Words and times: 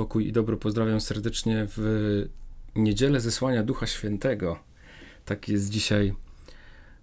pokój 0.00 0.28
i 0.28 0.32
dobro. 0.32 0.56
Pozdrawiam 0.56 1.00
serdecznie 1.00 1.66
w 1.76 2.28
niedzielę 2.76 3.20
zesłania 3.20 3.62
Ducha 3.62 3.86
Świętego. 3.86 4.58
Taki 5.24 5.52
jest 5.52 5.70
dzisiaj 5.70 6.14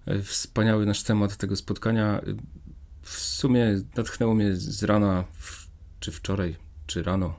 e, 0.06 0.22
wspaniały 0.22 0.86
nasz 0.86 1.04
temat 1.04 1.38
tego 1.38 1.56
spotkania. 1.56 2.22
W 3.02 3.20
sumie 3.20 3.82
natchnęło 3.98 4.34
mnie 4.34 4.56
z 4.56 4.84
rana, 4.84 5.24
czy 6.00 6.12
wczoraj, 6.12 6.56
czy 6.88 7.04
rano, 7.04 7.36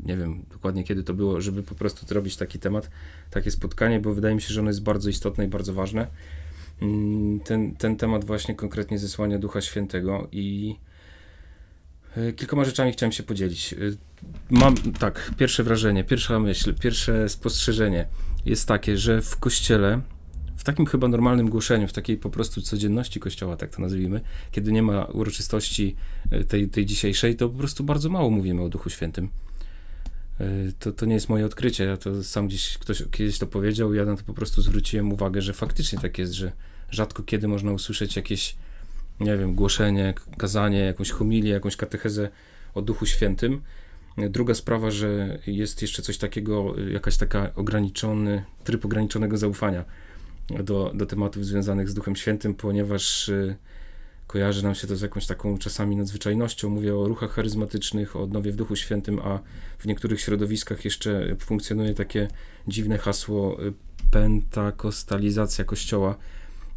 nie 0.00 0.16
wiem 0.16 0.44
dokładnie 0.50 0.84
kiedy 0.84 1.02
to 1.02 1.14
było, 1.14 1.40
żeby 1.40 1.62
po 1.62 1.74
prostu 1.74 2.06
zrobić 2.06 2.36
taki 2.36 2.58
temat, 2.58 2.90
takie 3.30 3.50
spotkanie, 3.50 4.00
bo 4.00 4.14
wydaje 4.14 4.34
mi 4.34 4.42
się, 4.42 4.54
że 4.54 4.60
ono 4.60 4.70
jest 4.70 4.82
bardzo 4.82 5.10
istotne 5.10 5.44
i 5.44 5.48
bardzo 5.48 5.74
ważne. 5.74 6.06
Mm, 6.82 7.40
ten, 7.40 7.76
ten 7.76 7.96
temat 7.96 8.24
właśnie 8.24 8.54
konkretnie 8.54 8.98
zesłania 8.98 9.38
Ducha 9.38 9.60
Świętego 9.60 10.28
i 10.32 10.76
kilkoma 12.36 12.64
rzeczami 12.64 12.92
chciałem 12.92 13.12
się 13.12 13.22
podzielić. 13.22 13.72
E, 13.72 13.76
mam 14.50 14.76
tak, 14.76 15.30
pierwsze 15.36 15.62
wrażenie, 15.62 16.04
pierwsza 16.04 16.38
myśl, 16.38 16.74
pierwsze 16.74 17.28
spostrzeżenie 17.28 18.08
jest 18.46 18.68
takie, 18.68 18.98
że 18.98 19.22
w 19.22 19.36
kościele, 19.36 20.00
w 20.56 20.64
takim 20.64 20.86
chyba 20.86 21.08
normalnym 21.08 21.48
głoszeniu, 21.48 21.88
w 21.88 21.92
takiej 21.92 22.16
po 22.16 22.30
prostu 22.30 22.62
codzienności 22.62 23.20
kościoła, 23.20 23.56
tak 23.56 23.70
to 23.70 23.82
nazwijmy, 23.82 24.20
kiedy 24.52 24.72
nie 24.72 24.82
ma 24.82 25.04
uroczystości 25.04 25.96
e, 26.30 26.44
tej, 26.44 26.68
tej 26.68 26.86
dzisiejszej, 26.86 27.36
to 27.36 27.48
po 27.48 27.58
prostu 27.58 27.84
bardzo 27.84 28.08
mało 28.08 28.30
mówimy 28.30 28.62
o 28.62 28.68
Duchu 28.68 28.90
Świętym. 28.90 29.28
To, 30.78 30.92
to 30.92 31.06
nie 31.06 31.14
jest 31.14 31.28
moje 31.28 31.46
odkrycie, 31.46 31.84
ja 31.84 31.96
to 31.96 32.24
sam 32.24 32.48
gdzieś 32.48 32.78
ktoś 32.78 33.02
kiedyś 33.10 33.38
to 33.38 33.46
powiedział, 33.46 33.94
ja 33.94 34.04
na 34.04 34.16
to 34.16 34.24
po 34.24 34.34
prostu 34.34 34.62
zwróciłem 34.62 35.12
uwagę, 35.12 35.42
że 35.42 35.52
faktycznie 35.52 35.98
tak 35.98 36.18
jest, 36.18 36.32
że 36.32 36.52
rzadko 36.90 37.22
kiedy 37.22 37.48
można 37.48 37.72
usłyszeć 37.72 38.16
jakieś, 38.16 38.56
nie 39.20 39.36
wiem, 39.36 39.54
głoszenie, 39.54 40.14
kazanie, 40.38 40.78
jakąś 40.78 41.10
homilię, 41.10 41.50
jakąś 41.50 41.76
katechezę 41.76 42.28
o 42.74 42.82
Duchu 42.82 43.06
Świętym. 43.06 43.62
Druga 44.16 44.54
sprawa, 44.54 44.90
że 44.90 45.38
jest 45.46 45.82
jeszcze 45.82 46.02
coś 46.02 46.18
takiego, 46.18 46.74
jakaś 46.90 47.16
taka 47.16 47.54
ograniczony, 47.54 48.44
tryb 48.64 48.84
ograniczonego 48.84 49.36
zaufania 49.38 49.84
do, 50.48 50.92
do 50.94 51.06
tematów 51.06 51.46
związanych 51.46 51.88
z 51.88 51.94
Duchem 51.94 52.16
Świętym, 52.16 52.54
ponieważ 52.54 53.28
y, 53.28 53.56
kojarzy 54.26 54.64
nam 54.64 54.74
się 54.74 54.86
to 54.86 54.96
z 54.96 55.00
jakąś 55.00 55.26
taką 55.26 55.58
czasami 55.58 55.96
nadzwyczajnością. 55.96 56.70
Mówię 56.70 56.96
o 56.96 57.08
ruchach 57.08 57.30
charyzmatycznych, 57.30 58.16
o 58.16 58.22
odnowie 58.22 58.52
w 58.52 58.56
Duchu 58.56 58.76
Świętym, 58.76 59.18
a 59.18 59.40
w 59.78 59.86
niektórych 59.86 60.20
środowiskach 60.20 60.84
jeszcze 60.84 61.36
funkcjonuje 61.38 61.94
takie 61.94 62.28
dziwne 62.68 62.98
hasło 62.98 63.62
y, 63.66 63.72
pentakostalizacja 64.10 65.64
Kościoła, 65.64 66.16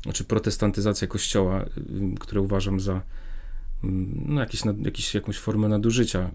znaczy 0.06 0.23
protestantyzacja 0.23 1.08
kościoła, 1.08 1.66
które 2.20 2.42
uważam 2.42 2.80
za 2.80 3.02
no, 3.84 4.42
jakąś 5.14 5.38
formę 5.38 5.67
nadużycia 5.67 6.31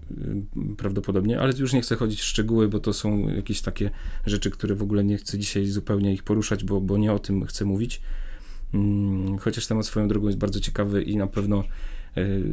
prawdopodobnie, 0.77 1.39
ale 1.39 1.53
już 1.57 1.73
nie 1.73 1.81
chcę 1.81 1.95
chodzić 1.95 2.21
w 2.21 2.25
szczegóły, 2.25 2.69
bo 2.69 2.79
to 2.79 2.93
są 2.93 3.29
jakieś 3.29 3.61
takie 3.61 3.91
rzeczy, 4.25 4.51
które 4.51 4.75
w 4.75 4.83
ogóle 4.83 5.03
nie 5.03 5.17
chcę 5.17 5.39
dzisiaj 5.39 5.65
zupełnie 5.65 6.13
ich 6.13 6.23
poruszać, 6.23 6.63
bo, 6.63 6.81
bo 6.81 6.97
nie 6.97 7.13
o 7.13 7.19
tym 7.19 7.45
chcę 7.45 7.65
mówić. 7.65 8.01
Chociaż 9.39 9.67
temat 9.67 9.85
swoją 9.85 10.07
drogą 10.07 10.27
jest 10.27 10.39
bardzo 10.39 10.59
ciekawy 10.59 11.03
i 11.03 11.17
na 11.17 11.27
pewno 11.27 11.63
y, 12.17 12.43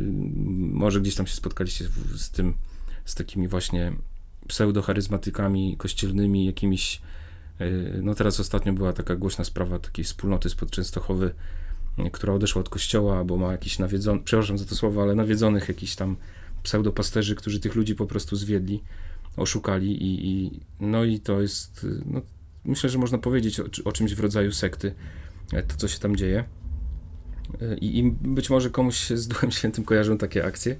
może 0.58 1.00
gdzieś 1.00 1.14
tam 1.14 1.26
się 1.26 1.34
spotkaliście 1.34 1.84
z 2.16 2.30
tym, 2.30 2.54
z 3.04 3.14
takimi 3.14 3.48
właśnie 3.48 3.92
pseudocharyzmatykami 4.48 5.76
kościelnymi, 5.76 6.46
jakimiś 6.46 7.00
E, 7.00 7.17
no 8.02 8.14
teraz 8.14 8.40
ostatnio 8.40 8.72
była 8.72 8.92
taka 8.92 9.16
głośna 9.16 9.44
sprawa 9.44 9.78
takiej 9.78 10.04
wspólnoty 10.04 10.50
spod 10.50 10.70
Częstochowy, 10.70 11.34
e, 11.98 12.10
która 12.10 12.32
odeszła 12.32 12.60
od 12.60 12.68
kościoła, 12.68 13.24
bo 13.24 13.36
ma 13.36 13.52
jakiś 13.52 13.78
nawiedzonych, 13.78 14.22
przepraszam 14.24 14.58
za 14.58 14.64
to 14.64 14.74
słowo, 14.74 15.02
ale 15.02 15.14
nawiedzonych 15.14 15.68
jakiś 15.68 15.96
tam 15.96 16.16
pseudopasterzy, 16.62 17.34
którzy 17.34 17.60
tych 17.60 17.74
ludzi 17.74 17.94
po 17.94 18.06
prostu 18.06 18.36
zwiedli, 18.36 18.82
oszukali 19.36 20.02
i, 20.02 20.30
i 20.30 20.60
no 20.80 21.04
i 21.04 21.20
to 21.20 21.40
jest, 21.40 21.86
no, 22.06 22.22
myślę, 22.64 22.90
że 22.90 22.98
można 22.98 23.18
powiedzieć 23.18 23.60
o, 23.60 23.64
o 23.84 23.92
czymś 23.92 24.14
w 24.14 24.20
rodzaju 24.20 24.52
sekty, 24.52 24.94
e, 25.52 25.62
to 25.62 25.76
co 25.76 25.88
się 25.88 25.98
tam 25.98 26.16
dzieje. 26.16 26.44
I, 27.80 27.98
I, 27.98 28.12
być 28.12 28.50
może 28.50 28.70
komuś 28.70 29.10
z 29.10 29.28
Duchem 29.28 29.50
Świętym 29.50 29.84
kojarzą 29.84 30.18
takie 30.18 30.44
akcje. 30.44 30.76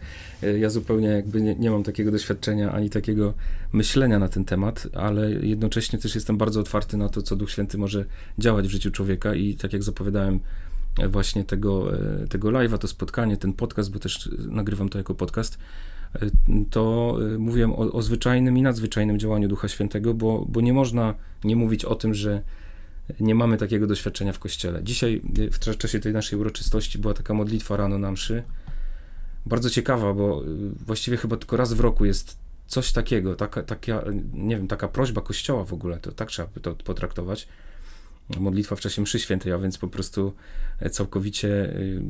Ja 0.60 0.70
zupełnie 0.70 1.08
jakby 1.08 1.42
nie, 1.42 1.54
nie, 1.54 1.70
mam 1.70 1.82
takiego 1.82 2.10
doświadczenia 2.10 2.72
ani 2.72 2.90
takiego 2.90 3.34
myślenia 3.72 4.18
na 4.18 4.28
ten 4.28 4.44
temat, 4.44 4.88
ale 4.94 5.32
jednocześnie 5.32 5.98
też 5.98 6.14
jestem 6.14 6.38
bardzo 6.38 6.60
otwarty 6.60 6.96
na 6.96 7.08
to, 7.08 7.22
co 7.22 7.36
Duch 7.36 7.50
Święty 7.50 7.78
może 7.78 8.04
działać 8.38 8.68
w 8.68 8.70
życiu 8.70 8.90
człowieka 8.90 9.34
i 9.34 9.54
tak 9.54 9.72
jak 9.72 9.82
zapowiadałem 9.82 10.40
właśnie 11.08 11.44
tego, 11.44 11.92
tego 12.28 12.48
live'a, 12.48 12.78
to 12.78 12.88
spotkanie, 12.88 13.36
ten 13.36 13.52
podcast, 13.52 13.92
bo 13.92 13.98
też 13.98 14.30
nagrywam 14.48 14.88
to 14.88 14.98
jako 14.98 15.14
podcast, 15.14 15.58
to 16.70 17.16
mówiłem 17.38 17.72
o, 17.72 17.76
o 17.76 18.02
zwyczajnym 18.02 18.58
i 18.58 18.62
nadzwyczajnym 18.62 19.18
działaniu 19.18 19.48
Ducha 19.48 19.68
Świętego, 19.68 20.14
bo, 20.14 20.46
bo 20.48 20.60
nie 20.60 20.72
można 20.72 21.14
nie 21.44 21.56
mówić 21.56 21.84
o 21.84 21.94
tym, 21.94 22.14
że 22.14 22.42
nie 23.20 23.34
mamy 23.34 23.56
takiego 23.56 23.86
doświadczenia 23.86 24.32
w 24.32 24.38
kościele. 24.38 24.84
Dzisiaj, 24.84 25.22
w 25.52 25.76
czasie 25.78 26.00
tej 26.00 26.12
naszej 26.12 26.38
uroczystości, 26.38 26.98
była 26.98 27.14
taka 27.14 27.34
modlitwa 27.34 27.76
rano 27.76 27.98
na 27.98 28.12
mszy. 28.12 28.42
Bardzo 29.46 29.70
ciekawa, 29.70 30.14
bo 30.14 30.44
y, 30.44 30.46
właściwie 30.86 31.16
chyba 31.16 31.36
tylko 31.36 31.56
raz 31.56 31.72
w 31.72 31.80
roku 31.80 32.04
jest 32.04 32.38
coś 32.66 32.92
takiego, 32.92 33.34
taka, 33.34 33.62
taka, 33.62 34.04
nie 34.32 34.56
wiem, 34.56 34.68
taka 34.68 34.88
prośba 34.88 35.20
kościoła 35.20 35.64
w 35.64 35.72
ogóle, 35.72 35.98
to 35.98 36.12
tak 36.12 36.28
trzeba 36.28 36.48
to 36.62 36.74
potraktować. 36.74 37.48
Modlitwa 38.40 38.76
w 38.76 38.80
czasie 38.80 39.02
mszy 39.02 39.18
świętej, 39.18 39.52
a 39.52 39.58
więc 39.58 39.78
po 39.78 39.88
prostu 39.88 40.32
e, 40.80 40.90
całkowicie, 40.90 41.48
y, 41.48 42.02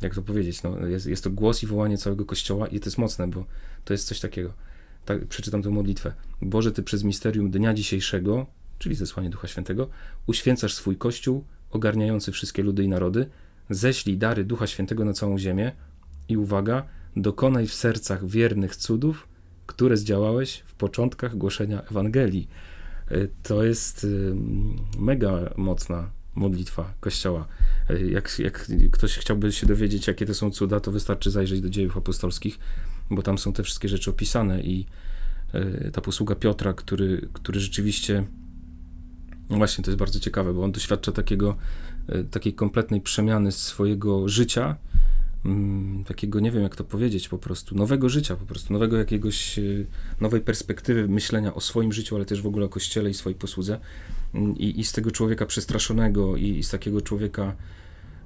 jak 0.00 0.14
to 0.14 0.22
powiedzieć, 0.22 0.62
no, 0.62 0.86
jest, 0.86 1.06
jest 1.06 1.24
to 1.24 1.30
głos 1.30 1.62
i 1.62 1.66
wołanie 1.66 1.98
całego 1.98 2.24
kościoła 2.24 2.66
i 2.66 2.80
to 2.80 2.86
jest 2.86 2.98
mocne, 2.98 3.28
bo 3.28 3.44
to 3.84 3.94
jest 3.94 4.08
coś 4.08 4.20
takiego. 4.20 4.52
Tak, 5.04 5.26
przeczytam 5.26 5.62
tę 5.62 5.70
modlitwę. 5.70 6.12
Boże, 6.42 6.72
Ty 6.72 6.82
przez 6.82 7.04
misterium 7.04 7.50
dnia 7.50 7.74
dzisiejszego 7.74 8.46
czyli 8.82 8.94
zesłanie 8.94 9.30
Ducha 9.30 9.48
Świętego, 9.48 9.88
uświęcasz 10.26 10.74
swój 10.74 10.96
Kościół, 10.96 11.44
ogarniający 11.70 12.32
wszystkie 12.32 12.62
ludy 12.62 12.84
i 12.84 12.88
narody, 12.88 13.26
ześlij 13.70 14.18
dary 14.18 14.44
Ducha 14.44 14.66
Świętego 14.66 15.04
na 15.04 15.12
całą 15.12 15.38
ziemię 15.38 15.72
i 16.28 16.36
uwaga, 16.36 16.86
dokonaj 17.16 17.66
w 17.66 17.74
sercach 17.74 18.26
wiernych 18.26 18.76
cudów, 18.76 19.28
które 19.66 19.96
zdziałałeś 19.96 20.62
w 20.66 20.74
początkach 20.74 21.36
głoszenia 21.36 21.82
Ewangelii. 21.82 22.48
E, 23.10 23.28
to 23.42 23.64
jest 23.64 24.06
mega 24.98 25.54
mocna 25.56 26.10
modlitwa 26.34 26.94
Kościoła. 27.00 27.48
E, 27.90 28.00
jak, 28.00 28.38
jak 28.38 28.66
ktoś 28.92 29.18
chciałby 29.18 29.52
się 29.52 29.66
dowiedzieć, 29.66 30.06
jakie 30.06 30.26
to 30.26 30.34
są 30.34 30.50
cuda, 30.50 30.80
to 30.80 30.92
wystarczy 30.92 31.30
zajrzeć 31.30 31.60
do 31.60 31.70
dziejów 31.70 31.96
apostolskich, 31.96 32.58
bo 33.10 33.22
tam 33.22 33.38
są 33.38 33.52
te 33.52 33.62
wszystkie 33.62 33.88
rzeczy 33.88 34.10
opisane 34.10 34.62
i 34.62 34.86
e, 35.52 35.90
ta 35.90 36.00
posługa 36.00 36.34
Piotra, 36.34 36.72
który, 36.72 37.28
który 37.32 37.60
rzeczywiście 37.60 38.24
no 39.52 39.58
właśnie, 39.58 39.84
to 39.84 39.90
jest 39.90 39.98
bardzo 39.98 40.20
ciekawe, 40.20 40.54
bo 40.54 40.64
on 40.64 40.72
doświadcza 40.72 41.12
takiego, 41.12 41.56
e, 42.08 42.24
takiej 42.24 42.54
kompletnej 42.54 43.00
przemiany 43.00 43.52
swojego 43.52 44.28
życia, 44.28 44.76
mm, 45.44 46.04
takiego, 46.04 46.40
nie 46.40 46.50
wiem 46.50 46.62
jak 46.62 46.76
to 46.76 46.84
powiedzieć, 46.84 47.28
po 47.28 47.38
prostu 47.38 47.74
nowego 47.74 48.08
życia, 48.08 48.36
po 48.36 48.46
prostu 48.46 48.72
nowego 48.72 48.96
jakiegoś, 48.96 49.58
e, 49.58 49.62
nowej 50.20 50.40
perspektywy 50.40 51.08
myślenia 51.08 51.54
o 51.54 51.60
swoim 51.60 51.92
życiu, 51.92 52.16
ale 52.16 52.24
też 52.24 52.42
w 52.42 52.46
ogóle 52.46 52.66
o 52.66 52.68
kościele 52.68 53.10
i 53.10 53.14
swojej 53.14 53.38
posłudze. 53.38 53.78
Mm, 54.34 54.58
I, 54.58 54.80
i 54.80 54.84
z 54.84 54.92
tego 54.92 55.10
człowieka 55.10 55.46
przestraszonego, 55.46 56.36
i, 56.36 56.48
i 56.48 56.62
z 56.62 56.70
takiego 56.70 57.00
człowieka 57.00 57.54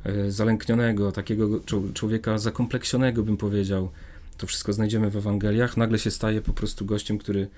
e, 0.05 0.31
zalęknionego, 0.31 1.13
takiego 1.13 1.61
człowieka 1.95 2.39
zakompleksionego, 2.39 3.23
bym 3.23 3.37
powiedział, 3.37 3.91
to 4.37 4.47
wszystko 4.47 4.73
znajdziemy 4.73 5.11
w 5.11 5.17
Ewangeliach, 5.17 5.77
nagle 5.77 5.99
się 5.99 6.11
staje 6.11 6.43
po 6.43 6.53
prostu 6.53 6.87
gościem, 6.87 7.19
który 7.19 7.49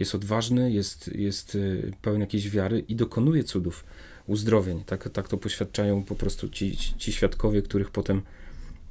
jest 0.00 0.14
odważny, 0.14 0.72
jest, 0.72 1.10
jest 1.14 1.54
y, 1.54 1.92
pełen 2.02 2.20
jakiejś 2.20 2.50
wiary 2.50 2.84
i 2.88 2.96
dokonuje 2.96 3.44
cudów, 3.44 3.84
uzdrowień. 4.26 4.84
Tak, 4.84 5.08
tak 5.08 5.28
to 5.28 5.36
poświadczają 5.36 6.02
po 6.02 6.14
prostu 6.14 6.48
ci, 6.48 6.76
ci 6.76 7.12
świadkowie, 7.12 7.62
których 7.62 7.90
potem 7.90 8.22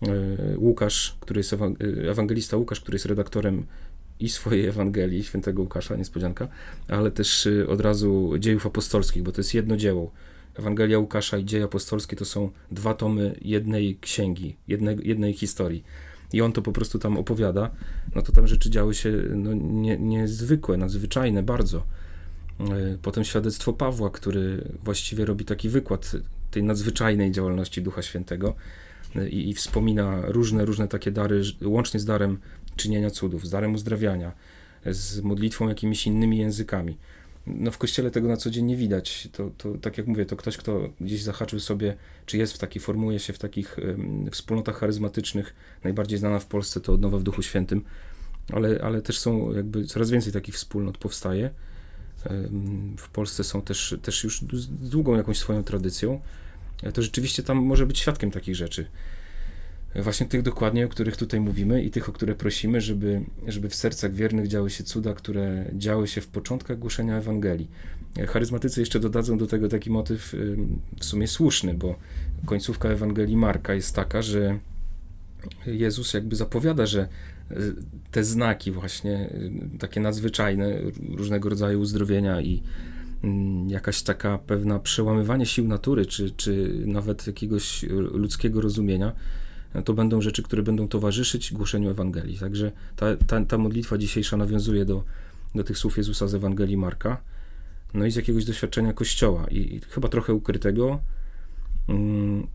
y, 0.03 0.57
Łukasz, 0.57 1.17
który 1.19 1.39
jest 1.39 1.53
y, 1.53 1.57
ewangelista 2.09 2.57
Łukasz, 2.57 2.81
który 2.81 2.95
jest 2.95 3.05
redaktorem 3.05 3.65
i 4.19 4.29
swojej 4.29 4.65
Ewangelii, 4.65 5.23
świętego 5.23 5.61
Łukasza, 5.61 5.95
niespodzianka, 5.95 6.47
ale 6.87 7.11
też 7.11 7.47
od 7.67 7.81
razu 7.81 8.33
dziejów 8.39 8.65
apostolskich, 8.65 9.23
bo 9.23 9.31
to 9.31 9.39
jest 9.41 9.53
jedno 9.53 9.77
dzieło. 9.77 10.11
Ewangelia 10.55 10.99
Łukasza 10.99 11.37
i 11.37 11.45
dzieje 11.45 11.63
apostolskie 11.63 12.15
to 12.15 12.25
są 12.25 12.49
dwa 12.71 12.93
tomy 12.93 13.35
jednej 13.41 13.97
księgi, 14.01 14.55
jednej, 14.67 14.97
jednej 15.03 15.33
historii 15.33 15.83
i 16.33 16.41
on 16.41 16.51
to 16.51 16.61
po 16.61 16.71
prostu 16.71 16.99
tam 16.99 17.17
opowiada, 17.17 17.69
no 18.15 18.21
to 18.21 18.31
tam 18.31 18.47
rzeczy 18.47 18.69
działy 18.69 18.95
się 18.95 19.11
no, 19.35 19.53
nie, 19.53 19.97
niezwykłe, 19.97 20.77
nadzwyczajne 20.77 21.43
bardzo. 21.43 21.83
E, 22.59 22.97
potem 23.01 23.23
świadectwo 23.23 23.73
Pawła, 23.73 24.09
który 24.09 24.71
właściwie 24.83 25.25
robi 25.25 25.45
taki 25.45 25.69
wykład 25.69 26.11
tej 26.51 26.63
nadzwyczajnej 26.63 27.31
działalności 27.31 27.81
Ducha 27.81 28.01
Świętego 28.01 28.55
e, 29.15 29.29
i, 29.29 29.49
i 29.49 29.53
wspomina 29.53 30.21
różne, 30.25 30.65
różne 30.65 30.87
takie 30.87 31.11
dary, 31.11 31.41
łącznie 31.63 31.99
z 31.99 32.05
darem 32.05 32.37
czynienia 32.75 33.09
cudów, 33.09 33.47
z 33.47 33.49
darem 33.49 33.73
uzdrawiania, 33.73 34.31
z 34.85 35.21
modlitwą 35.21 35.69
jakimiś 35.69 36.07
innymi 36.07 36.37
językami 36.37 36.97
no 37.47 37.71
w 37.71 37.77
kościele 37.77 38.11
tego 38.11 38.27
na 38.27 38.37
co 38.37 38.49
dzień 38.49 38.65
nie 38.65 38.75
widać. 38.75 39.27
To, 39.31 39.51
to, 39.57 39.77
tak 39.77 39.97
jak 39.97 40.07
mówię, 40.07 40.25
to 40.25 40.35
ktoś, 40.35 40.57
kto 40.57 40.89
gdzieś 41.01 41.23
zahaczył 41.23 41.59
sobie, 41.59 41.95
czy 42.25 42.37
jest 42.37 42.53
w 42.53 42.57
takiej, 42.57 42.81
formuje 42.81 43.19
się 43.19 43.33
w 43.33 43.39
takich 43.39 43.77
um, 43.77 44.31
wspólnotach 44.31 44.79
charyzmatycznych, 44.79 45.55
najbardziej 45.83 46.19
znana 46.19 46.39
w 46.39 46.45
Polsce 46.45 46.81
to 46.81 46.93
Odnowa 46.93 47.17
w 47.17 47.23
Duchu 47.23 47.41
Świętym. 47.41 47.83
ale, 48.53 48.79
ale 48.83 49.01
też 49.01 49.19
są 49.19 49.53
jakby 49.53 49.85
coraz 49.85 50.09
więcej 50.09 50.33
takich 50.33 50.55
wspólnot 50.55 50.97
powstaje. 50.97 51.49
W 52.97 53.09
Polsce 53.09 53.43
są 53.43 53.61
też, 53.61 53.95
też 54.01 54.23
już 54.23 54.41
z 54.41 54.89
długą 54.89 55.15
jakąś 55.15 55.37
swoją 55.37 55.63
tradycją. 55.63 56.21
To 56.93 57.01
rzeczywiście 57.01 57.43
tam 57.43 57.57
może 57.57 57.85
być 57.85 57.99
świadkiem 57.99 58.31
takich 58.31 58.55
rzeczy 58.55 58.87
właśnie 59.95 60.27
tych 60.27 60.41
dokładnie, 60.41 60.85
o 60.85 60.89
których 60.89 61.17
tutaj 61.17 61.39
mówimy 61.39 61.83
i 61.83 61.91
tych, 61.91 62.09
o 62.09 62.11
które 62.11 62.35
prosimy, 62.35 62.81
żeby, 62.81 63.21
żeby 63.47 63.69
w 63.69 63.75
sercach 63.75 64.13
wiernych 64.13 64.47
działy 64.47 64.69
się 64.69 64.83
cuda, 64.83 65.13
które 65.13 65.65
działy 65.73 66.07
się 66.07 66.21
w 66.21 66.27
początkach 66.27 66.79
głoszenia 66.79 67.17
Ewangelii. 67.17 67.67
Charyzmatycy 68.27 68.79
jeszcze 68.79 68.99
dodadzą 68.99 69.37
do 69.37 69.47
tego 69.47 69.69
taki 69.69 69.89
motyw 69.89 70.35
w 70.99 71.05
sumie 71.05 71.27
słuszny, 71.27 71.73
bo 71.73 71.95
końcówka 72.45 72.89
Ewangelii 72.89 73.37
Marka 73.37 73.73
jest 73.73 73.95
taka, 73.95 74.21
że 74.21 74.59
Jezus 75.65 76.13
jakby 76.13 76.35
zapowiada, 76.35 76.85
że 76.85 77.01
e, 77.01 77.55
te 78.11 78.23
znaki 78.23 78.71
właśnie, 78.71 79.13
e, 79.13 79.77
takie 79.79 79.99
nadzwyczajne, 79.99 80.79
różnego 81.15 81.49
rodzaju 81.49 81.79
uzdrowienia 81.79 82.41
i 82.41 82.63
mm, 83.23 83.69
jakaś 83.69 84.01
taka 84.01 84.37
pewna 84.37 84.79
przełamywanie 84.79 85.45
sił 85.45 85.67
natury, 85.67 86.05
czy, 86.05 86.31
czy 86.31 86.73
nawet 86.85 87.27
jakiegoś 87.27 87.83
ludzkiego 88.11 88.61
rozumienia, 88.61 89.15
to 89.85 89.93
będą 89.93 90.21
rzeczy, 90.21 90.43
które 90.43 90.63
będą 90.63 90.87
towarzyszyć 90.87 91.53
głoszeniu 91.53 91.89
Ewangelii. 91.89 92.37
Także 92.37 92.71
ta, 92.95 93.15
ta, 93.15 93.45
ta 93.45 93.57
modlitwa 93.57 93.97
dzisiejsza 93.97 94.37
nawiązuje 94.37 94.85
do, 94.85 95.03
do 95.55 95.63
tych 95.63 95.77
słów 95.77 95.97
Jezusa 95.97 96.27
z 96.27 96.35
Ewangelii 96.35 96.77
Marka, 96.77 97.21
no 97.93 98.05
i 98.05 98.11
z 98.11 98.15
jakiegoś 98.15 98.45
doświadczenia 98.45 98.93
Kościoła 98.93 99.45
i, 99.51 99.75
i 99.75 99.79
chyba 99.79 100.07
trochę 100.07 100.33
ukrytego. 100.33 100.99
Mm, 101.87 102.47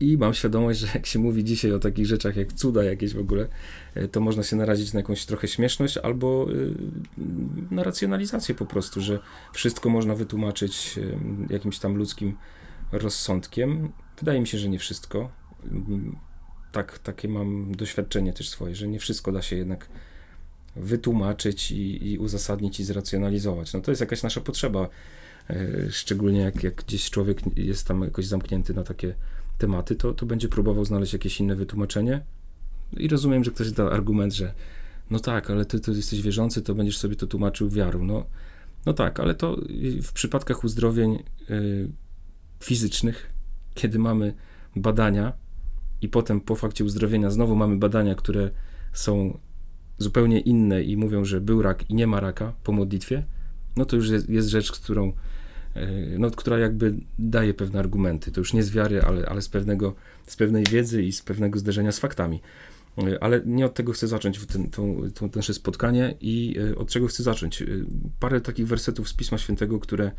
I 0.00 0.16
mam 0.16 0.34
świadomość, 0.34 0.80
że 0.80 0.86
jak 0.94 1.06
się 1.06 1.18
mówi 1.18 1.44
dzisiaj 1.44 1.72
o 1.72 1.78
takich 1.78 2.06
rzeczach 2.06 2.36
jak 2.36 2.52
cuda 2.52 2.84
jakieś 2.84 3.14
w 3.14 3.18
ogóle, 3.18 3.48
e, 3.94 4.08
to 4.08 4.20
można 4.20 4.42
się 4.42 4.56
narazić 4.56 4.92
na 4.92 5.00
jakąś 5.00 5.26
trochę 5.26 5.48
śmieszność 5.48 5.98
albo 5.98 6.46
y, 6.52 6.74
na 7.70 7.82
racjonalizację 7.82 8.54
po 8.54 8.66
prostu, 8.66 9.00
że 9.00 9.18
wszystko 9.52 9.88
można 9.88 10.14
wytłumaczyć 10.14 10.98
jakimś 11.50 11.78
tam 11.78 11.96
ludzkim 11.96 12.36
rozsądkiem. 12.92 13.92
Wydaje 14.18 14.40
mi 14.40 14.46
się, 14.46 14.58
że 14.58 14.68
nie 14.68 14.78
wszystko 14.78 15.30
tak, 16.72 16.98
takie 16.98 17.28
mam 17.28 17.74
doświadczenie 17.74 18.32
też 18.32 18.48
swoje, 18.48 18.74
że 18.74 18.88
nie 18.88 18.98
wszystko 18.98 19.32
da 19.32 19.42
się 19.42 19.56
jednak 19.56 19.88
wytłumaczyć 20.76 21.70
i, 21.70 22.12
i 22.12 22.18
uzasadnić 22.18 22.80
i 22.80 22.84
zracjonalizować. 22.84 23.72
No 23.72 23.80
to 23.80 23.90
jest 23.90 24.00
jakaś 24.00 24.22
nasza 24.22 24.40
potrzeba, 24.40 24.88
e, 25.50 25.90
szczególnie 25.90 26.40
jak, 26.40 26.62
jak 26.62 26.74
gdzieś 26.74 27.10
człowiek 27.10 27.40
jest 27.56 27.86
tam 27.86 28.02
jakoś 28.02 28.26
zamknięty 28.26 28.74
na 28.74 28.82
takie 28.82 29.14
tematy, 29.58 29.96
to, 29.96 30.14
to 30.14 30.26
będzie 30.26 30.48
próbował 30.48 30.84
znaleźć 30.84 31.12
jakieś 31.12 31.40
inne 31.40 31.56
wytłumaczenie. 31.56 32.20
I 32.96 33.08
rozumiem, 33.08 33.44
że 33.44 33.50
ktoś 33.50 33.72
da 33.72 33.90
argument, 33.90 34.34
że 34.34 34.54
no 35.10 35.18
tak, 35.18 35.50
ale 35.50 35.64
ty, 35.64 35.80
ty 35.80 35.90
jesteś 35.90 36.22
wierzący, 36.22 36.62
to 36.62 36.74
będziesz 36.74 36.98
sobie 36.98 37.16
to 37.16 37.26
tłumaczył 37.26 37.70
wiarą. 37.70 38.04
No, 38.04 38.26
no 38.86 38.92
tak, 38.92 39.20
ale 39.20 39.34
to 39.34 39.56
w 40.02 40.12
przypadkach 40.12 40.64
uzdrowień 40.64 41.22
y, 41.50 41.88
fizycznych, 42.60 43.32
kiedy 43.74 43.98
mamy 43.98 44.34
badania, 44.76 45.32
i 46.02 46.08
potem 46.08 46.40
po 46.40 46.54
fakcie 46.54 46.84
uzdrowienia 46.84 47.30
znowu 47.30 47.56
mamy 47.56 47.76
badania, 47.76 48.14
które 48.14 48.50
są 48.92 49.38
zupełnie 49.98 50.40
inne 50.40 50.82
i 50.82 50.96
mówią, 50.96 51.24
że 51.24 51.40
był 51.40 51.62
rak 51.62 51.90
i 51.90 51.94
nie 51.94 52.06
ma 52.06 52.20
raka 52.20 52.52
po 52.64 52.72
modlitwie, 52.72 53.24
no 53.76 53.84
to 53.84 53.96
już 53.96 54.08
jest, 54.08 54.28
jest 54.28 54.48
rzecz, 54.48 54.72
którą, 54.72 55.12
e, 55.74 55.88
no, 56.18 56.30
która 56.30 56.58
jakby 56.58 56.94
daje 57.18 57.54
pewne 57.54 57.78
argumenty. 57.78 58.32
To 58.32 58.40
już 58.40 58.52
nie 58.52 58.62
z 58.62 58.70
wiary, 58.70 59.02
ale, 59.02 59.26
ale 59.26 59.42
z, 59.42 59.48
pewnego, 59.48 59.94
z 60.26 60.36
pewnej 60.36 60.64
wiedzy 60.64 61.02
i 61.02 61.12
z 61.12 61.22
pewnego 61.22 61.58
zderzenia 61.58 61.92
z 61.92 61.98
faktami. 61.98 62.40
E, 62.98 63.22
ale 63.22 63.40
nie 63.46 63.66
od 63.66 63.74
tego 63.74 63.92
chcę 63.92 64.08
zacząć 64.08 64.46
ten, 64.46 64.70
to, 64.70 64.82
to 65.14 65.28
nasze 65.36 65.54
spotkanie 65.54 66.14
i 66.20 66.56
e, 66.70 66.76
od 66.76 66.90
czego 66.90 67.06
chcę 67.06 67.22
zacząć. 67.22 67.64
Parę 68.20 68.40
takich 68.40 68.66
wersetów 68.66 69.08
z 69.08 69.14
Pisma 69.14 69.38
Świętego, 69.38 69.80
które 69.80 70.12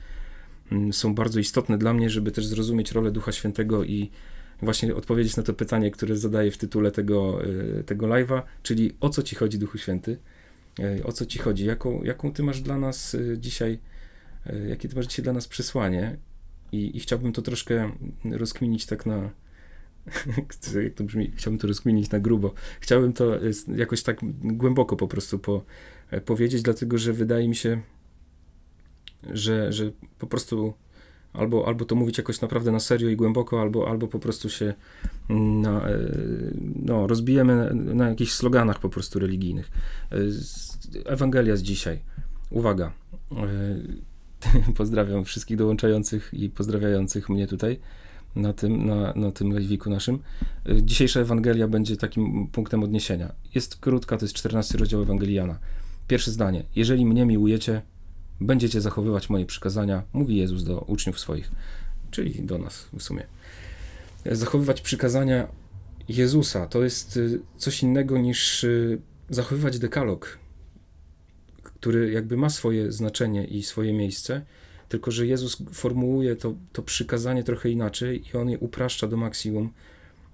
mm, 0.72 0.94
są 0.94 1.16
bardzo 1.16 1.40
istotne 1.40 1.78
dla 1.78 1.94
mnie, 1.94 2.10
żeby 2.10 2.32
też 2.32 2.46
zrozumieć 2.46 2.92
rolę 2.92 3.12
Ducha 3.12 3.32
Świętego 3.32 3.84
i 3.84 4.12
właśnie 4.62 4.96
odpowiedzieć 4.96 5.38
na 5.38 5.44
to 5.44 5.54
pytanie, 5.54 5.92
które 5.92 6.18
zadaję 6.18 6.52
w 6.52 6.58
tytule 6.58 6.92
tego, 6.92 7.40
e, 7.80 7.84
tego 7.84 8.08
live'a, 8.08 8.42
czyli 8.64 8.96
o 9.00 9.10
co 9.10 9.24
ci 9.24 9.36
chodzi, 9.36 9.60
Duchu 9.60 9.78
Święty? 9.78 10.18
E, 10.80 11.04
o 11.04 11.12
co 11.12 11.26
ci 11.26 11.40
chodzi? 11.40 11.66
Jaką, 11.66 12.04
jaką 12.04 12.34
ty 12.34 12.44
masz 12.44 12.62
dla 12.62 12.78
nas 12.78 13.16
e, 13.16 13.38
dzisiaj, 13.38 13.80
jakie 14.70 14.90
ty 14.90 14.96
masz 14.96 15.08
dzisiaj 15.08 15.24
dla 15.24 15.34
nas 15.34 15.48
przesłanie? 15.48 16.18
I, 16.72 16.98
i 16.98 17.00
chciałbym 17.00 17.34
to 17.34 17.42
troszkę 17.42 17.92
rozkminić 18.32 18.86
tak 18.86 19.06
na, 19.06 19.30
jak 20.84 20.94
to 20.96 21.04
brzmi, 21.04 21.32
chciałbym 21.36 21.60
to 21.60 21.68
rozkminić 21.68 22.10
na 22.10 22.20
grubo. 22.20 22.54
Chciałbym 22.80 23.14
to 23.14 23.40
jakoś 23.76 24.04
tak 24.04 24.20
głęboko 24.42 24.96
po 24.96 25.08
prostu 25.08 25.40
po, 25.40 25.66
powiedzieć, 26.26 26.62
dlatego 26.62 26.98
że 26.98 27.14
wydaje 27.14 27.50
mi 27.50 27.56
się, 27.56 27.82
że, 29.24 29.74
że 29.74 29.92
po 30.20 30.28
prostu 30.28 30.74
Albo, 31.34 31.68
albo 31.68 31.86
to 31.86 31.96
mówić 31.96 32.18
jakoś 32.18 32.42
naprawdę 32.42 32.72
na 32.72 32.80
serio 32.80 33.10
i 33.10 33.16
głęboko, 33.16 33.62
albo, 33.62 33.90
albo 33.90 34.08
po 34.08 34.20
prostu 34.20 34.50
się 34.50 34.74
mm, 35.30 35.62
na, 35.62 35.90
e, 35.90 35.98
no, 36.76 37.08
rozbijemy 37.08 37.56
na, 37.56 37.94
na 37.94 38.10
jakichś 38.10 38.32
sloganach 38.32 38.80
po 38.80 38.90
prostu 38.90 39.20
religijnych. 39.20 39.72
E, 40.12 40.18
Ewangelia 41.06 41.56
z 41.56 41.62
dzisiaj. 41.62 42.00
Uwaga. 42.50 42.92
E, 43.32 44.72
pozdrawiam 44.78 45.26
wszystkich 45.26 45.58
dołączających 45.58 46.30
i 46.34 46.50
pozdrawiających 46.50 47.30
mnie 47.30 47.48
tutaj 47.48 47.80
na 48.36 48.54
tym, 48.54 48.86
na, 48.86 49.14
na 49.14 49.32
tym 49.32 49.50
live'iku 49.50 49.90
naszym. 49.90 50.20
Dzisiejsza 50.82 51.20
Ewangelia 51.20 51.68
będzie 51.68 51.98
takim 51.98 52.48
punktem 52.48 52.84
odniesienia. 52.84 53.32
Jest 53.56 53.76
krótka, 53.76 54.18
to 54.18 54.26
jest 54.26 54.36
14 54.36 54.78
rozdział 54.78 55.02
Ewangeliana. 55.02 55.60
Pierwsze 56.08 56.32
zdanie. 56.32 56.64
Jeżeli 56.76 57.06
mnie 57.06 57.26
miłujecie, 57.26 57.82
będziecie 58.42 58.82
zachowywać 58.82 59.30
moje 59.30 59.46
przykazania, 59.46 60.04
mówi 60.14 60.36
Jezus 60.36 60.64
do 60.64 60.80
uczniów 60.80 61.20
swoich, 61.20 61.52
czyli 62.12 62.44
do 62.44 62.58
nas 62.58 62.88
w 62.94 63.04
sumie. 63.04 63.24
Zachowywać 64.26 64.82
przykazania 64.82 65.48
Jezusa 66.10 66.68
to 66.68 66.84
jest 66.84 67.18
y, 67.18 67.40
coś 67.58 67.84
innego 67.84 68.18
niż 68.18 68.64
y, 68.64 69.02
zachowywać 69.30 69.80
dekalog, 69.80 70.38
który 71.64 72.12
jakby 72.12 72.38
ma 72.38 72.50
swoje 72.50 72.92
znaczenie 72.92 73.46
i 73.46 73.64
swoje 73.64 73.94
miejsce, 73.94 74.42
tylko 74.90 75.12
że 75.12 75.28
Jezus 75.28 75.58
formułuje 75.74 76.36
to, 76.36 76.54
to 76.74 76.82
przykazanie 76.82 77.44
trochę 77.44 77.70
inaczej 77.70 78.24
i 78.30 78.38
on 78.38 78.50
je 78.50 78.60
upraszcza 78.60 79.08
do 79.08 79.18
maksimum, 79.18 79.72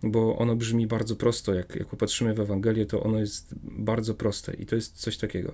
bo 0.03 0.37
ono 0.37 0.55
brzmi 0.55 0.87
bardzo 0.87 1.15
prosto. 1.15 1.53
Jak, 1.53 1.75
jak 1.75 1.87
popatrzymy 1.87 2.33
w 2.33 2.39
Ewangelię, 2.39 2.85
to 2.85 3.03
ono 3.03 3.19
jest 3.19 3.55
bardzo 3.63 4.13
proste 4.13 4.53
i 4.53 4.65
to 4.65 4.75
jest 4.75 4.95
coś 4.95 5.17
takiego. 5.17 5.53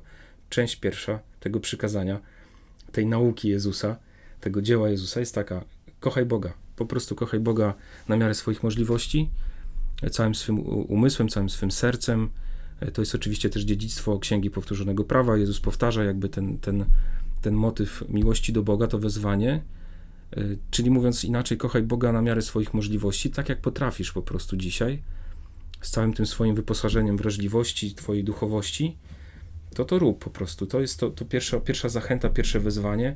Część 0.50 0.76
pierwsza 0.76 1.20
tego 1.40 1.60
przykazania 1.60 2.20
tej 2.92 3.06
nauki 3.06 3.50
Jezusa, 3.50 3.96
tego 4.42 4.62
dzieła 4.62 4.90
Jezusa 4.90 5.20
jest 5.20 5.36
taka: 5.36 5.66
kochaj 6.00 6.26
Boga. 6.26 6.54
Po 6.76 6.86
prostu 6.86 7.16
kochaj 7.16 7.40
Boga 7.40 7.74
na 8.08 8.18
miarę 8.18 8.36
swoich 8.36 8.64
możliwości, 8.64 9.30
całym 10.12 10.36
swym 10.36 10.60
umysłem, 10.70 11.30
całym 11.30 11.50
swym 11.50 11.72
sercem. 11.72 12.30
To 12.94 13.02
jest 13.02 13.16
oczywiście 13.16 13.50
też 13.50 13.64
dziedzictwo 13.64 14.20
Księgi 14.20 14.50
Powtórzonego 14.50 15.04
Prawa. 15.04 15.38
Jezus 15.38 15.60
powtarza 15.60 16.04
jakby 16.04 16.30
ten, 16.30 16.58
ten, 16.58 16.86
ten 17.42 17.54
motyw 17.54 18.04
miłości 18.10 18.54
do 18.54 18.64
Boga, 18.64 18.88
to 18.88 19.00
wezwanie. 19.00 19.62
Czyli 20.72 20.90
mówiąc 20.90 21.24
inaczej, 21.24 21.58
kochaj 21.58 21.84
Boga 21.84 22.12
na 22.12 22.22
miarę 22.22 22.42
swoich 22.42 22.74
możliwości, 22.74 23.30
tak 23.30 23.50
jak 23.50 23.62
potrafisz 23.62 24.12
po 24.12 24.22
prostu 24.22 24.58
dzisiaj, 24.58 25.04
z 25.82 25.92
całym 25.92 26.14
tym 26.14 26.26
swoim 26.26 26.56
wyposażeniem 26.56 27.18
wrażliwości, 27.18 27.96
twojej 27.96 28.24
duchowości 28.24 28.98
to 29.76 29.86
to 29.86 30.00
rób 30.00 30.24
po 30.24 30.30
prostu. 30.30 30.66
To 30.66 30.82
jest 30.82 31.00
to, 31.00 31.10
to 31.10 31.26
pierwsza, 31.26 31.60
pierwsza 31.60 31.90
zachęta, 31.90 32.30
pierwsze 32.30 32.60
wezwanie 32.60 33.16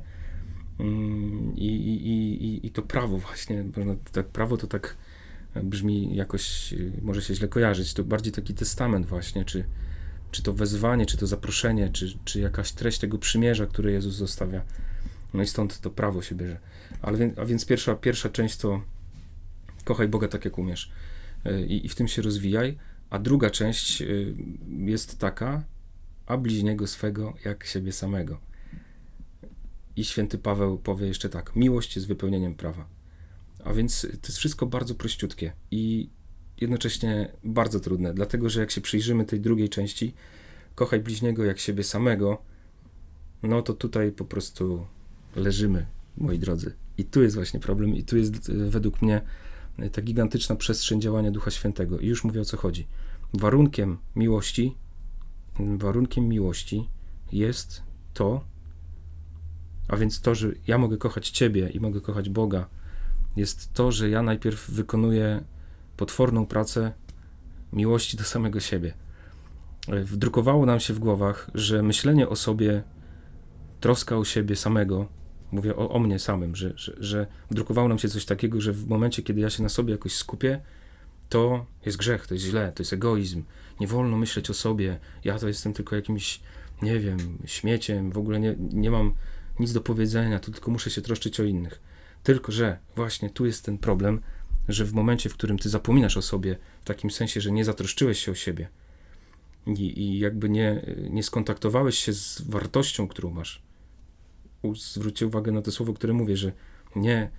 mm, 0.80 1.56
i, 1.56 1.66
i, 1.66 2.44
i, 2.44 2.66
i 2.66 2.70
to 2.70 2.82
prawo 2.82 3.18
właśnie, 3.18 3.64
tak 4.12 4.26
prawo 4.26 4.56
to 4.56 4.66
tak 4.66 4.96
brzmi 5.62 6.16
jakoś, 6.16 6.74
może 7.02 7.22
się 7.22 7.34
źle 7.34 7.48
kojarzyć, 7.48 7.94
to 7.94 8.04
bardziej 8.04 8.32
taki 8.32 8.54
testament 8.54 9.06
właśnie, 9.06 9.44
czy, 9.44 9.64
czy 10.30 10.42
to 10.42 10.52
wezwanie, 10.52 11.06
czy 11.06 11.16
to 11.16 11.26
zaproszenie, 11.26 11.90
czy, 11.92 12.18
czy 12.24 12.40
jakaś 12.40 12.72
treść 12.72 12.98
tego 12.98 13.18
przymierza, 13.18 13.66
które 13.66 13.92
Jezus 13.92 14.14
zostawia. 14.14 14.62
No 15.34 15.42
i 15.42 15.46
stąd 15.46 15.80
to 15.80 15.90
prawo 15.90 16.22
się 16.22 16.34
bierze. 16.34 16.58
Ale, 17.02 17.30
a 17.36 17.44
więc 17.44 17.66
pierwsza, 17.66 17.94
pierwsza 17.94 18.28
część 18.28 18.56
to 18.56 18.82
kochaj 19.84 20.08
Boga 20.08 20.28
tak, 20.28 20.44
jak 20.44 20.58
umiesz. 20.58 20.90
E, 21.44 21.60
I, 21.60 21.86
I 21.86 21.88
w 21.88 21.94
tym 21.94 22.08
się 22.08 22.22
rozwijaj. 22.22 22.78
A 23.10 23.18
druga 23.18 23.50
część 23.50 24.02
e, 24.02 24.06
jest 24.78 25.18
taka, 25.18 25.62
a 26.26 26.36
bliźniego 26.36 26.86
swego 26.86 27.34
jak 27.44 27.66
siebie 27.66 27.92
samego. 27.92 28.38
I 29.96 30.04
święty 30.04 30.38
Paweł 30.38 30.78
powie 30.78 31.06
jeszcze 31.06 31.28
tak: 31.28 31.56
miłość 31.56 31.96
jest 31.96 32.08
wypełnieniem 32.08 32.54
prawa. 32.54 32.88
A 33.64 33.72
więc 33.72 34.00
to 34.00 34.28
jest 34.28 34.38
wszystko 34.38 34.66
bardzo 34.66 34.94
prościutkie 34.94 35.52
i 35.70 36.10
jednocześnie 36.60 37.32
bardzo 37.44 37.80
trudne, 37.80 38.14
dlatego 38.14 38.50
że 38.50 38.60
jak 38.60 38.70
się 38.70 38.80
przyjrzymy 38.80 39.24
tej 39.24 39.40
drugiej 39.40 39.68
części, 39.68 40.14
kochaj 40.74 41.00
bliźniego 41.00 41.44
jak 41.44 41.58
siebie 41.58 41.84
samego, 41.84 42.42
no 43.42 43.62
to 43.62 43.74
tutaj 43.74 44.12
po 44.12 44.24
prostu 44.24 44.86
leżymy, 45.36 45.86
moi 46.16 46.38
drodzy. 46.38 46.74
I 46.98 47.04
tu 47.04 47.22
jest 47.22 47.34
właśnie 47.34 47.60
problem, 47.60 47.94
i 47.94 48.04
tu 48.04 48.16
jest 48.16 48.50
e, 48.50 48.52
według 48.52 49.02
mnie 49.02 49.20
ta 49.92 50.02
gigantyczna 50.02 50.56
przestrzeń 50.56 51.00
działania 51.00 51.30
Ducha 51.30 51.50
Świętego. 51.50 51.98
I 51.98 52.06
już 52.06 52.24
mówię 52.24 52.40
o 52.40 52.44
co 52.44 52.56
chodzi. 52.56 52.86
Warunkiem 53.34 53.98
miłości 54.16 54.76
warunkiem 55.58 56.28
miłości 56.28 56.88
jest 57.32 57.82
to, 58.14 58.44
a 59.88 59.96
więc 59.96 60.20
to, 60.20 60.34
że 60.34 60.48
ja 60.66 60.78
mogę 60.78 60.96
kochać 60.96 61.30
Ciebie 61.30 61.68
i 61.68 61.80
mogę 61.80 62.00
kochać 62.00 62.28
Boga, 62.28 62.68
jest 63.36 63.72
to, 63.72 63.92
że 63.92 64.10
ja 64.10 64.22
najpierw 64.22 64.70
wykonuję 64.70 65.44
potworną 65.96 66.46
pracę 66.46 66.92
miłości 67.72 68.16
do 68.16 68.24
samego 68.24 68.60
siebie. 68.60 68.94
Wdrukowało 70.04 70.66
nam 70.66 70.80
się 70.80 70.94
w 70.94 70.98
głowach, 70.98 71.50
że 71.54 71.82
myślenie 71.82 72.28
o 72.28 72.36
sobie, 72.36 72.82
troska 73.80 74.16
o 74.16 74.24
siebie 74.24 74.56
samego, 74.56 75.06
mówię 75.52 75.76
o, 75.76 75.90
o 75.90 75.98
mnie 75.98 76.18
samym, 76.18 76.56
że, 76.56 76.72
że, 76.76 76.96
że 76.98 77.26
wdrukowało 77.50 77.88
nam 77.88 77.98
się 77.98 78.08
coś 78.08 78.24
takiego, 78.24 78.60
że 78.60 78.72
w 78.72 78.88
momencie, 78.88 79.22
kiedy 79.22 79.40
ja 79.40 79.50
się 79.50 79.62
na 79.62 79.68
sobie 79.68 79.92
jakoś 79.92 80.14
skupię, 80.14 80.60
to 81.28 81.66
jest 81.86 81.98
grzech, 81.98 82.26
to 82.26 82.34
jest 82.34 82.46
źle, 82.46 82.72
to 82.72 82.82
jest 82.82 82.92
egoizm. 82.92 83.42
Nie 83.80 83.86
wolno 83.86 84.16
myśleć 84.16 84.50
o 84.50 84.54
sobie. 84.54 84.98
Ja 85.24 85.38
to 85.38 85.48
jestem 85.48 85.72
tylko 85.72 85.96
jakimś, 85.96 86.40
nie 86.82 87.00
wiem, 87.00 87.38
śmieciem, 87.44 88.10
w 88.10 88.18
ogóle 88.18 88.40
nie, 88.40 88.56
nie 88.58 88.90
mam 88.90 89.14
nic 89.60 89.72
do 89.72 89.80
powiedzenia, 89.80 90.40
tu 90.40 90.52
tylko 90.52 90.70
muszę 90.70 90.90
się 90.90 91.02
troszczyć 91.02 91.40
o 91.40 91.44
innych. 91.44 91.80
Tylko, 92.22 92.52
że 92.52 92.78
właśnie 92.96 93.30
tu 93.30 93.46
jest 93.46 93.64
ten 93.64 93.78
problem, 93.78 94.20
że 94.68 94.84
w 94.84 94.92
momencie, 94.92 95.28
w 95.28 95.34
którym 95.34 95.58
ty 95.58 95.68
zapominasz 95.68 96.16
o 96.16 96.22
sobie, 96.22 96.58
w 96.80 96.84
takim 96.84 97.10
sensie, 97.10 97.40
że 97.40 97.52
nie 97.52 97.64
zatroszczyłeś 97.64 98.18
się 98.18 98.32
o 98.32 98.34
siebie 98.34 98.68
i, 99.66 100.00
i 100.02 100.18
jakby 100.18 100.48
nie, 100.48 100.96
nie 101.10 101.22
skontaktowałeś 101.22 101.98
się 101.98 102.12
z 102.12 102.42
wartością, 102.42 103.08
którą 103.08 103.30
masz, 103.30 103.62
zwróćcie 104.74 105.26
uwagę 105.26 105.52
na 105.52 105.62
to 105.62 105.72
słowo, 105.72 105.92
które 105.92 106.12
mówię, 106.12 106.36
że 106.36 106.52
nie 106.96 107.30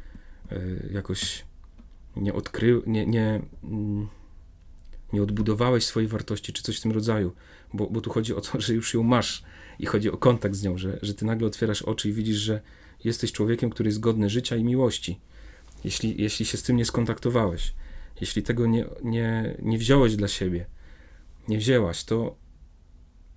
y, 0.52 0.90
jakoś 0.94 1.46
nie 2.16 2.34
odkrył, 2.34 2.84
nie, 2.86 3.06
nie, 3.06 3.42
mm, 3.64 4.08
nie 5.14 5.24
odbudowałeś 5.24 5.86
swojej 5.86 6.08
wartości, 6.10 6.54
czy 6.54 6.64
coś 6.64 6.78
w 6.80 6.82
tym 6.82 6.92
rodzaju, 6.92 7.34
bo, 7.74 7.90
bo 7.90 8.02
tu 8.02 8.10
chodzi 8.10 8.36
o 8.36 8.42
to, 8.42 8.62
że 8.62 8.74
już 8.74 8.94
ją 8.94 9.04
masz 9.04 9.44
i 9.80 9.86
chodzi 9.86 10.12
o 10.12 10.18
kontakt 10.18 10.56
z 10.56 10.64
nią, 10.64 10.78
że, 10.78 11.00
że 11.02 11.14
ty 11.14 11.26
nagle 11.26 11.48
otwierasz 11.48 11.82
oczy 11.82 12.10
i 12.10 12.14
widzisz, 12.14 12.38
że 12.38 12.62
jesteś 13.04 13.32
człowiekiem, 13.32 13.70
który 13.70 13.90
jest 13.90 14.00
godny 14.00 14.30
życia 14.30 14.56
i 14.56 14.64
miłości. 14.64 15.20
Jeśli, 15.84 16.22
jeśli 16.22 16.46
się 16.46 16.58
z 16.58 16.64
tym 16.64 16.78
nie 16.78 16.86
skontaktowałeś, 16.86 17.74
jeśli 18.22 18.44
tego 18.44 18.68
nie, 18.68 18.86
nie, 19.04 19.56
nie 19.62 19.78
wziąłeś 19.78 20.16
dla 20.16 20.28
siebie, 20.28 20.66
nie 21.48 21.58
wzięłaś, 21.58 22.04
to 22.04 22.36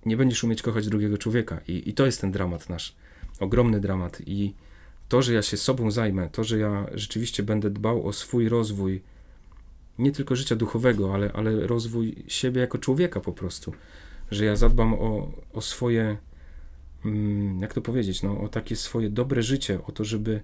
nie 0.05 0.17
będziesz 0.17 0.43
umieć 0.43 0.61
kochać 0.61 0.87
drugiego 0.87 1.17
człowieka. 1.17 1.61
I, 1.67 1.89
i 1.89 1.93
to 1.93 2.05
jest 2.05 2.21
ten 2.21 2.31
dramat 2.31 2.69
nasz, 2.69 2.95
ogromny 3.39 3.79
dramat. 3.79 4.21
I 4.25 4.53
to, 5.09 5.21
że 5.21 5.33
ja 5.33 5.41
się 5.41 5.57
sobą 5.57 5.91
zajmę, 5.91 6.29
to, 6.29 6.43
że 6.43 6.57
ja 6.57 6.85
rzeczywiście 6.93 7.43
będę 7.43 7.69
dbał 7.69 8.07
o 8.07 8.13
swój 8.13 8.49
rozwój, 8.49 9.01
nie 10.01 10.11
tylko 10.11 10.35
życia 10.35 10.55
duchowego, 10.55 11.13
ale, 11.13 11.31
ale 11.33 11.67
rozwój 11.67 12.15
siebie 12.27 12.61
jako 12.61 12.77
człowieka 12.77 13.19
po 13.19 13.31
prostu, 13.31 13.73
że 14.31 14.45
ja 14.45 14.55
zadbam 14.55 14.93
o, 14.93 15.31
o 15.53 15.61
swoje, 15.61 16.17
mm, 17.05 17.61
jak 17.61 17.73
to 17.73 17.81
powiedzieć, 17.81 18.23
no, 18.23 18.41
o 18.41 18.47
takie 18.47 18.75
swoje 18.75 19.09
dobre 19.09 19.43
życie, 19.43 19.79
o 19.87 19.91
to, 19.91 20.03
żeby 20.03 20.41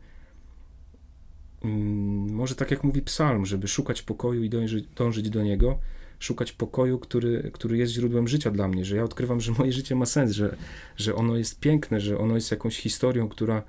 mm, 1.63 2.33
może 2.33 2.55
tak 2.55 2.71
jak 2.71 2.83
mówi 2.83 3.01
psalm, 3.01 3.45
żeby 3.45 3.67
szukać 3.67 4.01
pokoju 4.01 4.43
i 4.43 4.49
dążyć, 4.49 4.85
dążyć 4.95 5.29
do 5.29 5.43
niego, 5.43 5.79
szukać 6.19 6.51
pokoju, 6.51 6.99
który, 6.99 7.51
który 7.53 7.77
jest 7.77 7.93
źródłem 7.93 8.27
życia 8.27 8.51
dla 8.51 8.67
mnie, 8.67 8.85
że 8.85 8.95
ja 8.95 9.03
odkrywam, 9.03 9.41
że 9.41 9.51
moje 9.51 9.71
życie 9.71 9.95
ma 9.95 10.05
sens, 10.05 10.31
że, 10.31 10.55
że 10.97 11.15
ono 11.15 11.35
jest 11.37 11.59
piękne, 11.59 11.99
że 11.99 12.17
ono 12.17 12.35
jest 12.35 12.51
jakąś 12.51 12.77
historią, 12.77 13.29
która, 13.29 13.63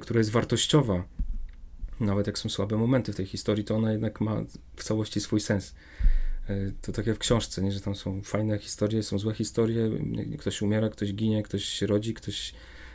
która 0.00 0.18
jest 0.18 0.30
wartościowa. 0.30 1.04
Nawet 2.00 2.26
jak 2.26 2.38
są 2.38 2.48
słabe 2.48 2.76
momenty 2.76 3.12
w 3.12 3.16
tej 3.16 3.26
historii, 3.26 3.64
to 3.64 3.76
ona 3.76 3.92
jednak 3.92 4.20
ma 4.20 4.44
w 4.76 4.84
całości 4.84 5.20
swój 5.20 5.40
sens. 5.40 5.74
E, 6.48 6.72
to 6.82 6.92
tak 6.92 7.06
jak 7.06 7.16
w 7.16 7.18
książce, 7.18 7.62
nie? 7.62 7.72
że 7.72 7.80
tam 7.80 7.94
są 7.94 8.22
fajne 8.22 8.58
historie, 8.58 9.02
są 9.02 9.18
złe 9.18 9.34
historie, 9.34 9.90
ktoś 10.38 10.62
umiera, 10.62 10.88
ktoś 10.88 11.14
ginie, 11.14 11.42
ktoś 11.42 11.64
się 11.64 11.86
rodzi, 11.86 12.14
ktoś 12.14 12.54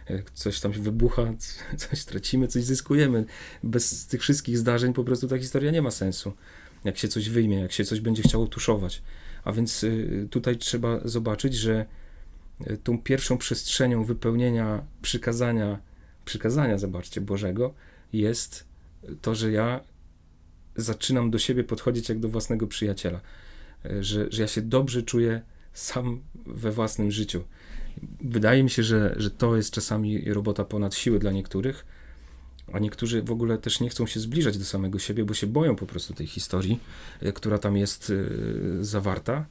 e, 0.09 0.23
coś 0.33 0.59
tam 0.59 0.71
wybucha, 0.71 1.33
coś 1.89 2.05
tracimy, 2.05 2.47
coś 2.47 2.63
zyskujemy. 2.63 3.25
Bez 3.63 4.07
tych 4.07 4.21
wszystkich 4.21 4.57
zdarzeń 4.57 4.93
po 4.93 5.03
prostu 5.03 5.27
ta 5.27 5.37
historia 5.37 5.71
nie 5.71 5.81
ma 5.81 5.91
sensu. 5.91 6.33
Jak 6.83 6.97
się 6.97 7.07
coś 7.07 7.29
wyjmie, 7.29 7.59
jak 7.59 7.71
się 7.71 7.85
coś 7.85 7.99
będzie 7.99 8.23
chciało 8.23 8.47
tuszować. 8.47 9.01
A 9.43 9.51
więc 9.51 9.83
y, 9.83 10.27
tutaj 10.31 10.57
trzeba 10.57 10.99
zobaczyć, 11.05 11.53
że 11.53 11.85
tą 12.83 13.01
pierwszą 13.01 13.37
przestrzenią 13.37 14.03
wypełnienia 14.03 14.85
przykazania 15.01 15.79
przykazania, 16.25 16.77
zobaczcie, 16.77 17.21
Bożego, 17.21 17.73
jest 18.13 18.65
to, 19.21 19.35
że 19.35 19.51
ja 19.51 19.79
zaczynam 20.75 21.31
do 21.31 21.39
siebie 21.39 21.63
podchodzić 21.63 22.09
jak 22.09 22.19
do 22.19 22.29
własnego 22.29 22.67
przyjaciela. 22.67 23.21
E, 23.85 24.03
że, 24.03 24.27
że 24.31 24.41
ja 24.41 24.47
się 24.47 24.61
dobrze 24.61 25.03
czuję 25.03 25.41
sam 25.73 26.21
we 26.45 26.71
własnym 26.71 27.11
życiu. 27.11 27.43
Wydaje 28.21 28.63
mi 28.63 28.69
się, 28.69 28.83
że, 28.83 29.15
że 29.17 29.31
to 29.31 29.55
jest 29.55 29.71
czasami 29.71 30.33
robota 30.33 30.65
ponad 30.65 30.95
siły 30.95 31.19
dla 31.19 31.31
niektórych, 31.31 31.85
a 32.73 32.79
niektórzy 32.79 33.23
w 33.23 33.31
ogóle 33.31 33.57
też 33.57 33.79
nie 33.79 33.89
chcą 33.89 34.07
się 34.07 34.19
zbliżać 34.19 34.57
do 34.57 34.65
samego 34.65 34.99
siebie, 34.99 35.25
bo 35.25 35.33
się 35.33 35.47
boją 35.47 35.75
po 35.75 35.85
prostu 35.85 36.13
tej 36.13 36.27
historii, 36.27 36.79
e, 37.21 37.31
która 37.31 37.57
tam 37.57 37.77
jest 37.77 38.11
e, 38.79 38.83
zawarta 38.83 39.45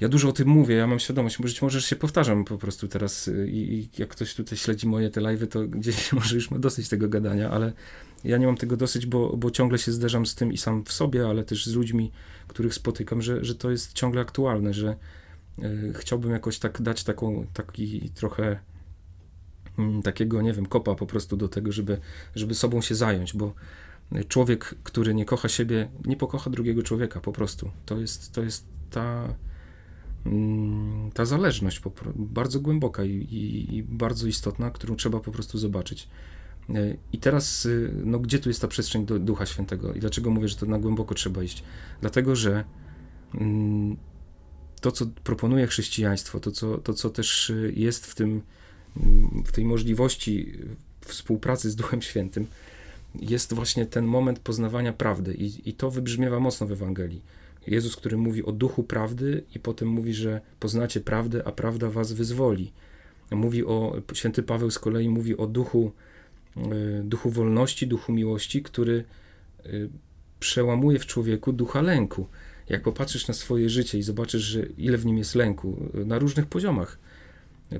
ja 0.00 0.08
dużo 0.08 0.28
o 0.28 0.32
tym 0.32 0.48
mówię, 0.48 0.74
ja 0.74 0.86
mam 0.86 0.98
świadomość, 0.98 1.38
być 1.38 1.62
może 1.62 1.82
się 1.82 1.96
powtarzam 1.96 2.44
po 2.44 2.58
prostu 2.58 2.88
teraz 2.88 3.28
y, 3.28 3.48
i, 3.50 3.74
i 3.74 3.88
jak 3.98 4.08
ktoś 4.08 4.34
tutaj 4.34 4.58
śledzi 4.58 4.86
moje 4.86 5.10
te 5.10 5.20
live'y, 5.20 5.46
to 5.46 5.66
gdzieś 5.68 6.12
może 6.18 6.34
już 6.34 6.50
ma 6.50 6.58
dosyć 6.58 6.88
tego 6.88 7.08
gadania, 7.08 7.50
ale 7.50 7.72
ja 8.24 8.38
nie 8.38 8.46
mam 8.46 8.56
tego 8.56 8.76
dosyć, 8.76 9.06
bo, 9.06 9.36
bo 9.36 9.50
ciągle 9.50 9.78
się 9.78 9.92
zderzam 9.92 10.26
z 10.26 10.34
tym 10.34 10.52
i 10.52 10.58
sam 10.58 10.84
w 10.84 10.92
sobie, 10.92 11.28
ale 11.28 11.44
też 11.44 11.66
z 11.66 11.74
ludźmi, 11.74 12.12
których 12.48 12.74
spotykam, 12.74 13.22
że, 13.22 13.44
że 13.44 13.54
to 13.54 13.70
jest 13.70 13.92
ciągle 13.92 14.20
aktualne, 14.20 14.74
że 14.74 14.96
y, 15.58 15.92
chciałbym 15.96 16.30
jakoś 16.30 16.58
tak 16.58 16.82
dać 16.82 17.04
taką, 17.04 17.46
taki 17.52 18.10
trochę 18.14 18.58
y, 19.78 20.02
takiego, 20.02 20.42
nie 20.42 20.52
wiem, 20.52 20.66
kopa 20.66 20.94
po 20.94 21.06
prostu 21.06 21.36
do 21.36 21.48
tego, 21.48 21.72
żeby, 21.72 21.98
żeby 22.34 22.54
sobą 22.54 22.80
się 22.80 22.94
zająć, 22.94 23.34
bo 23.34 23.54
człowiek, 24.28 24.74
który 24.82 25.14
nie 25.14 25.24
kocha 25.24 25.48
siebie, 25.48 25.88
nie 26.04 26.16
pokocha 26.16 26.50
drugiego 26.50 26.82
człowieka 26.82 27.20
po 27.20 27.32
prostu. 27.32 27.70
To 27.86 27.98
jest, 27.98 28.32
to 28.32 28.42
jest 28.42 28.66
ta 28.90 29.34
Mm, 29.34 29.53
ta 31.14 31.24
zależność 31.24 31.80
bardzo 32.16 32.60
głęboka 32.60 33.04
i, 33.04 33.10
i, 33.10 33.76
i, 33.76 33.82
bardzo 33.82 34.26
istotna, 34.26 34.70
którą 34.70 34.96
trzeba 34.96 35.20
po 35.20 35.32
prostu 35.32 35.58
zobaczyć. 35.58 36.08
E, 36.70 36.96
I 37.12 37.18
teraz, 37.18 37.66
y, 37.66 37.92
no, 38.04 38.18
gdzie 38.18 38.38
tu 38.38 38.50
jest 38.50 38.60
ta 38.60 38.68
przestrzeń 38.68 39.06
do 39.06 39.18
Ducha 39.18 39.46
Świętego 39.46 39.92
i 39.92 40.00
dlaczego 40.00 40.30
mówię, 40.30 40.48
że 40.48 40.56
to 40.56 40.66
na 40.66 40.78
głęboko 40.78 41.14
trzeba 41.14 41.42
iść? 41.42 41.64
Dlatego, 42.00 42.36
że 42.36 42.64
mm, 43.34 43.96
to, 44.80 44.92
co 44.92 45.06
proponuje 45.06 45.66
chrześcijaństwo, 45.66 46.40
to 46.40 46.50
co, 46.50 46.78
to, 46.78 46.94
co 46.94 47.10
też 47.10 47.50
y, 47.50 47.72
jest 47.76 48.06
w, 48.06 48.14
tym, 48.14 48.42
w 49.44 49.52
tej 49.52 49.64
możliwości 49.64 50.52
współpracy 51.00 51.70
z 51.70 51.76
Duchem 51.76 52.02
Świętym, 52.02 52.46
jest 53.14 53.52
właśnie 53.52 53.86
ten 53.86 54.04
moment 54.04 54.38
poznawania 54.38 54.92
prawdy 54.92 55.34
i, 55.34 55.68
i 55.68 55.72
to 55.72 55.90
wybrzmiewa 55.90 56.40
mocno 56.40 56.66
w 56.66 56.72
Ewangelii 56.72 57.22
Jezus, 57.66 57.96
który 57.96 58.16
mówi 58.16 58.44
o 58.44 58.52
duchu 58.52 58.84
prawdy 58.84 59.42
i 59.54 59.58
potem 59.58 59.88
mówi, 59.88 60.14
że 60.14 60.40
poznacie 60.60 61.00
prawdę, 61.00 61.42
a 61.44 61.52
prawda 61.52 61.90
was 61.90 62.12
wyzwoli. 62.12 62.72
Mówi 63.30 63.64
o, 63.64 63.96
święty 64.12 64.42
Paweł 64.42 64.70
z 64.70 64.78
kolei 64.78 65.08
mówi 65.08 65.36
o 65.36 65.46
duchu, 65.46 65.92
e, 66.56 66.60
duchu 67.04 67.30
wolności, 67.30 67.86
duchu 67.86 68.12
miłości, 68.12 68.62
który 68.62 69.04
e, 69.64 69.70
przełamuje 70.40 70.98
w 70.98 71.06
człowieku 71.06 71.52
ducha 71.52 71.82
lęku. 71.82 72.26
Jak 72.68 72.82
popatrzysz 72.82 73.28
na 73.28 73.34
swoje 73.34 73.70
życie 73.70 73.98
i 73.98 74.02
zobaczysz, 74.02 74.42
że 74.42 74.62
ile 74.62 74.98
w 74.98 75.06
nim 75.06 75.18
jest 75.18 75.34
lęku, 75.34 75.90
e, 75.94 76.04
na 76.04 76.18
różnych 76.18 76.46
poziomach, 76.46 76.98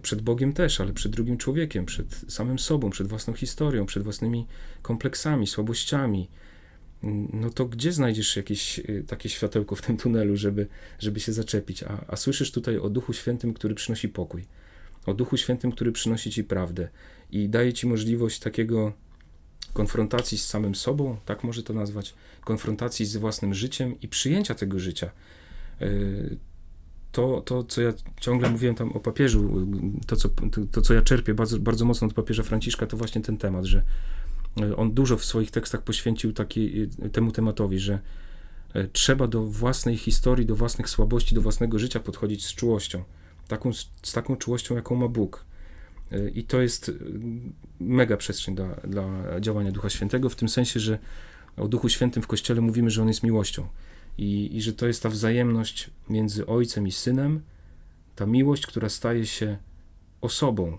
przed 0.02 0.22
Bogiem 0.22 0.52
też, 0.52 0.80
ale 0.80 0.92
przed 0.92 1.12
drugim 1.12 1.36
człowiekiem, 1.36 1.86
przed 1.86 2.24
samym 2.28 2.58
sobą, 2.58 2.90
przed 2.90 3.06
własną 3.06 3.34
historią, 3.34 3.86
przed 3.86 4.02
własnymi 4.02 4.46
kompleksami, 4.82 5.46
słabościami, 5.46 6.28
no 7.32 7.50
to 7.50 7.66
gdzie 7.66 7.92
znajdziesz 7.92 8.37
jakieś 8.37 8.78
y, 8.78 9.04
takie 9.06 9.28
światełko 9.28 9.76
w 9.76 9.82
tym 9.82 9.96
tunelu, 9.96 10.37
żeby, 10.37 10.66
żeby 10.99 11.20
się 11.20 11.32
zaczepić? 11.32 11.82
A, 11.82 12.04
a 12.08 12.16
słyszysz 12.16 12.52
tutaj 12.52 12.78
o 12.78 12.90
Duchu 12.90 13.12
Świętym, 13.12 13.54
który 13.54 13.75
przynosi 13.75 14.08
pokój, 14.08 14.44
o 15.06 15.14
Duchu 15.14 15.37
Świętym, 15.37 15.73
który 15.73 15.92
przynosi 15.92 16.30
ci 16.30 16.44
prawdę 16.44 16.88
i 17.30 17.49
daje 17.49 17.73
ci 17.73 17.87
możliwość 17.87 18.38
takiego 18.38 18.92
konfrontacji 19.73 20.38
z 20.38 20.46
samym 20.46 20.75
sobą, 20.75 21.16
tak 21.25 21.44
może 21.44 21.62
to 21.62 21.73
nazwać, 21.73 22.14
konfrontacji 22.44 23.06
z 23.06 23.16
własnym 23.16 23.54
życiem 23.54 24.00
i 24.00 24.08
przyjęcia 24.08 24.54
tego 24.54 24.78
życia. 24.78 25.11
Y, 25.82 26.37
to, 27.12 27.40
to 27.40 27.64
co 27.64 27.82
ja 27.82 27.92
ciągle 28.20 28.50
mówiłem 28.50 28.75
tam 28.75 28.92
o 28.92 29.00
papieżu, 29.00 29.61
y, 30.02 30.06
to 30.06 30.16
co, 30.16 30.28
to, 30.28 30.61
to, 30.73 30.82
co 30.82 30.94
ja 30.94 31.02
czerpię 31.02 31.34
bardzo, 31.34 31.58
bardzo 31.58 31.84
mocno 31.84 32.06
od 32.06 32.14
papieża 32.14 32.42
Franciszka, 32.42 32.87
to 32.87 32.96
właśnie 32.96 33.23
ten 33.23 33.37
temat, 33.37 33.64
że 33.64 33.82
on 34.76 34.92
dużo 34.92 35.16
w 35.16 35.25
swoich 35.25 35.50
tekstach 35.50 35.82
poświęcił 35.82 36.32
taki, 36.32 36.88
temu 37.12 37.32
tematowi, 37.32 37.78
że 37.78 37.99
e, 38.75 38.88
trzeba 38.88 39.26
do 39.26 39.42
własnej 39.42 39.96
historii, 39.96 40.46
do 40.46 40.56
własnych 40.56 40.88
słabości, 40.88 41.34
do 41.34 41.40
własnego 41.40 41.78
życia 41.78 42.00
podchodzić 42.00 42.46
z 42.46 42.54
czułością. 42.54 43.04
Taką, 43.49 43.73
z 44.02 44.12
taką 44.12 44.37
czułością, 44.37 44.75
jaką 44.75 44.94
ma 44.94 45.08
Bóg. 45.08 45.44
E, 46.12 46.28
I 46.28 46.44
to 46.44 46.61
jest 46.62 46.88
e, 46.88 46.92
mega 47.80 48.16
przestrzeń 48.16 48.54
dla, 48.54 48.75
dla 48.75 49.40
działania 49.40 49.73
Ducha 49.73 49.90
Świętego, 49.90 50.28
w 50.28 50.37
tym 50.37 50.49
sensie, 50.49 50.80
że 50.80 50.99
o 51.56 51.68
Duchu 51.68 51.88
Świętym 51.88 52.23
w 52.23 52.26
Kościele 52.26 52.61
mówimy, 52.61 52.90
że 52.90 53.02
On 53.02 53.08
jest 53.08 53.23
miłością. 53.23 53.68
I, 54.18 54.56
I 54.56 54.62
że 54.62 54.73
to 54.73 54.87
jest 54.87 55.02
ta 55.02 55.11
wzajemność 55.11 55.90
między 56.08 56.46
Ojcem 56.46 56.87
i 56.87 56.92
Synem, 56.92 57.40
Ta 58.16 58.26
miłość, 58.26 58.66
która 58.66 58.88
staje 58.88 59.26
się 59.26 59.58
osobą 60.20 60.78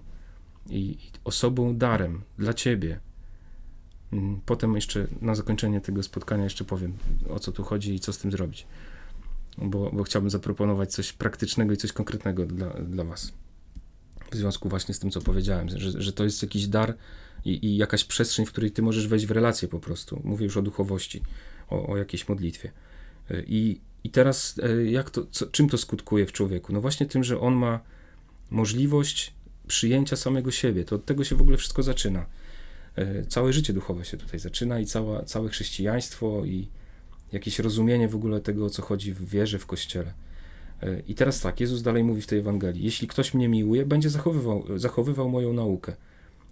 i 0.70 0.98
osobą 1.24 1.78
darem 1.78 2.22
dla 2.38 2.54
ciebie. 2.54 3.00
Mm, 4.14 4.42
potem 4.46 4.76
jeszcze 4.76 5.08
na 5.22 5.36
zakończenie 5.36 5.82
tego 5.82 6.04
spotkania 6.04 6.44
jeszcze 6.44 6.66
powiem, 6.66 6.94
o 7.30 7.40
co 7.40 7.52
tu 7.52 7.64
chodzi 7.64 7.94
i 7.94 8.00
co 8.00 8.14
z 8.14 8.18
tym 8.18 8.32
zrobić. 8.32 8.68
Bo, 9.58 9.92
bo 9.92 10.04
chciałbym 10.04 10.30
zaproponować 10.30 10.92
coś 10.92 11.14
praktycznego 11.14 11.74
i 11.74 11.78
coś 11.78 11.92
konkretnego 11.92 12.46
dla, 12.46 12.70
dla 12.70 13.04
was. 13.04 13.34
W 14.32 14.36
związku 14.36 14.70
właśnie 14.70 14.94
z 14.94 15.00
tym, 15.00 15.12
co 15.12 15.22
powiedziałem, 15.22 15.70
że, 15.70 16.02
że 16.02 16.14
to 16.14 16.24
jest 16.24 16.42
jakiś 16.42 16.68
dar 16.68 16.96
i, 17.46 17.66
i 17.66 17.78
jakaś 17.78 18.04
przestrzeń, 18.04 18.46
w 18.46 18.52
której 18.52 18.72
ty 18.72 18.82
możesz 18.82 19.08
wejść 19.08 19.26
w 19.26 19.32
relację 19.32 19.68
po 19.68 19.80
prostu. 19.80 20.22
Mówię 20.24 20.46
już 20.46 20.58
o 20.58 20.62
duchowości, 20.62 21.22
o, 21.70 21.88
o 21.88 21.98
jakiejś 21.98 22.28
modlitwie. 22.28 22.72
I, 23.48 23.80
i 24.04 24.10
teraz 24.10 24.60
e, 24.64 24.86
jak 24.86 25.10
to, 25.10 25.26
co, 25.32 25.46
czym 25.46 25.70
to 25.70 25.78
skutkuje 25.78 26.26
w 26.26 26.32
człowieku? 26.32 26.74
No 26.74 26.82
właśnie 26.82 27.06
tym, 27.06 27.24
że 27.24 27.40
on 27.40 27.54
ma 27.54 27.80
możliwość 28.52 29.34
przyjęcia 29.68 30.16
samego 30.16 30.52
siebie. 30.52 30.86
To 30.86 30.96
od 30.96 31.06
tego 31.06 31.24
się 31.24 31.36
w 31.36 31.42
ogóle 31.42 31.58
wszystko 31.58 31.84
zaczyna. 31.84 32.26
E, 32.96 33.26
całe 33.26 33.54
życie 33.54 33.74
duchowe 33.74 34.06
się 34.06 34.18
tutaj 34.18 34.40
zaczyna 34.40 34.80
i 34.80 34.86
cała, 34.86 35.24
całe 35.24 35.50
chrześcijaństwo 35.50 36.46
i 36.46 36.68
jakieś 37.32 37.60
rozumienie 37.60 38.08
w 38.08 38.16
ogóle 38.16 38.42
tego, 38.42 38.66
o 38.66 38.70
co 38.70 38.82
chodzi 38.82 39.14
w 39.14 39.30
wierze, 39.30 39.60
w 39.60 39.66
Kościele. 39.66 40.14
E, 40.82 41.00
I 41.08 41.16
teraz 41.16 41.42
tak, 41.42 41.60
Jezus 41.60 41.82
dalej 41.82 42.04
mówi 42.04 42.22
w 42.22 42.28
tej 42.28 42.40
Ewangelii: 42.40 42.84
Jeśli 42.84 43.08
ktoś 43.08 43.34
mnie 43.34 43.50
miłuje, 43.50 43.86
będzie 43.86 44.10
zachowywał, 44.10 44.66
zachowywał 44.76 45.30
moją 45.30 45.54
naukę, 45.54 45.96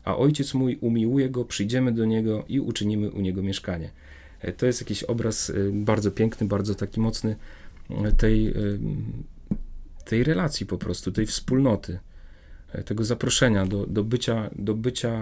a 0.03 0.17
ojciec 0.17 0.53
mój 0.53 0.77
umiłuje 0.81 1.29
go, 1.29 1.45
przyjdziemy 1.45 1.91
do 1.91 2.05
niego 2.05 2.45
i 2.47 2.59
uczynimy 2.59 3.11
u 3.11 3.21
niego 3.21 3.43
mieszkanie. 3.43 3.89
E, 4.39 4.53
to 4.53 4.65
jest 4.65 4.81
jakiś 4.81 5.03
obraz 5.03 5.51
bardzo 5.71 6.11
piękny, 6.11 6.47
bardzo 6.47 6.75
taki 6.75 6.99
mocny 6.99 7.35
tej, 8.17 8.53
tej 10.05 10.23
relacji 10.23 10.65
po 10.65 10.77
prostu, 10.77 11.11
tej 11.11 11.25
wspólnoty 11.25 11.99
tego 12.85 13.03
zaproszenia 13.03 13.65
do, 13.65 13.85
do, 13.85 14.03
bycia, 14.03 14.49
do 14.55 14.73
bycia 14.73 15.21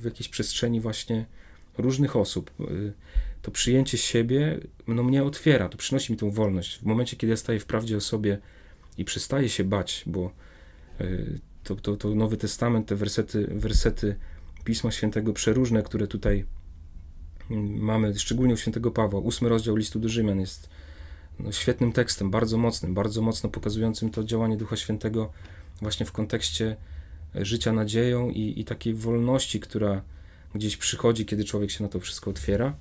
w 0.00 0.04
jakiejś 0.04 0.28
przestrzeni 0.28 0.80
właśnie 0.80 1.26
różnych 1.78 2.16
osób. 2.16 2.50
To 3.42 3.50
przyjęcie 3.50 3.98
siebie 3.98 4.60
no, 4.86 5.02
mnie 5.02 5.24
otwiera, 5.24 5.68
to 5.68 5.78
przynosi 5.78 6.12
mi 6.12 6.18
tą 6.18 6.30
wolność. 6.30 6.78
W 6.78 6.82
momencie, 6.82 7.16
kiedy 7.16 7.30
ja 7.30 7.36
staję 7.36 7.60
w 7.60 7.66
prawdzie 7.66 7.96
o 7.96 8.00
sobie 8.00 8.38
i 8.98 9.04
przestaję 9.04 9.48
się 9.48 9.64
bać, 9.64 10.02
bo 10.06 10.32
e, 11.00 11.06
to, 11.64 11.76
to, 11.76 11.96
to 11.96 12.14
Nowy 12.14 12.36
Testament, 12.36 12.86
te 12.86 12.96
wersety, 12.96 13.46
wersety 13.50 14.16
Pisma 14.64 14.90
Świętego 14.90 15.32
przeróżne, 15.32 15.82
które 15.82 16.06
tutaj 16.06 16.44
mm, 17.50 17.78
mamy, 17.78 18.18
szczególnie 18.18 18.54
u 18.54 18.56
świętego 18.56 18.90
Pawła, 18.90 19.20
ósmy 19.20 19.48
rozdział 19.48 19.76
listu 19.76 19.98
do 19.98 20.08
Rzymian 20.08 20.40
jest 20.40 20.68
no, 21.38 21.52
świetnym 21.52 21.92
tekstem, 21.92 22.30
bardzo 22.30 22.58
mocnym, 22.58 22.94
bardzo 22.94 23.22
mocno 23.22 23.50
pokazującym 23.50 24.10
to 24.10 24.24
działanie 24.24 24.56
Ducha 24.56 24.76
Świętego 24.76 25.32
właśnie 25.82 26.06
w 26.06 26.12
kontekście 26.12 26.76
życia 27.34 27.72
nadzieją 27.72 28.30
i, 28.30 28.60
i 28.60 28.64
takiej 28.64 28.94
wolności, 28.94 29.60
która 29.60 30.02
gdzieś 30.54 30.76
przychodzi, 30.76 31.26
kiedy 31.26 31.44
człowiek 31.44 31.70
się 31.70 31.82
na 31.84 31.88
to 31.88 32.00
wszystko 32.00 32.30
otwiera, 32.30 32.74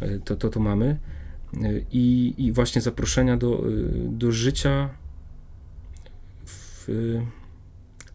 e, 0.00 0.18
to 0.18 0.36
to, 0.36 0.48
to 0.48 0.60
mamy. 0.60 0.98
E, 1.54 1.58
I, 1.92 2.34
I 2.38 2.52
właśnie 2.52 2.80
zaproszenia 2.80 3.36
do, 3.36 3.58
e, 3.58 3.60
do 4.08 4.32
życia. 4.32 4.88
W, 6.46 7.20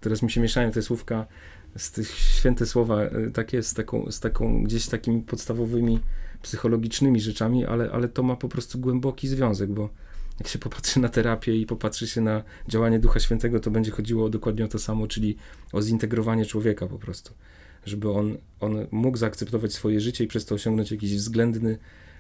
teraz 0.02 0.22
mi 0.22 0.32
się 0.32 0.42
mieszają 0.42 0.72
te 0.72 0.82
słówka, 0.82 1.26
z 1.78 1.92
tych 1.92 2.10
święte 2.10 2.66
słowa, 2.66 2.98
tak 3.34 3.54
jest, 3.54 3.70
z 3.70 3.74
taką, 3.74 4.12
z 4.12 4.20
taką 4.20 4.64
gdzieś 4.64 4.88
takimi 4.88 5.22
podstawowymi 5.22 6.00
psychologicznymi 6.42 7.22
rzeczami, 7.22 7.66
ale, 7.66 7.92
ale 7.92 8.08
to 8.08 8.24
ma 8.24 8.36
po 8.36 8.50
prostu 8.50 8.80
głęboki 8.80 9.28
związek, 9.28 9.70
bo 9.70 9.90
jak 10.40 10.48
się 10.48 10.60
popatrzy 10.60 11.00
na 11.00 11.10
terapię 11.10 11.56
i 11.58 11.66
popatrzy 11.66 12.08
się 12.08 12.22
na 12.22 12.44
działanie 12.68 13.00
Ducha 13.00 13.20
Świętego, 13.20 13.60
to 13.60 13.72
będzie 13.72 13.92
chodziło 13.92 14.30
dokładnie 14.30 14.66
o 14.66 14.68
to 14.68 14.80
samo, 14.80 15.08
czyli 15.08 15.38
o 15.74 15.82
zintegrowanie 15.82 16.46
człowieka 16.46 16.88
po 16.88 17.00
prostu. 17.00 17.34
Żeby 17.86 18.12
on, 18.12 18.38
on 18.60 18.88
mógł 18.92 19.18
zaakceptować 19.18 19.74
swoje 19.74 20.02
życie 20.02 20.24
i 20.24 20.28
przez 20.28 20.46
to 20.46 20.56
osiągnąć 20.56 20.92
jakiś 20.92 21.16
względny, 21.16 21.78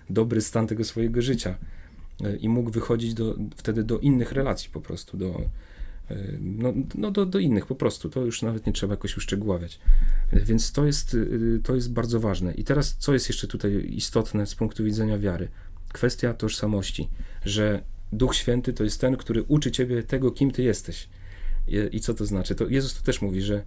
dobry 0.10 0.41
stan 0.41 0.67
tego 0.67 0.84
swojego 0.84 1.21
życia. 1.21 1.58
E, 2.23 2.36
I 2.36 2.49
mógł 2.49 2.71
wychodzić 2.71 3.13
do, 3.13 3.36
wtedy 3.56 3.84
do 3.84 3.99
innych 3.99 4.32
relacji 4.32 4.69
po 4.69 4.82
prostu, 4.82 5.17
do, 5.17 5.41
e, 6.10 6.15
no, 6.41 6.73
no 6.95 7.12
do, 7.12 7.25
do 7.25 7.39
innych 7.39 7.65
po 7.65 7.75
prostu. 7.75 8.10
To 8.10 8.25
już 8.25 8.41
nawet 8.41 8.65
nie 8.65 8.73
trzeba 8.73 8.93
jakoś 8.93 9.17
uszczegóławiać. 9.17 9.80
E, 10.32 10.39
więc 10.39 10.71
to 10.71 10.86
jest, 10.86 11.17
to 11.63 11.75
jest 11.75 11.93
bardzo 11.93 12.19
ważne. 12.19 12.53
I 12.53 12.63
teraz, 12.63 12.95
co 12.99 13.13
jest 13.13 13.30
jeszcze 13.30 13.47
tutaj 13.47 13.86
istotne 13.89 14.47
z 14.47 14.56
punktu 14.56 14.84
widzenia 14.84 15.17
wiary? 15.17 15.47
Kwestia 15.93 16.34
tożsamości, 16.34 17.10
że 17.45 17.84
Duch 18.13 18.35
Święty 18.35 18.73
to 18.73 18.83
jest 18.83 19.01
ten, 19.01 19.17
który 19.17 19.43
uczy 19.43 19.71
ciebie 19.71 20.03
tego, 20.03 20.31
kim 20.31 20.51
ty 20.51 20.63
jesteś. 20.63 21.09
I, 21.91 21.99
co 21.99 22.13
to 22.13 22.25
znaczy? 22.25 22.55
To 22.55 22.67
Jezus 22.67 22.93
tu 22.93 23.03
też 23.03 23.21
mówi, 23.21 23.41
że 23.41 23.63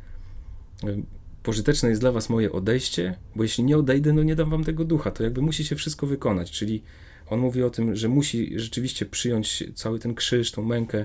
pożyteczne 1.43 1.89
jest 1.89 2.01
dla 2.01 2.13
was 2.13 2.29
moje 2.29 2.53
odejście, 2.53 3.19
bo 3.37 3.43
jeśli 3.43 3.65
nie 3.65 3.79
odejdę, 3.79 4.13
no 4.13 4.23
nie 4.23 4.37
dam 4.37 4.51
wam 4.51 4.65
tego 4.65 4.85
ducha. 4.85 5.11
To 5.11 5.23
jakby 5.23 5.43
musi 5.43 5.65
się 5.65 5.77
wszystko 5.77 6.07
wykonać, 6.07 6.51
czyli 6.51 6.83
on 7.27 7.41
mówi 7.41 7.63
o 7.63 7.71
tym, 7.71 7.97
że 7.97 8.09
musi 8.09 8.59
rzeczywiście 8.59 9.07
przyjąć 9.07 9.65
cały 9.75 9.99
ten 9.99 10.15
krzyż, 10.15 10.53
tą 10.53 10.65
mękę, 10.65 11.05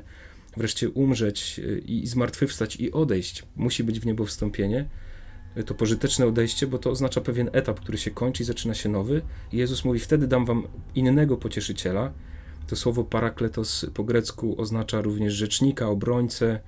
wreszcie 0.57 0.89
umrzeć 0.89 1.59
y, 1.59 1.83
i 1.85 2.07
zmartwychwstać 2.07 2.75
i 2.75 2.91
odejść. 2.91 3.43
Musi 3.55 3.83
być 3.83 3.99
w 3.99 4.05
niebo 4.05 4.25
wstąpienie. 4.25 4.85
To 5.65 5.75
pożyteczne 5.75 6.25
odejście, 6.25 6.67
bo 6.67 6.77
to 6.77 6.89
oznacza 6.89 7.21
pewien 7.21 7.49
etap, 7.53 7.79
który 7.79 7.97
się 7.97 8.11
kończy 8.11 8.43
i 8.43 8.45
zaczyna 8.45 8.73
się 8.73 8.89
nowy. 8.89 9.21
I 9.51 9.57
Jezus 9.57 9.85
mówi, 9.85 9.99
wtedy 9.99 10.27
dam 10.27 10.45
wam 10.45 10.67
innego 10.95 11.37
pocieszyciela, 11.37 12.13
to 12.67 12.75
słowo 12.75 13.03
parakletos 13.03 13.85
po 13.93 14.03
grecku 14.03 14.61
oznacza 14.61 15.01
również 15.01 15.33
rzecznika, 15.33 15.87
obrońcę, 15.87 16.59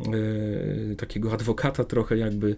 yy, 0.00 0.96
takiego 0.96 1.32
adwokata 1.32 1.84
trochę 1.84 2.18
jakby, 2.18 2.56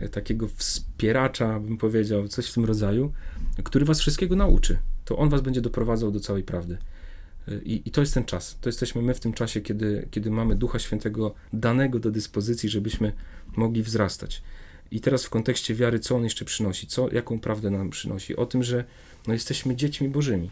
yy, 0.00 0.08
takiego 0.08 0.48
wspieracza, 0.48 1.60
bym 1.60 1.78
powiedział, 1.78 2.28
coś 2.28 2.50
w 2.50 2.54
tym 2.54 2.64
rodzaju, 2.64 3.12
który 3.64 3.84
was 3.84 4.00
wszystkiego 4.00 4.36
nauczy. 4.36 4.78
To 5.04 5.16
on 5.16 5.28
was 5.28 5.40
będzie 5.40 5.60
doprowadzał 5.60 6.10
do 6.10 6.20
całej 6.20 6.42
prawdy. 6.42 6.78
Yy, 7.48 7.60
I, 7.64 7.88
I, 7.88 7.90
to 7.90 8.00
jest 8.00 8.14
ten 8.14 8.24
czas. 8.24 8.58
To 8.60 8.68
jesteśmy 8.68 9.02
my 9.02 9.14
w 9.14 9.20
tym 9.20 9.32
czasie, 9.32 9.60
kiedy, 9.60 10.08
kiedy 10.10 10.30
mamy 10.30 10.54
Ducha 10.54 10.78
Świętego 10.78 11.34
danego 11.52 11.98
do 11.98 12.10
dyspozycji, 12.10 12.68
żebyśmy 12.68 13.12
mogli 13.56 13.82
wzrastać. 13.82 14.42
I 14.90 15.00
teraz 15.00 15.24
w 15.24 15.30
kontekście 15.30 15.74
wiary, 15.74 15.98
co 15.98 16.16
on 16.16 16.24
jeszcze 16.24 16.44
przynosi? 16.44 16.86
Co, 16.86 17.12
jaką 17.12 17.40
prawdę 17.40 17.70
nam 17.70 17.90
przynosi? 17.90 18.36
O 18.36 18.46
tym, 18.46 18.62
że 18.62 18.84
no, 19.26 19.32
jesteśmy 19.32 19.76
dziećmi 19.76 20.08
Bożymi 20.08 20.50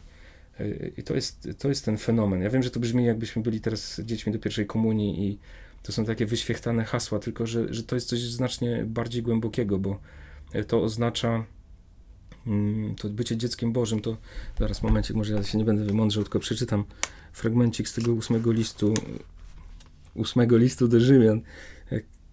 i 0.96 1.02
to 1.02 1.14
jest, 1.14 1.48
to 1.58 1.68
jest 1.68 1.84
ten 1.84 1.98
fenomen. 1.98 2.40
Ja 2.40 2.50
wiem, 2.50 2.62
że 2.62 2.70
to 2.70 2.80
brzmi 2.80 3.04
jakbyśmy 3.04 3.42
byli 3.42 3.60
teraz 3.60 4.00
dziećmi 4.04 4.32
do 4.32 4.38
pierwszej 4.38 4.66
komunii 4.66 5.28
i 5.28 5.38
to 5.82 5.92
są 5.92 6.04
takie 6.04 6.26
wyświechtane 6.26 6.84
hasła, 6.84 7.18
tylko 7.18 7.46
że, 7.46 7.74
że 7.74 7.82
to 7.82 7.94
jest 7.94 8.08
coś 8.08 8.20
znacznie 8.20 8.84
bardziej 8.86 9.22
głębokiego, 9.22 9.78
bo 9.78 10.00
to 10.68 10.82
oznacza 10.82 11.44
mm, 12.46 12.94
to 12.94 13.08
bycie 13.08 13.36
dzieckiem 13.36 13.72
Bożym, 13.72 14.00
to 14.00 14.16
zaraz 14.58 14.82
momencie, 14.82 15.14
może 15.14 15.34
ja 15.34 15.42
się 15.42 15.58
nie 15.58 15.64
będę 15.64 15.84
wymądrzał, 15.84 16.22
tylko 16.22 16.38
przeczytam 16.38 16.84
fragmencik 17.32 17.88
z 17.88 17.94
tego 17.94 18.12
ósmego 18.12 18.52
listu, 18.52 18.94
ósmego 20.14 20.56
listu 20.56 20.88
do 20.88 21.00
Rzymian. 21.00 21.40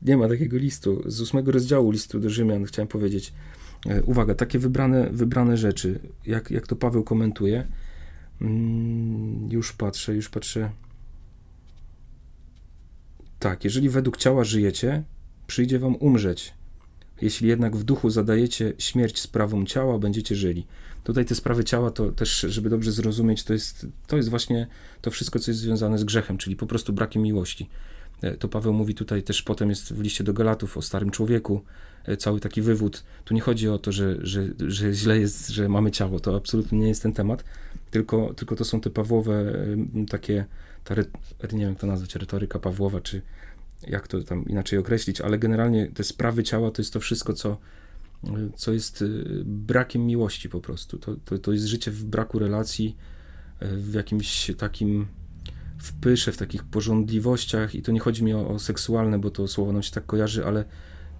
Nie 0.02 0.18
ma 0.18 0.28
takiego 0.28 0.58
listu. 0.58 1.04
Z 1.06 1.22
ósmego 1.22 1.52
rozdziału 1.52 1.92
listu 1.92 2.20
do 2.20 2.30
Rzymian 2.30 2.66
chciałem 2.66 2.88
powiedzieć. 2.88 3.34
E, 3.90 4.04
uwaga, 4.04 4.36
takie 4.36 4.60
wybrane, 4.60 5.10
wybrane 5.10 5.58
rzeczy, 5.58 6.00
jak, 6.26 6.52
jak 6.52 6.68
to 6.68 6.76
Paweł 6.76 7.04
komentuje, 7.04 7.68
Mm, 8.42 9.50
już 9.52 9.74
patrzę, 9.74 10.16
już 10.16 10.30
patrzę. 10.30 10.72
Tak, 13.40 13.64
jeżeli 13.64 13.90
według 13.90 14.18
ciała 14.18 14.44
żyjecie, 14.44 15.04
przyjdzie 15.48 15.80
wam 15.80 15.96
umrzeć. 15.96 16.54
Jeśli 17.22 17.48
jednak 17.48 17.76
w 17.76 17.84
duchu 17.84 18.10
zadajecie 18.10 18.74
śmierć 18.78 19.20
sprawom 19.20 19.66
ciała, 19.66 20.00
będziecie 20.00 20.36
żyli. 20.36 20.66
Tutaj 21.04 21.26
te 21.26 21.36
sprawy 21.36 21.64
ciała, 21.64 21.92
to 21.92 22.12
też, 22.12 22.46
żeby 22.50 22.70
dobrze 22.70 22.92
zrozumieć, 22.92 23.44
to 23.44 23.54
jest, 23.54 23.88
to 24.08 24.18
jest 24.18 24.30
właśnie 24.30 24.68
to 25.02 25.12
wszystko, 25.12 25.40
co 25.40 25.52
jest 25.52 25.62
związane 25.62 25.98
z 25.98 26.04
grzechem, 26.04 26.38
czyli 26.38 26.56
po 26.56 26.68
prostu 26.68 26.94
brakiem 26.94 27.22
miłości. 27.22 27.70
E, 28.22 28.38
to 28.38 28.48
Paweł 28.48 28.74
mówi 28.74 28.96
tutaj 28.96 29.24
też 29.24 29.42
potem 29.42 29.70
jest 29.70 29.94
w 29.94 30.02
liście 30.02 30.24
do 30.24 30.34
Galatów 30.34 30.78
o 30.78 30.82
starym 30.82 31.12
człowieku, 31.12 31.62
cały 32.18 32.40
taki 32.40 32.62
wywód. 32.62 33.04
Tu 33.26 33.34
nie 33.34 33.42
chodzi 33.42 33.70
o 33.70 33.80
to, 33.80 33.92
że, 33.92 34.18
że, 34.22 34.48
że 34.68 34.94
źle 34.94 35.20
jest, 35.20 35.50
że 35.50 35.70
mamy 35.70 35.92
ciało, 35.92 36.20
to 36.20 36.36
absolutnie 36.36 36.80
nie 36.80 36.88
jest 36.88 37.04
ten 37.04 37.14
temat, 37.14 37.44
tylko, 37.92 38.34
tylko 38.34 38.56
to 38.56 38.66
są 38.66 38.82
te 38.82 38.90
Pawłowe 38.90 39.54
takie, 40.10 40.46
ta, 40.84 40.96
nie 40.96 41.60
wiem 41.60 41.70
jak 41.70 41.80
to 41.80 41.88
nazwać, 41.88 42.16
retoryka 42.16 42.60
Pawłowa, 42.60 43.02
czy 43.02 43.22
jak 43.88 44.08
to 44.08 44.24
tam 44.24 44.46
inaczej 44.46 44.80
określić, 44.80 45.22
ale 45.22 45.40
generalnie 45.40 45.88
te 45.88 46.04
sprawy 46.04 46.44
ciała 46.44 46.72
to 46.72 46.82
jest 46.82 46.94
to 46.94 47.00
wszystko, 47.00 47.34
co, 47.34 47.58
co 48.56 48.74
jest 48.74 49.02
y, 49.02 49.24
brakiem 49.46 50.06
miłości 50.06 50.50
po 50.50 50.62
prostu. 50.62 50.98
To, 50.98 51.16
to, 51.26 51.38
to 51.38 51.52
jest 51.52 51.66
życie 51.66 51.92
w 51.92 52.04
braku 52.04 52.40
relacji, 52.40 52.98
y, 53.62 53.68
w 53.68 53.94
jakimś 53.94 54.52
takim 54.58 55.08
w 55.78 55.94
pysze, 55.94 56.32
w 56.32 56.38
takich 56.38 56.64
porządliwościach 56.64 57.76
i 57.76 57.82
to 57.82 57.92
nie 57.92 58.00
chodzi 58.00 58.24
mi 58.24 58.34
o, 58.34 58.48
o 58.48 58.60
seksualne, 58.60 59.20
bo 59.20 59.30
to 59.32 59.48
słowo 59.48 59.74
nam 59.74 59.84
się 59.84 59.92
tak 59.92 60.06
kojarzy, 60.06 60.46
ale 60.46 60.66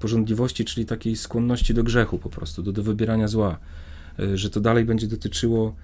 porządliwości, 0.02 0.66
czyli 0.66 0.86
takiej 0.86 1.16
skłonności 1.16 1.74
do 1.74 1.84
grzechu 1.84 2.20
po 2.20 2.30
prostu, 2.30 2.64
do, 2.64 2.72
do 2.72 2.84
wybierania 2.84 3.28
zła, 3.28 3.60
y, 4.20 4.38
że 4.38 4.50
to 4.50 4.62
dalej 4.62 4.86
będzie 4.86 5.08
dotyczyło 5.08 5.76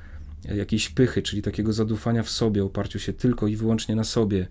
jakiejś 0.55 0.89
pychy, 0.89 1.21
czyli 1.21 1.41
takiego 1.41 1.73
zadufania 1.73 2.23
w 2.23 2.29
sobie, 2.29 2.63
oparciu 2.63 2.99
się 2.99 3.13
tylko 3.13 3.47
i 3.47 3.55
wyłącznie 3.55 3.95
na 3.95 4.03
sobie, 4.03 4.47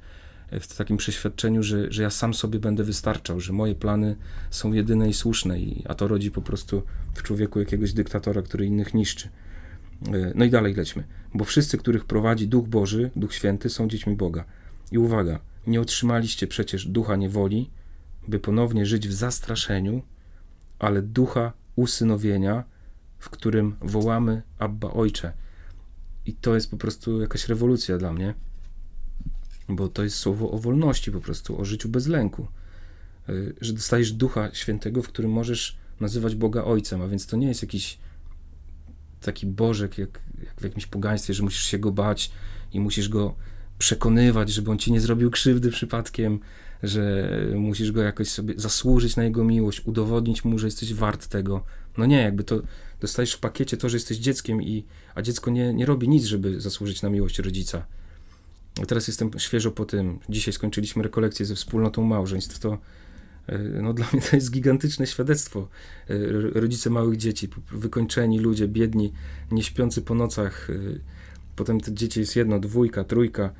w 0.52 0.76
takim 0.76 0.96
przeświadczeniu, 0.96 1.62
że, 1.62 1.92
że 1.92 2.02
ja 2.02 2.10
sam 2.10 2.34
sobie 2.34 2.58
będę 2.58 2.84
wystarczał, 2.84 3.40
że 3.40 3.52
moje 3.52 3.74
plany 3.74 4.16
są 4.50 4.72
jedyne 4.72 5.08
i 5.08 5.14
słuszne, 5.14 5.60
i, 5.60 5.84
a 5.88 5.94
to 5.94 6.08
rodzi 6.08 6.30
po 6.30 6.42
prostu 6.42 6.82
w 7.14 7.22
człowieku 7.22 7.60
jakiegoś 7.60 7.92
dyktatora, 7.92 8.42
który 8.42 8.66
innych 8.66 8.94
niszczy. 8.94 9.28
No 10.34 10.44
i 10.44 10.50
dalej 10.50 10.74
lećmy. 10.74 11.04
Bo 11.34 11.44
wszyscy, 11.44 11.78
których 11.78 12.04
prowadzi 12.04 12.48
Duch 12.48 12.68
Boży, 12.68 13.10
Duch 13.16 13.34
Święty, 13.34 13.70
są 13.70 13.88
dziećmi 13.88 14.16
Boga. 14.16 14.44
I 14.92 14.98
uwaga, 14.98 15.38
nie 15.66 15.80
otrzymaliście 15.80 16.46
przecież 16.46 16.86
ducha 16.86 17.16
niewoli, 17.16 17.70
by 18.28 18.38
ponownie 18.38 18.86
żyć 18.86 19.08
w 19.08 19.12
zastraszeniu, 19.12 20.02
ale 20.78 21.02
ducha 21.02 21.52
usynowienia, 21.76 22.64
w 23.18 23.30
którym 23.30 23.76
wołamy 23.80 24.42
Abba 24.58 24.90
Ojcze. 24.90 25.32
I 26.26 26.34
to 26.34 26.54
jest 26.54 26.70
po 26.70 26.76
prostu 26.76 27.20
jakaś 27.20 27.48
rewolucja 27.48 27.98
dla 27.98 28.12
mnie, 28.12 28.34
bo 29.68 29.88
to 29.88 30.04
jest 30.04 30.16
słowo 30.16 30.50
o 30.50 30.58
wolności 30.58 31.12
po 31.12 31.20
prostu, 31.20 31.60
o 31.60 31.64
życiu 31.64 31.88
bez 31.88 32.06
lęku. 32.06 32.48
E, 33.28 33.32
że 33.60 33.72
dostajesz 33.72 34.12
ducha 34.12 34.54
świętego, 34.54 35.02
w 35.02 35.08
którym 35.08 35.30
możesz 35.30 35.76
nazywać 36.00 36.34
Boga 36.34 36.64
Ojcem, 36.64 37.02
a 37.02 37.08
więc 37.08 37.26
to 37.26 37.36
nie 37.36 37.48
jest 37.48 37.62
jakiś 37.62 37.98
taki 39.20 39.46
Bożek, 39.46 39.98
jak, 39.98 40.20
jak 40.44 40.60
w 40.60 40.64
jakimś 40.64 40.86
pogaństwie, 40.86 41.34
że 41.34 41.42
musisz 41.42 41.62
się 41.62 41.78
go 41.78 41.92
bać 41.92 42.30
i 42.72 42.80
musisz 42.80 43.08
go 43.08 43.34
przekonywać, 43.78 44.50
żeby 44.50 44.70
on 44.70 44.78
ci 44.78 44.92
nie 44.92 45.00
zrobił 45.00 45.30
krzywdy 45.30 45.70
przypadkiem, 45.70 46.40
że 46.82 47.30
musisz 47.54 47.92
go 47.92 48.02
jakoś 48.02 48.28
sobie 48.28 48.54
zasłużyć 48.56 49.16
na 49.16 49.24
jego 49.24 49.44
miłość, 49.44 49.82
udowodnić 49.84 50.44
mu, 50.44 50.58
że 50.58 50.66
jesteś 50.66 50.94
wart 50.94 51.26
tego. 51.26 51.62
No 51.98 52.06
nie, 52.06 52.20
jakby 52.22 52.44
to 52.44 52.62
dostajesz 53.00 53.32
w 53.32 53.40
pakiecie 53.40 53.76
to, 53.76 53.88
że 53.88 53.96
jesteś 53.96 54.18
dzieckiem, 54.18 54.62
i, 54.62 54.84
a 55.14 55.22
dziecko 55.22 55.50
nie, 55.50 55.74
nie 55.74 55.86
robi 55.86 56.08
nic, 56.08 56.24
żeby 56.24 56.60
zasłużyć 56.60 57.02
na 57.02 57.10
miłość 57.10 57.38
rodzica. 57.38 57.86
A 58.82 58.86
teraz 58.86 59.08
jestem 59.08 59.30
świeżo 59.38 59.70
po 59.70 59.84
tym. 59.84 60.18
Dzisiaj 60.28 60.54
skończyliśmy 60.54 61.02
rekolekcję 61.02 61.46
ze 61.46 61.54
wspólnotą 61.54 62.04
małżeństw. 62.04 62.58
To 62.58 62.78
e, 63.46 63.58
no, 63.58 63.92
dla 63.98 64.06
mnie 64.12 64.22
to 64.22 64.36
jest 64.36 64.50
gigantyczne 64.50 65.06
świadectwo. 65.06 65.68
E, 66.10 66.14
rodzice 66.60 66.90
małych 66.90 67.16
dzieci, 67.16 67.48
wykończeni 67.72 68.38
ludzie, 68.38 68.68
biedni, 68.68 69.12
nie 69.50 69.62
śpiący 69.62 70.02
po 70.02 70.14
nocach. 70.14 70.70
E, 70.70 70.74
potem 71.56 71.80
te 71.80 71.94
dzieci 71.94 72.20
jest 72.20 72.36
jedno, 72.36 72.60
dwójka, 72.60 73.04
trójka. 73.04 73.52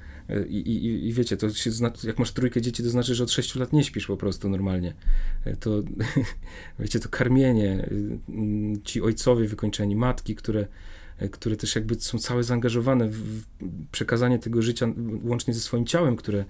I, 0.49 0.57
i, 0.57 1.07
I, 1.09 1.13
wiecie, 1.13 1.37
to 1.37 1.51
się 1.51 1.71
jak 2.05 2.19
masz 2.19 2.33
trójkę 2.33 2.63
dzieci, 2.63 2.83
to 2.83 2.91
znaczy, 2.91 3.15
że 3.15 3.25
od 3.25 3.31
6 3.31 3.55
lat 3.55 3.73
nie 3.73 3.85
śpisz 3.85 4.07
po 4.07 4.17
prostu 4.17 4.49
normalnie. 4.49 4.95
To, 5.61 5.83
wiecie, 6.79 7.01
to 7.01 7.09
karmienie, 7.09 7.89
ci 8.85 9.03
ojcowie 9.03 9.49
wykończeni, 9.49 9.97
matki, 9.97 10.35
które, 10.35 10.67
które 11.31 11.57
też 11.57 11.75
jakby 11.75 11.95
są 11.95 12.19
całe 12.19 12.45
zaangażowane 12.45 13.09
w 13.09 13.45
przekazanie 13.93 14.39
tego 14.39 14.63
życia 14.63 14.87
łącznie 15.25 15.55
ze 15.55 15.61
swoim 15.61 15.87
ciałem, 15.87 16.17
które, 16.17 16.45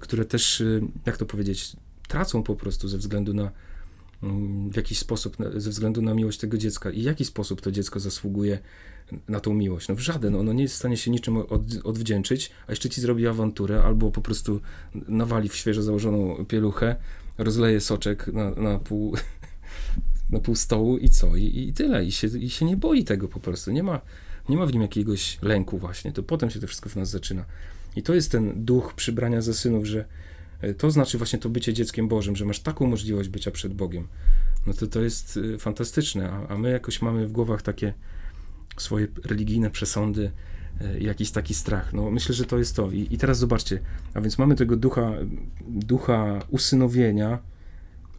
które 0.00 0.24
też, 0.24 0.62
jak 1.06 1.16
to 1.16 1.26
powiedzieć, 1.26 1.76
tracą 2.08 2.42
po 2.42 2.56
prostu 2.56 2.88
ze 2.88 2.98
względu 2.98 3.34
na 3.34 3.50
w 4.70 4.76
jakiś 4.76 4.98
sposób, 4.98 5.36
ze 5.56 5.70
względu 5.70 6.02
na 6.02 6.14
miłość 6.14 6.38
tego 6.38 6.58
dziecka. 6.58 6.90
I 6.90 7.02
w 7.02 7.04
jaki 7.04 7.24
sposób 7.24 7.60
to 7.60 7.70
dziecko 7.70 8.00
zasługuje 8.00 8.58
na 9.28 9.40
tą 9.40 9.54
miłość. 9.54 9.88
No 9.88 9.94
w 9.94 10.00
żaden, 10.00 10.34
ono 10.34 10.52
nie 10.52 10.62
jest 10.62 10.74
w 10.74 10.78
stanie 10.78 10.96
się 10.96 11.10
niczym 11.10 11.36
od, 11.36 11.62
odwdzięczyć, 11.84 12.50
a 12.66 12.72
jeszcze 12.72 12.90
ci 12.90 13.00
zrobi 13.00 13.26
awanturę, 13.26 13.82
albo 13.82 14.10
po 14.10 14.20
prostu 14.20 14.60
nawali 15.08 15.48
w 15.48 15.56
świeżo 15.56 15.82
założoną 15.82 16.44
pieluchę, 16.44 16.96
rozleje 17.38 17.80
soczek 17.80 18.26
na, 18.26 18.50
na 18.50 18.78
pół 18.78 19.16
na 20.30 20.40
pół 20.40 20.54
stołu 20.54 20.98
i 20.98 21.08
co? 21.08 21.36
I, 21.36 21.68
i 21.68 21.72
tyle. 21.72 22.04
I 22.04 22.12
się, 22.12 22.26
I 22.26 22.50
się 22.50 22.64
nie 22.64 22.76
boi 22.76 23.04
tego 23.04 23.28
po 23.28 23.40
prostu. 23.40 23.70
Nie 23.70 23.82
ma, 23.82 24.00
nie 24.48 24.56
ma 24.56 24.66
w 24.66 24.72
nim 24.72 24.82
jakiegoś 24.82 25.38
lęku 25.42 25.78
właśnie. 25.78 26.12
To 26.12 26.22
potem 26.22 26.50
się 26.50 26.60
to 26.60 26.66
wszystko 26.66 26.88
w 26.88 26.96
nas 26.96 27.10
zaczyna. 27.10 27.44
I 27.96 28.02
to 28.02 28.14
jest 28.14 28.32
ten 28.32 28.64
duch 28.64 28.94
przybrania 28.94 29.40
za 29.40 29.54
synów, 29.54 29.84
że 29.84 30.04
to 30.78 30.90
znaczy 30.90 31.18
właśnie 31.18 31.38
to 31.38 31.48
bycie 31.48 31.72
dzieckiem 31.72 32.08
Bożym, 32.08 32.36
że 32.36 32.44
masz 32.44 32.60
taką 32.60 32.86
możliwość 32.86 33.28
bycia 33.28 33.50
przed 33.50 33.74
Bogiem. 33.74 34.08
No 34.66 34.72
to 34.72 34.86
to 34.86 35.00
jest 35.00 35.38
e, 35.54 35.58
fantastyczne, 35.58 36.30
a, 36.30 36.48
a 36.48 36.58
my 36.58 36.70
jakoś 36.70 37.02
mamy 37.02 37.26
w 37.26 37.32
głowach 37.32 37.62
takie 37.62 37.94
swoje 38.76 39.08
religijne 39.24 39.70
przesądy, 39.70 40.30
e, 40.80 41.00
jakiś 41.00 41.30
taki 41.30 41.54
strach. 41.54 41.92
No, 41.92 42.10
myślę, 42.10 42.34
że 42.34 42.44
to 42.44 42.58
jest 42.58 42.76
to. 42.76 42.90
I, 42.90 43.08
I, 43.10 43.18
teraz 43.18 43.38
zobaczcie, 43.38 43.80
a 44.14 44.20
więc 44.20 44.38
mamy 44.38 44.54
tego 44.54 44.76
ducha, 44.76 45.12
ducha 45.68 46.42
usynowienia, 46.50 47.38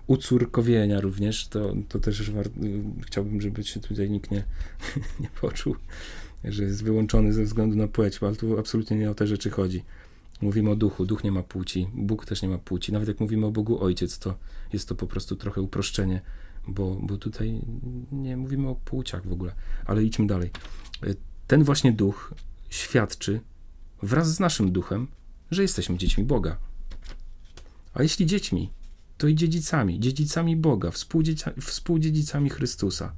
ucórkowienia 0.07 1.01
również, 1.01 1.47
to, 1.47 1.75
to 1.89 1.99
też 1.99 2.31
war... 2.31 2.45
chciałbym, 3.05 3.41
żeby 3.41 3.63
się 3.63 3.79
tutaj 3.79 4.09
nikt 4.09 4.31
nie, 4.31 4.43
nie 5.19 5.29
poczuł, 5.41 5.75
że 6.43 6.63
jest 6.63 6.83
wyłączony 6.83 7.33
ze 7.33 7.43
względu 7.43 7.75
na 7.75 7.87
płeć, 7.87 8.19
ale 8.21 8.35
tu 8.35 8.59
absolutnie 8.59 8.97
nie 8.97 9.11
o 9.11 9.15
te 9.15 9.27
rzeczy 9.27 9.49
chodzi. 9.49 9.83
Mówimy 10.41 10.69
o 10.69 10.75
duchu, 10.75 11.05
duch 11.05 11.23
nie 11.23 11.31
ma 11.31 11.43
płci, 11.43 11.87
Bóg 11.93 12.25
też 12.25 12.41
nie 12.41 12.49
ma 12.49 12.57
płci. 12.57 12.91
Nawet 12.93 13.07
jak 13.07 13.19
mówimy 13.19 13.45
o 13.45 13.51
Bogu 13.51 13.83
Ojciec, 13.83 14.19
to 14.19 14.37
jest 14.73 14.89
to 14.89 14.95
po 14.95 15.07
prostu 15.07 15.35
trochę 15.35 15.61
uproszczenie 15.61 16.21
bo, 16.67 16.95
bo 17.01 17.17
tutaj 17.17 17.61
nie 18.11 18.37
mówimy 18.37 18.69
o 18.69 18.75
płciach 18.75 19.27
w 19.27 19.31
ogóle. 19.31 19.55
Ale 19.85 20.03
idźmy 20.03 20.27
dalej. 20.27 20.51
Ten 21.47 21.63
właśnie 21.63 21.91
duch 21.91 22.33
świadczy 22.69 23.41
wraz 24.03 24.33
z 24.33 24.39
naszym 24.39 24.71
duchem, 24.71 25.07
że 25.51 25.61
jesteśmy 25.61 25.97
dziećmi 25.97 26.23
Boga. 26.23 26.57
A 27.93 28.03
jeśli 28.03 28.25
dziećmi, 28.25 28.69
to 29.17 29.27
i 29.27 29.35
dziedzicami, 29.35 29.99
dziedzicami 29.99 30.55
Boga, 30.55 30.91
współdziedzicami 31.61 32.49
Chrystusa. 32.49 33.13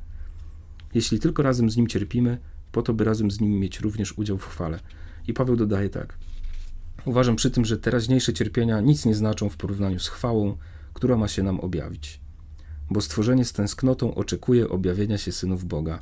Jeśli 0.94 1.20
tylko 1.20 1.44
razem 1.44 1.70
z 1.70 1.78
Nim 1.78 1.88
cierpimy, 1.88 2.38
po 2.72 2.82
to, 2.82 2.94
by 2.94 3.04
razem 3.04 3.32
z 3.32 3.40
Nim 3.40 3.60
mieć 3.60 3.80
również 3.80 4.18
udział 4.18 4.38
w 4.38 4.46
chwale. 4.46 4.80
I 5.28 5.34
Paweł 5.34 5.56
dodaje 5.56 5.90
tak. 5.90 6.18
Uważam 7.06 7.36
przy 7.36 7.52
tym, 7.52 7.66
że 7.66 7.78
teraźniejsze 7.78 8.34
cierpienia 8.34 8.82
nic 8.82 9.06
nie 9.06 9.16
znaczą 9.16 9.50
w 9.50 9.58
porównaniu 9.58 10.00
z 10.00 10.08
chwałą, 10.08 10.58
która 10.94 11.18
ma 11.18 11.28
się 11.28 11.44
nam 11.44 11.60
objawić 11.60 12.22
bo 12.92 13.02
stworzenie 13.02 13.46
z 13.46 13.54
tęsknotą 13.54 14.16
oczekuje 14.16 14.70
objawienia 14.70 15.18
się 15.18 15.32
synów 15.32 15.66
Boga. 15.66 16.02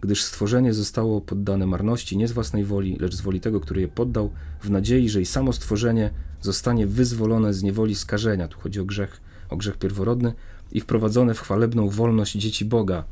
Gdyż 0.00 0.22
stworzenie 0.22 0.74
zostało 0.74 1.20
poddane 1.20 1.66
marności 1.66 2.16
nie 2.16 2.28
z 2.28 2.32
własnej 2.32 2.64
woli, 2.64 2.96
lecz 3.00 3.14
z 3.14 3.20
woli 3.20 3.40
tego, 3.40 3.60
który 3.60 3.80
je 3.80 3.88
poddał, 3.88 4.30
w 4.62 4.70
nadziei, 4.70 5.08
że 5.08 5.20
i 5.20 5.26
samo 5.26 5.52
stworzenie 5.52 6.10
zostanie 6.40 6.86
wyzwolone 6.86 7.54
z 7.54 7.62
niewoli 7.62 7.94
skażenia. 7.94 8.48
Tu 8.48 8.60
chodzi 8.60 8.80
o 8.80 8.84
grzech, 8.84 9.20
o 9.48 9.56
grzech 9.56 9.76
pierworodny 9.76 10.32
i 10.72 10.80
wprowadzone 10.80 11.34
w 11.34 11.40
chwalebną 11.40 11.88
wolność 11.88 12.32
dzieci 12.32 12.64
Boga. 12.64 13.04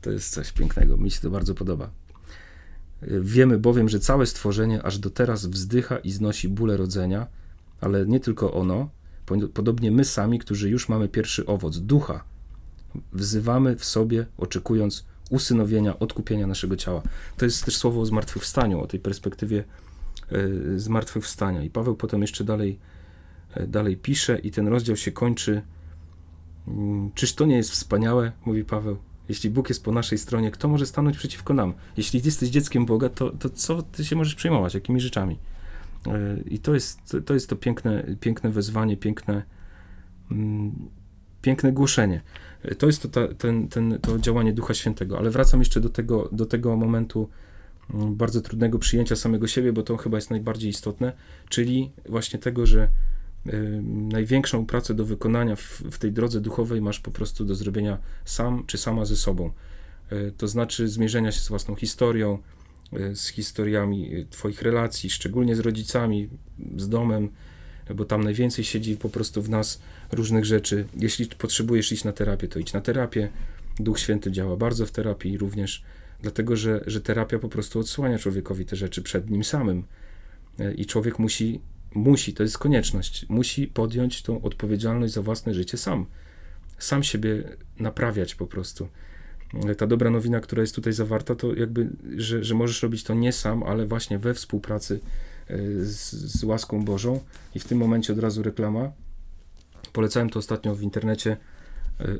To 0.00 0.10
jest 0.10 0.34
coś 0.34 0.52
pięknego, 0.52 0.96
mi 0.96 1.10
się 1.10 1.20
to 1.20 1.30
bardzo 1.30 1.54
podoba. 1.54 1.90
Wiemy 3.06 3.58
bowiem, 3.58 3.88
że 3.88 4.00
całe 4.00 4.26
stworzenie 4.26 4.82
aż 4.82 4.98
do 4.98 5.10
teraz 5.10 5.46
wzdycha 5.46 5.98
i 5.98 6.10
znosi 6.10 6.48
bóle 6.48 6.76
rodzenia, 6.76 7.26
ale 7.80 8.06
nie 8.06 8.20
tylko 8.20 8.52
ono, 8.52 8.88
Podobnie 9.54 9.90
my 9.90 10.04
sami, 10.04 10.38
którzy 10.38 10.70
już 10.70 10.88
mamy 10.88 11.08
pierwszy 11.08 11.46
owoc 11.46 11.78
ducha, 11.78 12.24
wzywamy 13.12 13.76
w 13.76 13.84
sobie, 13.84 14.26
oczekując 14.38 15.06
usynowienia, 15.30 15.98
odkupienia 15.98 16.46
naszego 16.46 16.76
ciała. 16.76 17.02
To 17.36 17.44
jest 17.44 17.64
też 17.64 17.76
słowo 17.76 18.00
o 18.00 18.06
zmartwychwstaniu, 18.06 18.80
o 18.80 18.86
tej 18.86 19.00
perspektywie 19.00 19.64
e, 20.32 20.78
zmartwychwstania. 20.78 21.62
I 21.62 21.70
Paweł 21.70 21.96
potem 21.96 22.20
jeszcze 22.20 22.44
dalej, 22.44 22.78
e, 23.54 23.66
dalej 23.66 23.96
pisze, 23.96 24.38
i 24.38 24.50
ten 24.50 24.68
rozdział 24.68 24.96
się 24.96 25.12
kończy. 25.12 25.62
Mm, 26.68 27.12
czyż 27.14 27.34
to 27.34 27.46
nie 27.46 27.56
jest 27.56 27.70
wspaniałe, 27.70 28.32
mówi 28.44 28.64
Paweł? 28.64 28.96
Jeśli 29.28 29.50
Bóg 29.50 29.68
jest 29.68 29.84
po 29.84 29.92
naszej 29.92 30.18
stronie, 30.18 30.50
kto 30.50 30.68
może 30.68 30.86
stanąć 30.86 31.16
przeciwko 31.18 31.54
nam? 31.54 31.74
Jeśli 31.96 32.20
jesteś 32.24 32.48
dzieckiem 32.48 32.86
Boga, 32.86 33.08
to, 33.08 33.30
to 33.30 33.50
co 33.50 33.82
ty 33.82 34.04
się 34.04 34.16
możesz 34.16 34.34
przejmować? 34.34 34.74
Jakimi 34.74 35.00
rzeczami? 35.00 35.38
E, 36.06 36.36
I 36.46 36.58
to 36.58 36.74
jest 36.74 37.16
to, 37.26 37.34
jest 37.34 37.48
to 37.48 37.56
piękne, 37.56 38.04
piękne 38.20 38.50
wezwanie, 38.50 38.96
piękne, 38.96 39.42
mm, 40.30 40.72
piękne 41.42 41.72
głoszenie. 41.72 42.20
E, 42.62 42.74
to 42.74 42.86
jest 42.86 43.02
to, 43.02 43.08
ta, 43.08 43.34
ten, 43.34 43.68
ten, 43.68 43.98
to 44.02 44.18
działanie 44.18 44.52
Ducha 44.52 44.74
Świętego. 44.74 45.18
Ale 45.18 45.30
wracam 45.30 45.60
jeszcze 45.60 45.80
do 45.80 45.88
tego, 45.88 46.28
do 46.32 46.46
tego 46.46 46.76
momentu 46.76 47.28
mm, 47.94 48.14
bardzo 48.14 48.40
trudnego 48.40 48.78
przyjęcia 48.78 49.16
samego 49.16 49.46
siebie, 49.46 49.72
bo 49.72 49.82
to 49.82 49.96
chyba 49.96 50.16
jest 50.16 50.30
najbardziej 50.30 50.70
istotne, 50.70 51.12
czyli 51.48 51.90
właśnie 52.08 52.38
tego, 52.38 52.66
że 52.66 52.88
największą 53.82 54.66
pracę 54.66 54.94
do 54.94 55.04
wykonania 55.04 55.56
w, 55.56 55.82
w, 55.90 55.98
tej 55.98 56.12
drodze 56.12 56.40
duchowej 56.40 56.80
masz 56.82 57.00
po 57.00 57.10
prostu 57.10 57.44
do 57.44 57.54
zrobienia 57.54 57.98
sam 58.24 58.64
czy 58.66 58.78
sama 58.78 59.04
ze 59.04 59.16
sobą. 59.16 59.50
Y, 60.12 60.32
to 60.36 60.48
znaczy 60.48 60.88
zmierzenia 60.88 61.32
się 61.32 61.40
z 61.40 61.48
własną 61.48 61.74
historią, 61.74 62.38
E, 62.92 63.16
z 63.16 63.28
historiami 63.28 64.14
e, 64.14 64.24
Twoich 64.24 64.62
relacji, 64.62 65.10
szczególnie 65.10 65.56
z 65.56 65.60
rodzicami, 65.60 66.28
z 66.76 66.88
domem, 66.88 67.28
bo 67.94 68.04
tam 68.04 68.24
najwięcej 68.24 68.64
siedzi 68.64 68.96
po 68.96 69.08
prostu 69.08 69.42
w 69.42 69.50
nas 69.50 69.80
różnych 70.12 70.44
rzeczy. 70.44 70.86
Jeśli 70.96 71.26
potrzebujesz 71.26 71.92
iść 71.92 72.04
na 72.04 72.12
terapię, 72.12 72.48
to 72.48 72.58
idź 72.58 72.72
na 72.72 72.80
terapię. 72.80 73.28
Duch 73.80 73.98
Święty 73.98 74.32
działa 74.32 74.56
bardzo 74.56 74.86
w 74.86 74.90
terapii 74.90 75.38
również, 75.38 75.82
dlatego 76.22 76.56
że, 76.56 76.80
że 76.86 77.00
terapia 77.00 77.38
po 77.38 77.48
prostu 77.48 77.80
odsłania 77.80 78.18
człowiekowi 78.18 78.66
te 78.66 78.76
rzeczy 78.76 79.02
przed 79.02 79.30
nim 79.30 79.44
samym. 79.44 79.84
I 80.76 80.86
człowiek 80.86 81.18
musi, 81.18 81.60
musi, 81.96 82.34
to 82.34 82.42
jest 82.42 82.58
konieczność, 82.58 83.26
musi 83.28 83.66
podjąć 83.66 84.22
tą 84.22 84.42
odpowiedzialność 84.42 85.14
za 85.14 85.22
własne 85.22 85.54
życie 85.54 85.76
sam. 85.76 86.06
Sam 86.78 87.02
siebie 87.02 87.56
naprawiać 87.80 88.34
po 88.34 88.46
prostu 88.46 88.88
ta 89.78 89.86
dobra 89.86 90.10
nowina, 90.10 90.40
która 90.40 90.60
jest 90.60 90.74
tutaj 90.74 90.92
zawarta, 90.92 91.34
to 91.34 91.54
jakby, 91.54 91.88
że, 92.16 92.44
że 92.44 92.54
możesz 92.54 92.82
robić 92.82 93.04
to 93.04 93.14
nie 93.14 93.32
sam, 93.32 93.62
ale 93.62 93.86
właśnie 93.86 94.18
we 94.18 94.34
współpracy 94.34 95.00
z, 95.82 96.10
z 96.12 96.44
łaską 96.44 96.84
Bożą. 96.84 97.20
I 97.54 97.58
w 97.58 97.64
tym 97.64 97.78
momencie 97.78 98.12
od 98.12 98.18
razu 98.18 98.42
reklama. 98.42 98.92
Polecałem 99.92 100.30
to 100.30 100.38
ostatnio 100.38 100.74
w 100.74 100.82
internecie. 100.82 101.36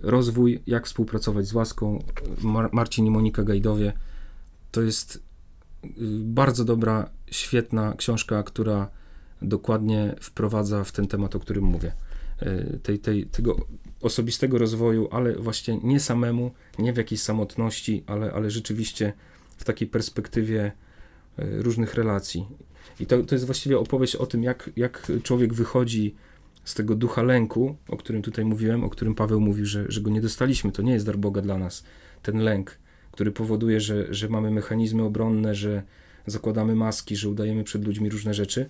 Rozwój, 0.02 0.62
jak 0.66 0.86
współpracować 0.86 1.46
z 1.46 1.52
łaską. 1.52 2.04
Mar 2.42 2.68
Marcin 2.72 3.06
i 3.06 3.10
Monika 3.10 3.42
Gajdowie. 3.42 3.92
To 4.70 4.82
jest 4.82 5.22
bardzo 6.20 6.64
dobra, 6.64 7.10
świetna 7.30 7.94
książka, 7.96 8.42
która 8.42 8.90
dokładnie 9.42 10.14
wprowadza 10.20 10.84
w 10.84 10.92
ten 10.92 11.06
temat, 11.06 11.36
o 11.36 11.40
którym 11.40 11.64
mówię. 11.64 11.92
E, 12.40 12.78
tej, 12.82 12.98
tej, 12.98 13.26
tego 13.26 13.56
osobistego 14.00 14.58
rozwoju, 14.58 15.08
ale 15.10 15.36
właśnie 15.36 15.78
nie 15.82 16.00
samemu, 16.00 16.50
nie 16.78 16.92
w 16.92 16.96
jakiejś 16.96 17.22
samotności, 17.22 18.04
ale, 18.06 18.32
ale 18.32 18.50
rzeczywiście 18.50 19.12
w 19.56 19.64
takiej 19.64 19.88
perspektywie 19.88 20.72
e, 21.38 21.62
różnych 21.62 21.94
relacji. 21.94 22.46
I 23.00 23.06
to, 23.06 23.22
to 23.22 23.34
jest 23.34 23.46
właściwie 23.46 23.78
opowieść 23.78 24.16
o 24.16 24.26
tym, 24.26 24.42
jak, 24.42 24.70
jak 24.76 25.12
człowiek 25.22 25.54
wychodzi 25.54 26.14
z 26.64 26.74
tego 26.74 26.94
ducha 26.94 27.22
lęku, 27.22 27.76
o 27.88 27.96
którym 27.96 28.22
tutaj 28.22 28.44
mówiłem, 28.44 28.84
o 28.84 28.90
którym 28.90 29.14
Paweł 29.14 29.40
mówił, 29.40 29.66
że, 29.66 29.84
że 29.88 30.00
go 30.00 30.10
nie 30.10 30.20
dostaliśmy. 30.20 30.72
To 30.72 30.82
nie 30.82 30.92
jest 30.92 31.06
dar 31.06 31.18
Boga 31.18 31.42
dla 31.42 31.58
nas. 31.58 31.84
Ten 32.22 32.38
lęk, 32.38 32.78
który 33.12 33.32
powoduje, 33.32 33.80
że, 33.80 34.14
że 34.14 34.28
mamy 34.28 34.50
mechanizmy 34.50 35.02
obronne, 35.02 35.54
że 35.54 35.82
zakładamy 36.26 36.74
maski, 36.74 37.16
że 37.16 37.28
udajemy 37.28 37.64
przed 37.64 37.84
ludźmi 37.84 38.10
różne 38.10 38.34
rzeczy. 38.34 38.68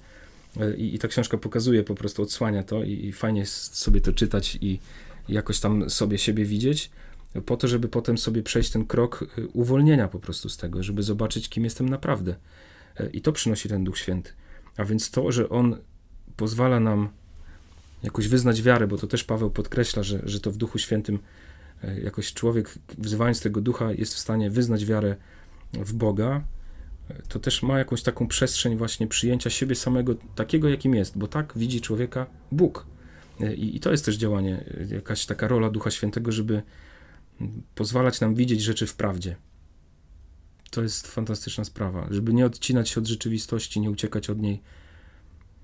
E, 0.61 0.77
I, 0.77 0.95
i 0.95 0.99
ta 0.99 1.09
książka 1.09 1.39
pokazuje, 1.39 1.85
po 1.85 1.95
prostu 1.95 2.23
odsłania 2.23 2.63
to 2.63 2.85
i, 2.85 3.07
i 3.07 3.13
fajnie 3.13 3.41
jest 3.41 3.77
sobie 3.77 4.01
to 4.01 4.13
czytać 4.13 4.59
i, 4.61 4.81
jakoś 5.29 5.61
tam 5.61 5.91
sobie 5.91 6.19
siebie 6.19 6.45
widzieć, 6.45 6.91
po 7.47 7.57
to, 7.57 7.69
żeby 7.69 7.89
potem 7.89 8.19
sobie 8.19 8.43
przejść 8.43 8.71
ten 8.71 8.87
krok 8.87 9.25
e, 9.39 9.47
uwolnienia 9.47 10.09
po 10.09 10.19
prostu 10.19 10.49
z 10.49 10.57
tego, 10.57 10.83
żeby 10.83 11.03
zobaczyć, 11.03 11.49
kim 11.49 11.65
jestem 11.65 11.89
naprawdę. 11.89 12.35
E, 12.97 13.11
I 13.11 13.21
to 13.21 13.33
przynosi 13.33 13.69
ten 13.69 13.85
Duch 13.85 13.99
Święty. 13.99 14.31
A 14.77 14.85
więc 14.85 15.11
to, 15.11 15.33
że 15.33 15.49
On 15.49 15.77
pozwala 16.37 16.81
nam 16.81 17.09
jakoś 18.03 18.29
wyznać 18.29 18.63
wiarę, 18.63 18.87
bo 18.87 18.99
to 18.99 19.07
też 19.07 19.25
Paweł 19.25 19.51
podkreśla, 19.51 20.03
że, 20.03 20.21
że 20.25 20.41
to 20.41 20.51
w 20.51 20.57
Duchu 20.57 20.79
Świętym 20.79 21.19
jakoś 22.03 22.33
człowiek, 22.33 22.75
wzywając 22.99 23.41
tego 23.41 23.61
Ducha, 23.61 23.93
jest 23.93 24.15
w 24.15 24.19
stanie 24.19 24.51
wyznać 24.51 24.87
wiarę 24.87 25.17
w 25.73 25.93
Boga, 25.93 26.45
to 27.29 27.39
też 27.39 27.63
ma 27.63 27.79
jakąś 27.79 28.03
taką 28.03 28.29
przestrzeń 28.29 28.77
właśnie 28.77 29.07
przyjęcia 29.07 29.51
siebie 29.51 29.75
samego 29.75 30.15
takiego, 30.35 30.69
jakim 30.69 30.95
jest, 30.95 31.19
bo 31.19 31.29
tak 31.29 31.53
widzi 31.57 31.81
człowieka 31.81 32.27
Bóg. 32.53 32.87
I, 33.57 33.77
I, 33.77 33.81
to 33.81 33.91
jest 33.91 34.05
też 34.05 34.17
działanie, 34.17 34.65
jakaś 34.91 35.27
taka 35.27 35.49
rola 35.49 35.71
Ducha 35.71 35.91
Świętego, 35.91 36.33
żeby 36.33 36.63
pozwalać 37.75 38.21
nam 38.21 38.35
widzieć 38.35 38.61
rzeczy 38.61 38.87
w 38.87 38.95
prawdzie. 38.95 39.37
To 40.71 40.83
jest 40.83 41.07
fantastyczna 41.07 41.65
sprawa, 41.65 42.07
żeby 42.11 42.35
nie 42.35 42.47
odcinać 42.47 42.89
się 42.89 43.01
od 43.01 43.07
rzeczywistości, 43.07 43.81
nie 43.81 43.91
uciekać 43.91 44.31
od 44.31 44.41
niej, 44.41 44.63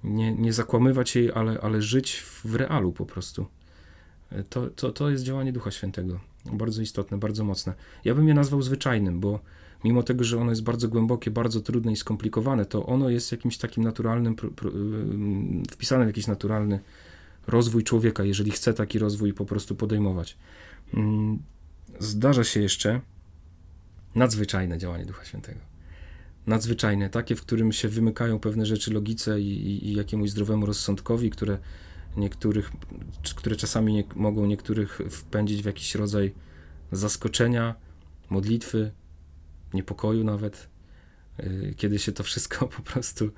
nie, 0.05 0.35
nie 0.35 0.53
zakłamywać 0.53 1.17
jej, 1.17 1.33
ale, 1.33 1.61
ale 1.61 1.83
żyć 1.83 2.23
w 2.45 2.55
realu 2.55 2.93
po 2.93 3.07
prostu. 3.07 3.47
To, 4.49 4.71
to, 4.71 4.93
to 4.93 5.11
jest 5.11 5.25
działanie 5.25 5.53
Ducha 5.53 5.71
Świętego. 5.71 6.21
Bardzo 6.53 6.83
istotne, 6.83 7.19
bardzo 7.19 7.45
mocne. 7.45 7.75
Ja 8.05 8.15
bym 8.15 8.29
je 8.29 8.35
nazwał 8.35 8.63
zwyczajnym, 8.63 9.21
bo 9.21 9.41
mimo 9.85 10.03
tego, 10.03 10.25
że 10.25 10.41
ono 10.41 10.51
jest 10.51 10.63
bardzo 10.63 10.89
głębokie, 10.89 11.31
bardzo 11.31 11.61
trudne 11.61 11.93
i 11.93 11.97
skomplikowane, 11.97 12.67
to 12.67 12.87
ono 12.87 13.09
jest 13.09 13.33
jakimś 13.33 13.59
takim 13.59 13.85
naturalnym, 13.85 14.37
wpisane 15.71 16.05
w 16.05 16.07
jakiś 16.07 16.27
naturalny 16.27 16.81
rozwój 17.47 17.85
człowieka, 17.85 18.25
jeżeli 18.25 18.51
chce 18.51 18.75
taki 18.75 18.99
rozwój 18.99 19.35
po 19.35 19.45
prostu 19.45 19.75
podejmować. 19.75 20.37
Mm, 20.95 21.39
zdarza 21.99 22.45
się 22.45 22.61
jeszcze 22.61 23.01
nadzwyczajne 24.15 24.79
działanie 24.79 25.07
Ducha 25.07 25.25
Świętego. 25.25 25.61
Nadzwyczajne, 26.47 27.11
takie, 27.11 27.37
w 27.37 27.41
którym 27.41 27.73
się 27.73 27.89
wymykają 27.89 28.39
pewne 28.39 28.67
rzeczy 28.67 28.93
logice 28.93 29.41
i, 29.41 29.49
i, 29.49 29.89
i 29.89 29.95
jakiemuś 29.95 30.31
zdrowemu 30.31 30.67
rozsądkowi, 30.67 31.31
które 31.31 31.59
niektórych, 32.17 32.73
które 33.37 33.57
czasami 33.57 33.93
nie, 33.93 34.05
mogą 34.17 34.47
niektórych 34.47 35.01
wpędzić 35.11 35.63
w 35.63 35.67
jakiś 35.67 35.95
rodzaj 35.95 36.35
zaskoczenia, 36.93 37.75
modlitwy, 38.31 38.91
niepokoju 39.75 40.25
nawet, 40.25 40.69
y, 41.41 41.75
kiedy 41.77 41.99
się 41.99 42.13
to 42.13 42.23
wszystko 42.23 42.69
po 42.77 42.83
prostu 42.83 43.31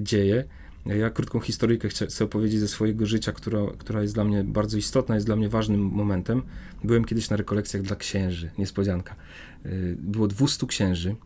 dzieje. 0.00 0.44
Ja 0.86 1.10
krótką 1.10 1.40
historyjkę 1.40 1.88
chcę 1.88 2.24
opowiedzieć 2.24 2.60
ze 2.60 2.68
swojego 2.68 3.06
życia, 3.06 3.32
która, 3.32 3.60
która 3.78 4.02
jest 4.02 4.14
dla 4.14 4.24
mnie 4.24 4.44
bardzo 4.44 4.78
istotna, 4.78 5.14
jest 5.14 5.26
dla 5.26 5.36
mnie 5.36 5.48
ważnym 5.48 5.80
momentem. 5.80 6.42
Byłem 6.84 7.04
kiedyś 7.04 7.30
na 7.30 7.36
rekolekcjach 7.36 7.82
dla 7.82 7.96
księży, 7.96 8.50
niespodzianka. 8.58 9.16
Y, 9.66 9.96
było 9.98 10.28
200 10.28 10.66
księży. 10.66 11.16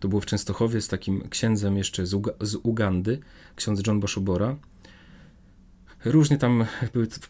To 0.00 0.08
było 0.08 0.20
w 0.20 0.26
Częstochowie 0.26 0.80
z 0.80 0.88
takim 0.88 1.28
księdzem 1.28 1.76
jeszcze 1.76 2.06
z, 2.06 2.14
Uga 2.14 2.32
z 2.40 2.54
Ugandy, 2.54 3.18
ksiądz 3.56 3.86
John 3.86 4.00
Bashobora 4.00 4.56
różnie 6.04 6.38
tam, 6.38 6.64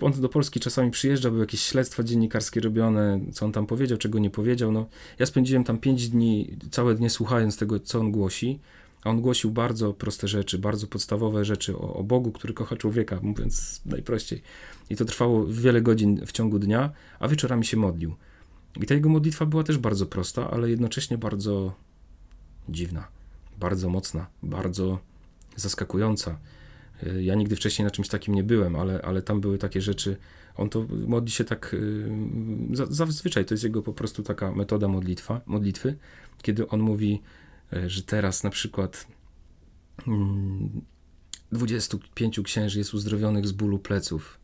on 0.00 0.12
do 0.12 0.28
Polski 0.28 0.60
czasami 0.60 0.90
przyjeżdża, 0.90 1.30
były 1.30 1.42
jakieś 1.42 1.62
śledztwa 1.62 2.02
dziennikarskie 2.02 2.60
robione, 2.60 3.20
co 3.32 3.46
on 3.46 3.52
tam 3.52 3.66
powiedział, 3.66 3.98
czego 3.98 4.18
nie 4.18 4.30
powiedział. 4.30 4.72
No, 4.72 4.86
ja 5.18 5.26
spędziłem 5.26 5.64
tam 5.64 5.78
pięć 5.78 6.08
dni, 6.08 6.56
całe 6.70 6.94
dnie 6.94 7.10
słuchając 7.10 7.56
tego, 7.56 7.80
co 7.80 8.00
on 8.00 8.12
głosi, 8.12 8.58
a 9.04 9.10
on 9.10 9.20
głosił 9.20 9.50
bardzo 9.50 9.92
proste 9.92 10.28
rzeczy, 10.28 10.58
bardzo 10.58 10.86
podstawowe 10.86 11.44
rzeczy 11.44 11.76
o, 11.76 11.94
o 11.94 12.04
Bogu, 12.04 12.32
który 12.32 12.54
kocha 12.54 12.76
człowieka, 12.76 13.18
mówiąc 13.22 13.80
najprościej. 13.86 14.42
I 14.90 14.96
to 14.96 15.04
trwało 15.04 15.46
wiele 15.46 15.82
godzin 15.82 16.26
w 16.26 16.32
ciągu 16.32 16.58
dnia, 16.58 16.90
a 17.20 17.28
wieczorami 17.28 17.64
się 17.64 17.76
modlił. 17.76 18.14
I 18.80 18.86
ta 18.86 18.94
jego 18.94 19.08
modlitwa 19.08 19.46
była 19.46 19.64
też 19.64 19.78
bardzo 19.78 20.06
prosta, 20.06 20.50
ale 20.50 20.70
jednocześnie 20.70 21.18
bardzo 21.18 21.72
dziwna, 22.68 23.08
bardzo 23.58 23.88
mocna, 23.88 24.26
bardzo 24.42 24.98
zaskakująca. 25.56 26.38
Y, 27.06 27.22
ja 27.22 27.34
nigdy 27.34 27.56
wcześniej 27.56 27.84
na 27.84 27.90
czymś 27.90 28.08
takim 28.08 28.34
nie 28.34 28.44
byłem, 28.44 28.76
ale, 28.76 29.02
ale 29.02 29.22
tam 29.22 29.40
były 29.40 29.58
takie 29.58 29.80
rzeczy. 29.80 30.16
On 30.56 30.70
to 30.70 30.86
modli 31.06 31.30
się 31.30 31.44
tak 31.44 31.74
y, 31.74 32.10
zazwyczaj, 32.90 33.44
to 33.44 33.54
jest 33.54 33.64
jego 33.64 33.82
po 33.82 33.92
prostu 33.92 34.22
taka 34.22 34.52
metoda 34.52 34.88
modlitwa, 34.88 35.40
modlitwy, 35.46 35.96
kiedy 36.42 36.68
on 36.68 36.80
mówi, 36.80 37.22
y, 37.72 37.90
że 37.90 38.02
teraz 38.02 38.44
na 38.44 38.50
przykład 38.50 39.06
25 41.52 42.38
mm, 42.38 42.44
księży 42.44 42.78
jest 42.78 42.94
uzdrowionych 42.94 43.46
z 43.46 43.52
bólu 43.52 43.78
pleców. 43.78 44.38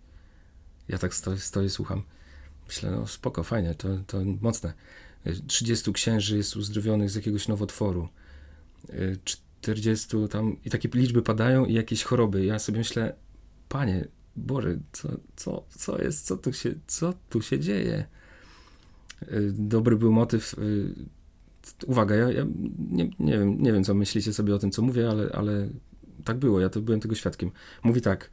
Ja 0.88 0.98
tak 0.98 1.14
stoję, 1.14 1.38
stoję 1.38 1.70
słucham. 1.70 2.02
Myślę, 2.66 2.90
no 2.90 3.06
spoko, 3.06 3.42
fajnie, 3.42 3.74
to, 3.74 3.88
to 4.06 4.24
mocne. 4.40 4.72
30 5.46 5.92
księży 5.92 6.36
jest 6.36 6.56
uzdrowionych 6.56 7.10
z 7.10 7.14
jakiegoś 7.14 7.48
nowotworu. 7.48 8.08
40 9.72 10.28
tam 10.30 10.56
i 10.64 10.70
takie 10.70 10.88
liczby 10.94 11.22
padają 11.22 11.64
i 11.64 11.74
jakieś 11.74 12.02
choroby. 12.02 12.44
Ja 12.44 12.58
sobie 12.58 12.78
myślę, 12.78 13.14
panie, 13.68 14.08
Boże, 14.36 14.78
co, 14.92 15.08
co, 15.36 15.64
co 15.78 16.02
jest, 16.02 16.26
co 16.26 16.36
tu 16.36 16.52
się, 16.52 16.74
co 16.86 17.14
tu 17.30 17.42
się 17.42 17.58
dzieje? 17.58 18.06
Y, 19.22 19.52
dobry 19.52 19.96
był 19.96 20.12
motyw. 20.12 20.54
Y, 20.58 20.94
uwaga, 21.86 22.14
ja, 22.14 22.32
ja 22.32 22.46
nie, 22.90 23.10
nie, 23.18 23.38
wiem, 23.38 23.62
nie 23.62 23.72
wiem, 23.72 23.84
co 23.84 23.94
myślicie 23.94 24.32
sobie 24.32 24.54
o 24.54 24.58
tym, 24.58 24.70
co 24.70 24.82
mówię, 24.82 25.10
ale, 25.10 25.30
ale 25.32 25.68
tak 26.24 26.38
było, 26.38 26.60
ja 26.60 26.68
to 26.68 26.80
byłem 26.80 27.00
tego 27.00 27.14
świadkiem. 27.14 27.50
Mówi 27.82 28.00
tak, 28.00 28.30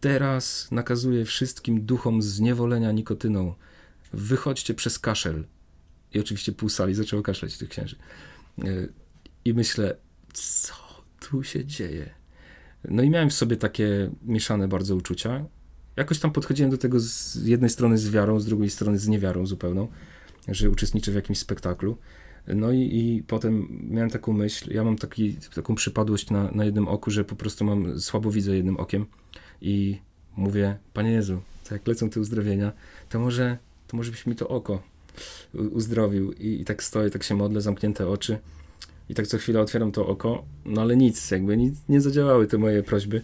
teraz 0.00 0.68
nakazuję 0.70 1.24
wszystkim 1.24 1.86
duchom 1.86 2.22
zniewolenia 2.22 2.92
nikotyną, 2.92 3.54
wychodźcie 4.12 4.74
przez 4.74 4.98
kaszel. 4.98 5.44
I 6.14 6.20
oczywiście 6.20 6.52
pół 6.52 6.68
sali 6.68 6.94
zaczęło 6.94 7.22
kaszleć 7.22 7.58
tych 7.58 7.68
księży. 7.68 7.96
Y, 8.64 8.92
I 9.44 9.54
myślę, 9.54 9.96
co 10.32 10.74
tu 11.20 11.42
się 11.42 11.64
dzieje? 11.64 12.10
No 12.84 13.02
i 13.02 13.10
miałem 13.10 13.30
w 13.30 13.34
sobie 13.34 13.56
takie 13.56 14.10
mieszane 14.22 14.68
bardzo 14.68 14.96
uczucia. 14.96 15.44
Jakoś 15.96 16.18
tam 16.18 16.32
podchodziłem 16.32 16.70
do 16.70 16.78
tego 16.78 17.00
z 17.00 17.36
jednej 17.46 17.70
strony 17.70 17.98
z 17.98 18.10
wiarą, 18.10 18.40
z 18.40 18.46
drugiej 18.46 18.70
strony 18.70 18.98
z 18.98 19.08
niewiarą 19.08 19.46
zupełną, 19.46 19.88
że 20.48 20.70
uczestniczę 20.70 21.12
w 21.12 21.14
jakimś 21.14 21.38
spektaklu. 21.38 21.98
No 22.46 22.72
i, 22.72 22.78
i 22.78 23.22
potem 23.22 23.68
miałem 23.90 24.10
taką 24.10 24.32
myśl, 24.32 24.74
ja 24.74 24.84
mam 24.84 24.96
taki, 24.98 25.36
taką 25.54 25.74
przypadłość 25.74 26.30
na, 26.30 26.50
na 26.50 26.64
jednym 26.64 26.88
oku, 26.88 27.10
że 27.10 27.24
po 27.24 27.36
prostu 27.36 27.64
mam 27.64 28.00
słabo 28.00 28.30
widzę 28.30 28.56
jednym 28.56 28.76
okiem 28.76 29.06
i 29.60 29.98
mówię, 30.36 30.78
Panie 30.92 31.10
Jezu, 31.10 31.42
to 31.68 31.74
jak 31.74 31.86
lecą 31.86 32.10
te 32.10 32.20
uzdrowienia, 32.20 32.72
to 33.08 33.20
może, 33.20 33.58
to 33.88 33.96
może 33.96 34.10
byś 34.10 34.26
mi 34.26 34.36
to 34.36 34.48
oko 34.48 34.82
uzdrowił. 35.54 36.32
I, 36.32 36.60
I 36.60 36.64
tak 36.64 36.82
stoję, 36.82 37.10
tak 37.10 37.22
się 37.22 37.34
modlę, 37.34 37.60
zamknięte 37.60 38.08
oczy 38.08 38.38
i 39.12 39.14
tak 39.14 39.26
co 39.26 39.38
chwilę 39.38 39.60
otwieram 39.60 39.92
to 39.92 40.06
oko, 40.06 40.44
no 40.64 40.80
ale 40.80 40.96
nic, 40.96 41.30
jakby 41.30 41.56
nic, 41.56 41.74
nie 41.88 42.00
zadziałały 42.00 42.46
te 42.46 42.58
moje 42.58 42.82
prośby. 42.82 43.22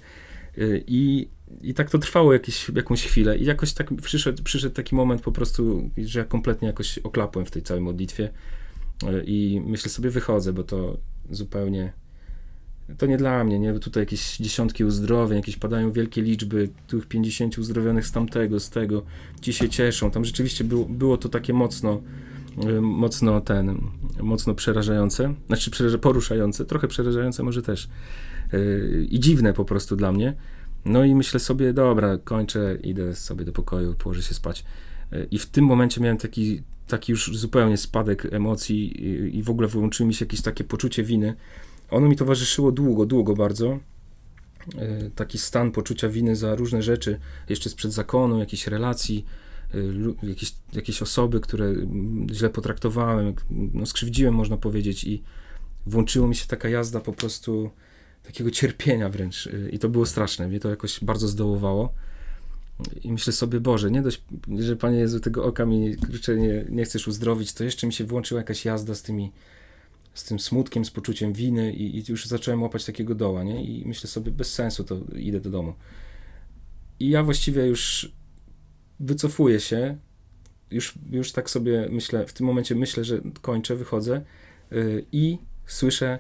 Y, 0.59 0.85
I, 0.87 1.29
I 1.63 1.75
tak 1.75 1.91
to 1.91 1.99
trwało 1.99 2.33
jakieś, 2.33 2.69
jakąś 2.69 3.03
chwilę 3.03 3.39
i 3.39 3.45
jakoś 3.45 3.73
tak 3.73 3.95
przyszedł, 4.03 4.43
przyszedł 4.43 4.75
taki 4.75 4.95
moment 4.95 5.23
po 5.23 5.33
prostu, 5.33 5.91
że 5.99 6.19
ja 6.19 6.25
kompletnie 6.25 6.69
jakoś 6.69 6.99
oklapłem 6.99 7.47
w 7.47 7.51
tej 7.51 7.63
całej 7.63 7.83
modlitwie 7.83 8.31
y, 9.03 9.25
i 9.27 9.63
myślę 9.67 9.91
sobie 9.91 10.11
wychodzę, 10.11 10.53
bo 10.53 10.63
to 10.63 10.99
zupełnie 11.31 11.93
to 12.99 13.07
nie 13.07 13.17
dla 13.17 13.45
mnie, 13.45 13.59
nie? 13.59 13.73
Tutaj 13.73 14.03
jakieś 14.03 14.37
dziesiątki 14.37 14.85
uzdrowień, 14.85 15.37
jakieś 15.37 15.57
padają 15.57 15.93
wielkie 15.93 16.23
liczby, 16.23 16.69
tych 16.87 17.07
50 17.07 17.59
uzdrowionych 17.59 18.07
z 18.07 18.13
tamtego, 18.13 18.61
z 18.61 18.71
tego, 18.71 19.03
ci 19.41 19.53
się 19.53 19.69
cieszą. 19.69 20.11
Tam 20.11 20.25
rzeczywiście 20.25 20.65
było, 20.65 20.85
było 20.85 21.17
to 21.17 21.29
takie 21.29 21.53
mocno, 21.53 22.03
mocno 22.81 23.41
ten, 23.41 23.81
mocno 24.21 24.55
przerażające, 24.55 25.35
znaczy 25.47 25.99
poruszające, 25.99 26.65
trochę 26.65 26.89
przerażające 26.89 27.43
może 27.43 27.63
też. 27.63 27.89
i 29.09 29.21
dziwne 29.21 29.53
po 29.53 29.65
prostu 29.65 29.97
dla 29.97 30.13
mnie. 30.13 30.35
No 30.85 31.05
i 31.05 31.15
myślę 31.15 31.41
sobie, 31.41 31.73
dobra, 31.73 32.19
kończę, 32.25 32.79
idę 32.83 33.15
sobie 33.15 33.45
do 33.45 33.53
pokoju, 33.53 33.95
położę 33.95 34.23
się 34.23 34.35
spać. 34.35 34.65
I 35.31 35.39
w 35.39 35.47
tym 35.47 35.65
momencie 35.65 36.01
miałem 36.01 36.19
taki, 36.19 36.63
taki 36.87 37.13
już 37.13 37.37
zupełnie 37.37 37.77
spadek 37.77 38.33
emocji 38.33 39.07
i, 39.07 39.39
i 39.39 39.43
w 39.43 39.51
ogóle 39.51 39.69
wyłączyło 39.69 40.07
mi 40.07 40.15
się 40.15 40.25
jakieś 40.25 40.43
takie 40.43 40.65
poczucie 40.65 41.03
winy. 41.03 41.35
Ono 41.91 42.09
mi 42.09 42.17
towarzyszyło 42.17 42.73
długo, 42.73 43.07
długo 43.07 43.35
bardzo. 43.35 43.79
Taki 45.15 45.39
stan 45.39 45.73
poczucia 45.73 46.09
winy 46.09 46.37
za 46.37 46.55
różne 46.55 46.83
rzeczy, 46.83 47.19
jeszcze 47.49 47.71
sprzed 47.71 47.93
zakonu, 47.93 48.39
jakichś 48.39 48.67
relacji, 48.67 49.25
jakieś, 50.23 50.55
jakieś 50.73 51.03
osoby, 51.03 51.41
które 51.41 51.75
źle 52.33 52.51
potraktowałem, 52.51 53.35
no 53.51 53.87
skrzywdziłem, 53.87 54.35
można 54.35 54.57
powiedzieć, 54.57 55.05
i 55.05 55.23
włączyło 55.87 56.29
mi 56.29 56.37
się 56.37 56.47
taka 56.47 56.69
jazda 56.69 57.01
po 57.01 57.13
prostu 57.13 57.71
takiego 58.23 58.51
cierpienia 58.51 59.09
wręcz. 59.09 59.47
E, 59.47 59.71
I 59.71 59.79
to 59.79 59.89
było 59.89 60.07
straszne. 60.07 60.49
Mnie 60.49 60.61
to 60.61 60.71
jakoś 60.71 61.05
bardzo 61.05 61.29
zdołowało. 61.29 61.93
I 63.05 63.13
myślę 63.13 63.33
sobie, 63.33 63.61
Boże, 63.61 63.91
nie 63.91 64.03
dość, 64.03 64.23
że 64.59 64.77
Panie 64.77 64.99
Jezu, 64.99 65.21
tego 65.21 65.45
oka 65.45 65.67
mi 65.67 65.97
kurczę, 65.97 66.37
nie, 66.37 66.65
nie 66.69 66.85
chcesz 66.85 67.09
uzdrowić, 67.09 67.53
to 67.53 67.65
jeszcze 67.65 67.87
mi 67.87 67.93
się 67.93 68.05
włączyła 68.05 68.41
jakaś 68.41 68.65
jazda 68.65 68.95
z 68.95 69.03
tymi, 69.03 69.33
z 70.15 70.25
tym 70.25 70.39
smutkiem, 70.39 70.85
z 70.85 70.91
poczuciem 70.91 71.33
winy 71.33 71.73
i, 71.73 71.99
i 71.99 72.05
już 72.09 72.27
zacząłem 72.27 72.63
łapać 72.63 72.85
takiego 72.85 73.15
doła, 73.15 73.45
nie? 73.45 73.65
I 73.65 73.89
myślę 73.89 74.11
sobie, 74.11 74.33
bez 74.33 74.53
sensu, 74.53 74.85
to 74.85 74.99
idę 75.17 75.41
do 75.41 75.51
domu. 75.51 75.75
I 77.01 77.11
ja 77.11 77.23
właściwie 77.23 77.67
już 77.67 78.13
wycofuję 79.01 79.61
się, 79.61 79.97
już, 80.71 80.95
już 81.11 81.33
tak 81.33 81.51
sobie 81.51 81.89
myślę, 81.91 82.27
w 82.27 82.33
tym 82.33 82.47
momencie 82.47 82.75
myślę, 82.75 83.05
że 83.05 83.21
kończę, 83.43 83.77
wychodzę 83.77 84.25
yy, 84.71 85.05
i 85.13 85.39
słyszę 85.67 86.19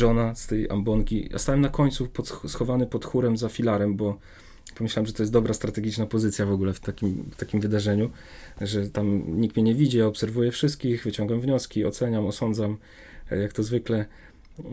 Johna 0.00 0.34
z 0.34 0.46
tej 0.46 0.70
ambonki. 0.70 1.28
Ja 1.30 1.38
stałem 1.38 1.60
na 1.60 1.68
końcu 1.68 2.06
pod, 2.06 2.28
schowany 2.28 2.86
pod 2.86 3.04
chórem 3.04 3.36
za 3.36 3.48
filarem, 3.48 3.96
bo 3.96 4.18
pomyślałem, 4.74 5.06
że 5.06 5.12
to 5.12 5.22
jest 5.22 5.32
dobra 5.32 5.54
strategiczna 5.54 6.06
pozycja 6.06 6.46
w 6.46 6.52
ogóle 6.52 6.72
w 6.72 6.80
takim, 6.80 7.30
w 7.30 7.36
takim 7.36 7.60
wydarzeniu, 7.60 8.10
że 8.60 8.90
tam 8.90 9.40
nikt 9.40 9.56
mnie 9.56 9.62
nie 9.62 9.74
widzi, 9.74 9.98
ja 9.98 10.06
obserwuję 10.06 10.50
wszystkich, 10.50 11.04
wyciągam 11.04 11.40
wnioski, 11.40 11.84
oceniam, 11.84 12.26
osądzam, 12.26 12.76
e, 13.30 13.38
jak 13.38 13.52
to 13.52 13.62
zwykle. 13.62 14.06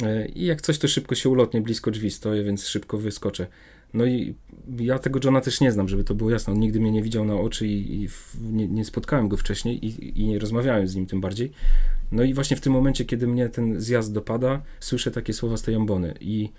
E, 0.03 0.27
I 0.27 0.45
jak 0.45 0.61
coś, 0.61 0.79
to 0.79 0.87
szybko 0.87 1.15
się 1.15 1.29
ulotnie, 1.29 1.61
blisko 1.61 1.91
drzwi 1.91 2.11
stoję, 2.11 2.43
więc 2.43 2.67
szybko 2.67 2.97
wyskoczę. 2.97 3.47
No 3.93 4.05
i 4.05 4.35
ja 4.79 4.99
tego 4.99 5.19
Johna 5.23 5.41
też 5.41 5.61
nie 5.61 5.71
znam, 5.71 5.89
żeby 5.89 6.03
to 6.03 6.15
było 6.15 6.29
jasne. 6.29 6.53
On 6.53 6.59
nigdy 6.59 6.79
mnie 6.79 6.91
nie 6.91 7.03
widział 7.03 7.25
na 7.25 7.35
oczy 7.35 7.67
i, 7.67 8.03
i 8.03 8.09
nie, 8.41 8.67
nie, 8.67 8.85
spotkałem 8.85 9.27
go 9.27 9.37
wcześniej 9.37 9.85
i, 9.85 10.19
i, 10.21 10.27
nie 10.27 10.39
rozmawiałem 10.39 10.87
z 10.87 10.95
nim 10.95 11.05
tym 11.05 11.21
bardziej. 11.21 11.51
No 12.11 12.23
i 12.23 12.33
właśnie 12.33 12.57
w 12.57 12.61
tym 12.61 12.73
momencie, 12.73 13.05
kiedy 13.05 13.27
mnie 13.27 13.49
ten 13.49 13.81
zjazd 13.81 14.13
dopada, 14.13 14.61
słyszę 14.79 15.11
takie 15.11 15.33
słowa 15.33 15.57
z 15.57 15.61
tej 15.61 15.75
ambony 15.75 16.13
i 16.21 16.49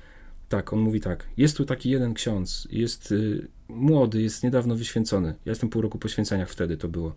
tak, 0.49 0.73
on 0.73 0.81
mówi 0.81 1.01
tak. 1.01 1.27
Jest 1.37 1.57
tu 1.57 1.65
taki 1.65 1.91
jeden 1.91 2.15
ksiądz, 2.15 2.69
jest 2.71 3.13
y, 3.13 3.49
młody, 3.69 4.23
jest 4.23 4.43
niedawno 4.43 4.77
wyświęcony. 4.77 5.29
Ja 5.29 5.51
jestem 5.51 5.69
pół 5.69 5.83
roku 5.83 5.99
po 5.99 6.09
święceniach 6.09 6.51
wtedy 6.51 6.77
to 6.77 6.89
było. 6.89 7.15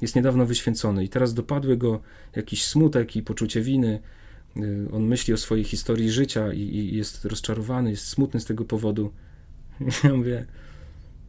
Jest 0.00 0.16
niedawno 0.16 0.46
wyświęcony 0.46 1.04
i 1.04 1.08
teraz 1.08 1.34
dopadły 1.34 1.76
go 1.76 2.00
jakiś 2.36 2.64
smutek 2.64 3.16
i 3.16 3.22
poczucie 3.22 3.60
winy. 3.60 4.00
Y, 4.56 4.88
on 4.92 5.02
myśli 5.02 5.34
o 5.34 5.36
swojej 5.36 5.64
historii 5.64 6.10
życia 6.10 6.52
i, 6.52 6.60
i, 6.60 6.96
jest 6.96 7.24
rozczarowany, 7.24 7.90
jest 7.90 8.08
smutny 8.08 8.40
z 8.40 8.44
tego 8.44 8.64
powodu. 8.64 9.12
Ja 10.04 10.14
mówię, 10.14 10.46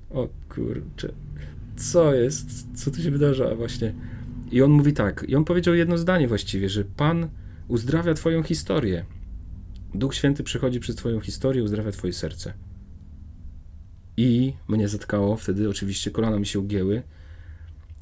o 0.10 0.29
kurczę, 0.49 1.13
co 1.75 2.13
jest? 2.13 2.67
Co 2.75 2.91
tu 2.91 3.01
się 3.01 3.12
wydarza 3.12 3.56
właśnie? 3.56 3.93
I 4.51 4.62
on 4.62 4.71
mówi 4.71 4.93
tak, 4.93 5.25
i 5.27 5.36
on 5.36 5.45
powiedział 5.45 5.75
jedno 5.75 5.97
zdanie 5.97 6.27
właściwie, 6.27 6.69
że 6.69 6.84
Pan 6.86 7.29
uzdrawia 7.67 8.13
twoją 8.13 8.43
historię. 8.43 9.06
Duch 9.93 10.15
Święty 10.15 10.43
przychodzi 10.43 10.79
przez 10.79 10.95
Twoją 10.95 11.19
historię, 11.19 11.63
uzdrawia 11.63 11.91
Twoje 11.91 12.13
serce. 12.13 12.53
I 14.17 14.53
mnie 14.67 14.88
zatkało, 14.88 15.36
wtedy 15.38 15.69
oczywiście 15.69 16.12
kolana 16.12 16.39
mi 16.39 16.45
się 16.45 16.60
ugięły, 16.60 17.03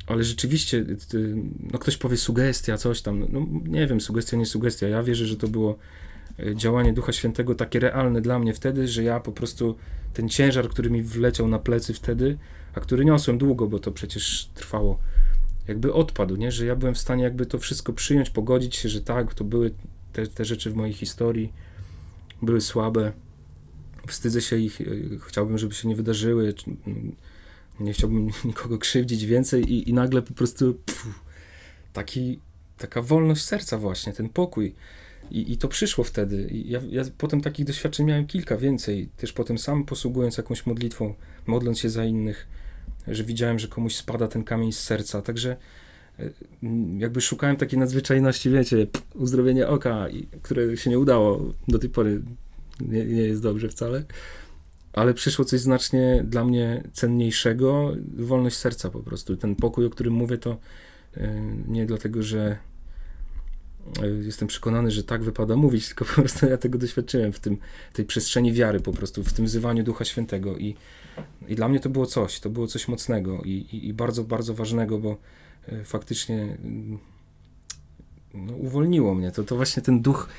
ale 0.07 0.23
rzeczywiście, 0.23 0.85
no 1.73 1.79
ktoś 1.79 1.97
powie 1.97 2.17
sugestia, 2.17 2.77
coś 2.77 3.01
tam, 3.01 3.25
no 3.29 3.47
nie 3.65 3.87
wiem, 3.87 4.01
sugestia, 4.01 4.37
nie 4.37 4.45
sugestia. 4.45 4.87
Ja 4.87 5.03
wierzę, 5.03 5.25
że 5.25 5.35
to 5.35 5.47
było 5.47 5.77
działanie 6.55 6.93
Ducha 6.93 7.11
Świętego 7.11 7.55
takie 7.55 7.79
realne 7.79 8.21
dla 8.21 8.39
mnie 8.39 8.53
wtedy, 8.53 8.87
że 8.87 9.03
ja 9.03 9.19
po 9.19 9.31
prostu 9.31 9.75
ten 10.13 10.29
ciężar, 10.29 10.69
który 10.69 10.89
mi 10.89 11.01
wleciał 11.03 11.47
na 11.47 11.59
plecy 11.59 11.93
wtedy, 11.93 12.37
a 12.75 12.79
który 12.79 13.05
niosłem 13.05 13.37
długo, 13.37 13.67
bo 13.67 13.79
to 13.79 13.91
przecież 13.91 14.49
trwało, 14.53 14.99
jakby 15.67 15.93
odpadł, 15.93 16.35
nie? 16.35 16.51
że 16.51 16.65
ja 16.65 16.75
byłem 16.75 16.95
w 16.95 16.99
stanie 16.99 17.23
jakby 17.23 17.45
to 17.45 17.59
wszystko 17.59 17.93
przyjąć, 17.93 18.29
pogodzić 18.29 18.75
się, 18.75 18.89
że 18.89 19.01
tak, 19.01 19.33
to 19.33 19.43
były 19.43 19.71
te, 20.13 20.27
te 20.27 20.45
rzeczy 20.45 20.71
w 20.71 20.75
mojej 20.75 20.93
historii, 20.93 21.53
były 22.41 22.61
słabe. 22.61 23.11
Wstydzę 24.07 24.41
się 24.41 24.57
ich, 24.57 24.81
e, 24.81 24.85
chciałbym, 25.27 25.57
żeby 25.57 25.73
się 25.73 25.87
nie 25.87 25.95
wydarzyły. 25.95 26.53
Mm, 26.87 27.15
nie 27.79 27.93
chciałbym 27.93 28.29
nikogo 28.45 28.77
krzywdzić 28.77 29.25
więcej 29.25 29.73
i, 29.73 29.89
i 29.89 29.93
nagle 29.93 30.21
po 30.21 30.33
prostu 30.33 30.73
pff, 30.73 31.19
taki, 31.93 32.39
taka 32.77 33.01
wolność 33.01 33.43
serca 33.43 33.77
właśnie, 33.77 34.13
ten 34.13 34.29
pokój. 34.29 34.75
I, 35.31 35.51
I 35.51 35.57
to 35.57 35.67
przyszło 35.67 36.03
wtedy. 36.03 36.47
I 36.51 36.69
ja, 36.69 36.81
ja 36.89 37.03
potem 37.17 37.41
takich 37.41 37.65
doświadczeń 37.65 38.05
miałem 38.05 38.27
kilka 38.27 38.57
więcej. 38.57 39.09
Też 39.17 39.33
potem 39.33 39.57
sam 39.57 39.85
posługując 39.85 40.37
jakąś 40.37 40.65
modlitwą, 40.65 41.13
modląc 41.47 41.79
się 41.79 41.89
za 41.89 42.05
innych, 42.05 42.47
że 43.07 43.23
widziałem, 43.23 43.59
że 43.59 43.67
komuś 43.67 43.95
spada 43.95 44.27
ten 44.27 44.43
kamień 44.43 44.71
z 44.71 44.79
serca. 44.79 45.21
Także 45.21 45.57
e, 46.19 46.29
jakby 46.97 47.21
szukałem 47.21 47.55
takiej 47.55 47.79
nadzwyczajności, 47.79 48.49
wiecie, 48.49 48.87
uzdrowienia 49.15 49.67
oka, 49.67 50.07
które 50.41 50.77
się 50.77 50.89
nie 50.89 50.99
udało 50.99 51.53
do 51.67 51.79
tej 51.79 51.89
pory, 51.89 52.21
nie, 52.81 53.05
nie 53.05 53.21
jest 53.21 53.41
dobrze 53.41 53.69
wcale, 53.69 54.03
ale 54.93 55.13
przyszło 55.13 55.45
coś 55.45 55.59
znacznie 55.59 56.23
dla 56.27 56.45
mnie 56.45 56.83
cenniejszego, 56.93 57.93
wolność 58.17 58.57
serca 58.57 58.89
po 58.89 58.99
prostu. 58.99 59.37
Ten 59.37 59.55
pokój, 59.55 59.85
o 59.85 59.89
którym 59.89 60.13
mówię, 60.13 60.37
to 60.37 60.57
e, 61.17 61.41
nie 61.67 61.85
dlatego, 61.85 62.23
że 62.23 62.57
jestem 64.21 64.47
przekonany, 64.47 64.91
że 64.91 65.03
tak 65.03 65.23
wypada 65.23 65.55
mówić, 65.55 65.85
tylko 65.89 66.05
po 66.05 66.13
prostu 66.13 66.45
ja 66.45 66.57
tego 66.57 66.77
doświadczyłem 66.77 67.31
w 67.31 67.39
tym, 67.39 67.57
tej 67.93 68.05
przestrzeni 68.05 68.53
wiary 68.53 68.79
po 68.79 68.91
prostu, 68.91 69.23
w 69.23 69.33
tym 69.33 69.45
wzywaniu 69.45 69.83
Ducha 69.83 70.05
Świętego 70.05 70.57
i, 70.57 70.75
i 71.47 71.55
dla 71.55 71.67
mnie 71.67 71.79
to 71.79 71.89
było 71.89 72.05
coś, 72.05 72.39
to 72.39 72.49
było 72.49 72.67
coś 72.67 72.87
mocnego 72.87 73.41
i, 73.41 73.49
i, 73.49 73.87
i 73.87 73.93
bardzo, 73.93 74.23
bardzo 74.23 74.53
ważnego, 74.53 74.99
bo 74.99 75.17
E, 75.67 75.83
faktycznie 75.83 76.57
mm, 76.63 76.99
no, 78.33 78.55
uwolniło 78.55 79.15
mnie. 79.15 79.31
To, 79.31 79.43
to 79.43 79.55
właśnie 79.55 79.83
ten 79.83 80.01
duch, 80.01 80.29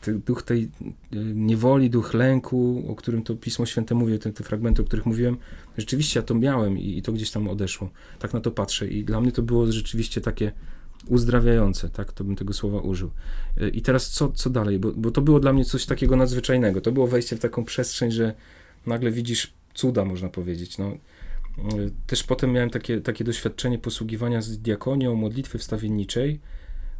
ten 0.00 0.20
duch 0.20 0.42
tej 0.42 0.62
e, 0.62 1.16
niewoli, 1.34 1.90
duch 1.90 2.14
lęku, 2.14 2.84
o 2.88 2.94
którym 2.94 3.22
to 3.22 3.34
Pismo 3.34 3.66
Święte 3.66 3.94
mówi, 3.94 4.18
te, 4.18 4.32
te 4.32 4.44
fragmenty, 4.44 4.82
o 4.82 4.84
których 4.84 5.06
mówiłem, 5.06 5.36
rzeczywiście 5.78 6.20
ja 6.20 6.26
to 6.26 6.34
miałem 6.34 6.78
i, 6.78 6.98
i 6.98 7.02
to 7.02 7.12
gdzieś 7.12 7.30
tam 7.30 7.48
odeszło. 7.48 7.90
Tak 8.18 8.32
na 8.34 8.40
to 8.40 8.50
patrzę 8.50 8.88
i 8.88 9.04
dla 9.04 9.20
mnie 9.20 9.32
to 9.32 9.42
było 9.42 9.72
rzeczywiście 9.72 10.20
takie 10.20 10.52
uzdrawiające, 11.08 11.88
tak, 11.88 12.12
to 12.12 12.24
bym 12.24 12.36
tego 12.36 12.52
słowa 12.52 12.80
użył. 12.80 13.10
E, 13.60 13.68
I 13.68 13.82
teraz 13.82 14.10
co, 14.10 14.32
co 14.32 14.50
dalej? 14.50 14.78
Bo, 14.78 14.92
bo 14.92 15.10
to 15.10 15.20
było 15.20 15.40
dla 15.40 15.52
mnie 15.52 15.64
coś 15.64 15.86
takiego 15.86 16.16
nadzwyczajnego. 16.16 16.80
To 16.80 16.92
było 16.92 17.06
wejście 17.06 17.36
w 17.36 17.40
taką 17.40 17.64
przestrzeń, 17.64 18.10
że 18.10 18.34
nagle 18.86 19.10
widzisz 19.10 19.52
cuda, 19.74 20.04
można 20.04 20.28
powiedzieć. 20.28 20.78
No, 20.78 20.96
też 22.06 22.24
potem 22.24 22.52
miałem 22.52 22.70
takie, 22.70 23.00
takie 23.00 23.24
doświadczenie 23.24 23.78
posługiwania 23.78 24.42
z 24.42 24.58
diakonią 24.58 25.14
modlitwy 25.14 25.58
wstawienniczej. 25.58 26.40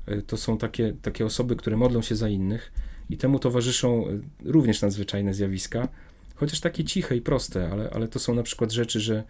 E, 0.07 0.23
to 0.23 0.37
są 0.37 0.59
takie, 0.59 0.95
takie 1.03 1.27
osoby, 1.27 1.57
które 1.57 1.77
modlą 1.77 2.03
się 2.03 2.17
za 2.17 2.29
innych 2.29 2.73
i 3.11 3.17
temu 3.17 3.39
towarzyszą 3.39 4.09
e, 4.09 4.21
również 4.45 4.83
nadzwyczajne 4.83 5.35
zjawiska, 5.35 5.89
chociaż 6.35 6.61
takie 6.61 6.85
ciche 6.85 7.17
i 7.17 7.21
proste, 7.21 7.71
ale, 7.71 7.91
ale 7.91 8.09
to 8.09 8.19
są 8.19 8.35
na 8.35 8.43
przykład 8.43 8.73
rzeczy, 8.73 9.01
że 9.01 9.25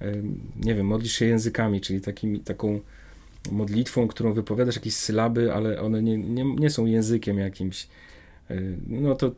e, 0.00 0.12
nie 0.56 0.74
wiem, 0.74 0.86
modlisz 0.86 1.12
się 1.12 1.24
językami, 1.26 1.80
czyli 1.80 2.00
takimi, 2.00 2.40
taką 2.40 2.80
modlitwą, 3.50 4.08
którą 4.08 4.32
wypowiadasz 4.32 4.76
jakieś 4.76 4.94
sylaby, 4.94 5.54
ale 5.54 5.80
one 5.80 6.02
nie, 6.02 6.18
nie, 6.18 6.44
nie 6.44 6.70
są 6.70 6.86
językiem 6.86 7.38
jakimś, 7.38 7.88
E, 8.50 8.60
no 8.86 9.14
to 9.14 9.30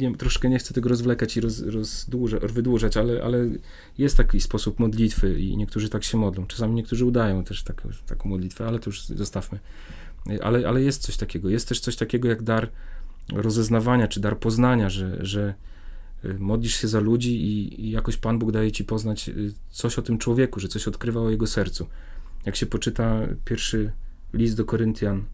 nie, 0.00 0.16
troszkę 0.16 0.48
nie 0.48 0.58
chcę 0.58 0.74
tego 0.74 0.88
rozwlekać 0.88 1.36
i 1.36 1.40
roz, 1.40 1.60
rozdłuża, 1.60 2.38
wydłużać, 2.38 2.96
ale, 2.96 3.22
ale 3.22 3.48
jest 3.98 4.16
taki 4.16 4.40
sposób 4.40 4.78
modlitwy 4.78 5.40
i 5.40 5.56
niektórzy 5.56 5.88
tak 5.88 6.04
się 6.04 6.18
modlą. 6.18 6.46
Czasami 6.46 6.74
niektórzy 6.74 7.04
udają 7.04 7.44
też 7.44 7.62
tak, 7.62 7.82
taką 8.06 8.28
modlitwę, 8.28 8.66
ale 8.66 8.78
to 8.78 8.90
już 8.90 9.06
zostawmy. 9.06 9.58
E, 10.30 10.44
ale, 10.44 10.68
ale 10.68 10.82
jest 10.82 11.02
coś 11.02 11.16
takiego. 11.16 11.48
Jest 11.48 11.68
też 11.68 11.80
coś 11.80 11.96
takiego 11.96 12.28
jak 12.28 12.42
dar 12.42 12.70
rozeznawania, 13.32 14.08
czy 14.08 14.20
dar 14.20 14.38
poznania, 14.38 14.90
że, 14.90 15.26
że 15.26 15.54
e, 16.24 16.34
modlisz 16.34 16.80
się 16.80 16.88
za 16.88 17.00
ludzi 17.00 17.42
i, 17.42 17.86
i 17.86 17.90
jakoś 17.90 18.16
Pan 18.16 18.38
Bóg 18.38 18.52
daje 18.52 18.72
ci 18.72 18.84
poznać 18.84 19.30
coś 19.70 19.98
o 19.98 20.02
tym 20.02 20.18
człowieku, 20.18 20.60
że 20.60 20.68
coś 20.68 20.88
odkrywa 20.88 21.20
o 21.20 21.30
jego 21.30 21.46
sercu. 21.46 21.86
Jak 22.48 22.56
się 22.56 22.66
poczyta 22.66 23.20
pierwszy 23.44 23.92
list 24.32 24.56
do 24.56 24.64
Koryntian, 24.64 25.24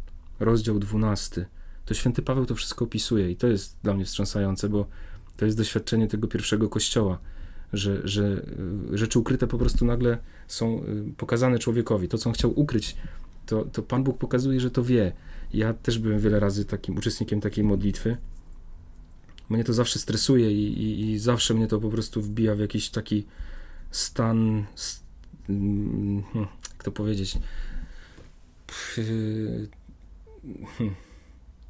rozdział 0.41 0.79
12, 0.79 1.47
to 1.85 1.95
święty 1.95 2.23
Paweł 2.23 2.47
to 2.47 2.55
wszystko 2.55 2.85
opisuje 2.85 3.31
i 3.31 3.37
to 3.37 3.47
jest 3.47 3.77
dla 3.83 3.95
mnie 3.95 4.05
wstrząsające, 4.05 4.69
bo 4.69 4.87
to 5.37 5.45
jest 5.45 5.59
doświadczenie 5.59 6.09
tego 6.09 6.29
pierwszego 6.29 6.69
kościoła, 6.69 7.19
że, 7.73 8.09
że 8.09 8.43
y, 8.93 8.99
rzeczy 8.99 9.19
ukryte 9.19 9.47
po 9.47 9.59
prostu 9.59 9.85
nagle 9.85 10.19
są 10.49 10.85
y, 10.85 11.12
pokazane 11.17 11.59
człowiekowi. 11.59 12.09
To, 12.09 12.19
co 12.19 12.31
on 12.31 12.35
chciał 12.35 12.61
ukryć, 12.61 12.97
to, 13.47 13.65
to 13.65 13.83
Pan 13.83 14.05
Bóg 14.05 14.19
pokazuje, 14.19 14.61
że 14.61 14.71
to 14.71 14.85
wie. 14.85 15.12
Ja 15.53 15.75
też 15.75 15.99
byłem 15.99 16.21
wiele 16.21 16.41
razy 16.41 16.65
takim 16.65 16.97
uczestnikiem 16.97 17.41
takiej 17.41 17.65
modlitwy 17.65 18.17
mnie 19.49 19.65
to 19.65 19.73
zawsze 19.73 19.99
stresuje 19.99 20.53
i, 20.53 20.83
i, 20.83 21.11
i 21.11 21.19
zawsze 21.19 21.55
mnie 21.55 21.67
to 21.67 21.81
po 21.81 21.89
prostu 21.89 22.23
wbija 22.23 22.55
w 22.55 22.59
jakiś 22.59 22.91
taki 22.91 23.25
stan, 23.91 24.65
mm, 25.49 26.23
hmm, 26.33 26.49
to 26.85 26.93
powiedzieć, 26.93 27.39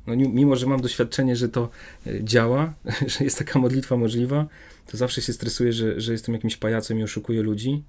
no, 0.07 0.17
mimo, 0.17 0.57
że 0.57 0.67
mam 0.67 0.81
doświadczenie, 0.81 1.37
że 1.37 1.49
to 1.49 1.69
e, 2.07 2.25
działa, 2.25 2.75
że 3.19 3.25
jest 3.25 3.39
taka 3.39 3.59
modlitwa 3.59 3.97
możliwa, 3.97 4.47
to 4.87 4.97
zawsze 4.97 5.23
się 5.23 5.33
stresuję, 5.33 5.73
że, 5.73 6.01
że 6.01 6.13
jestem 6.13 6.35
jakimś 6.35 6.57
pajacem 6.57 6.99
i 6.99 7.03
oszukuję 7.03 7.43
ludzi. 7.43 7.83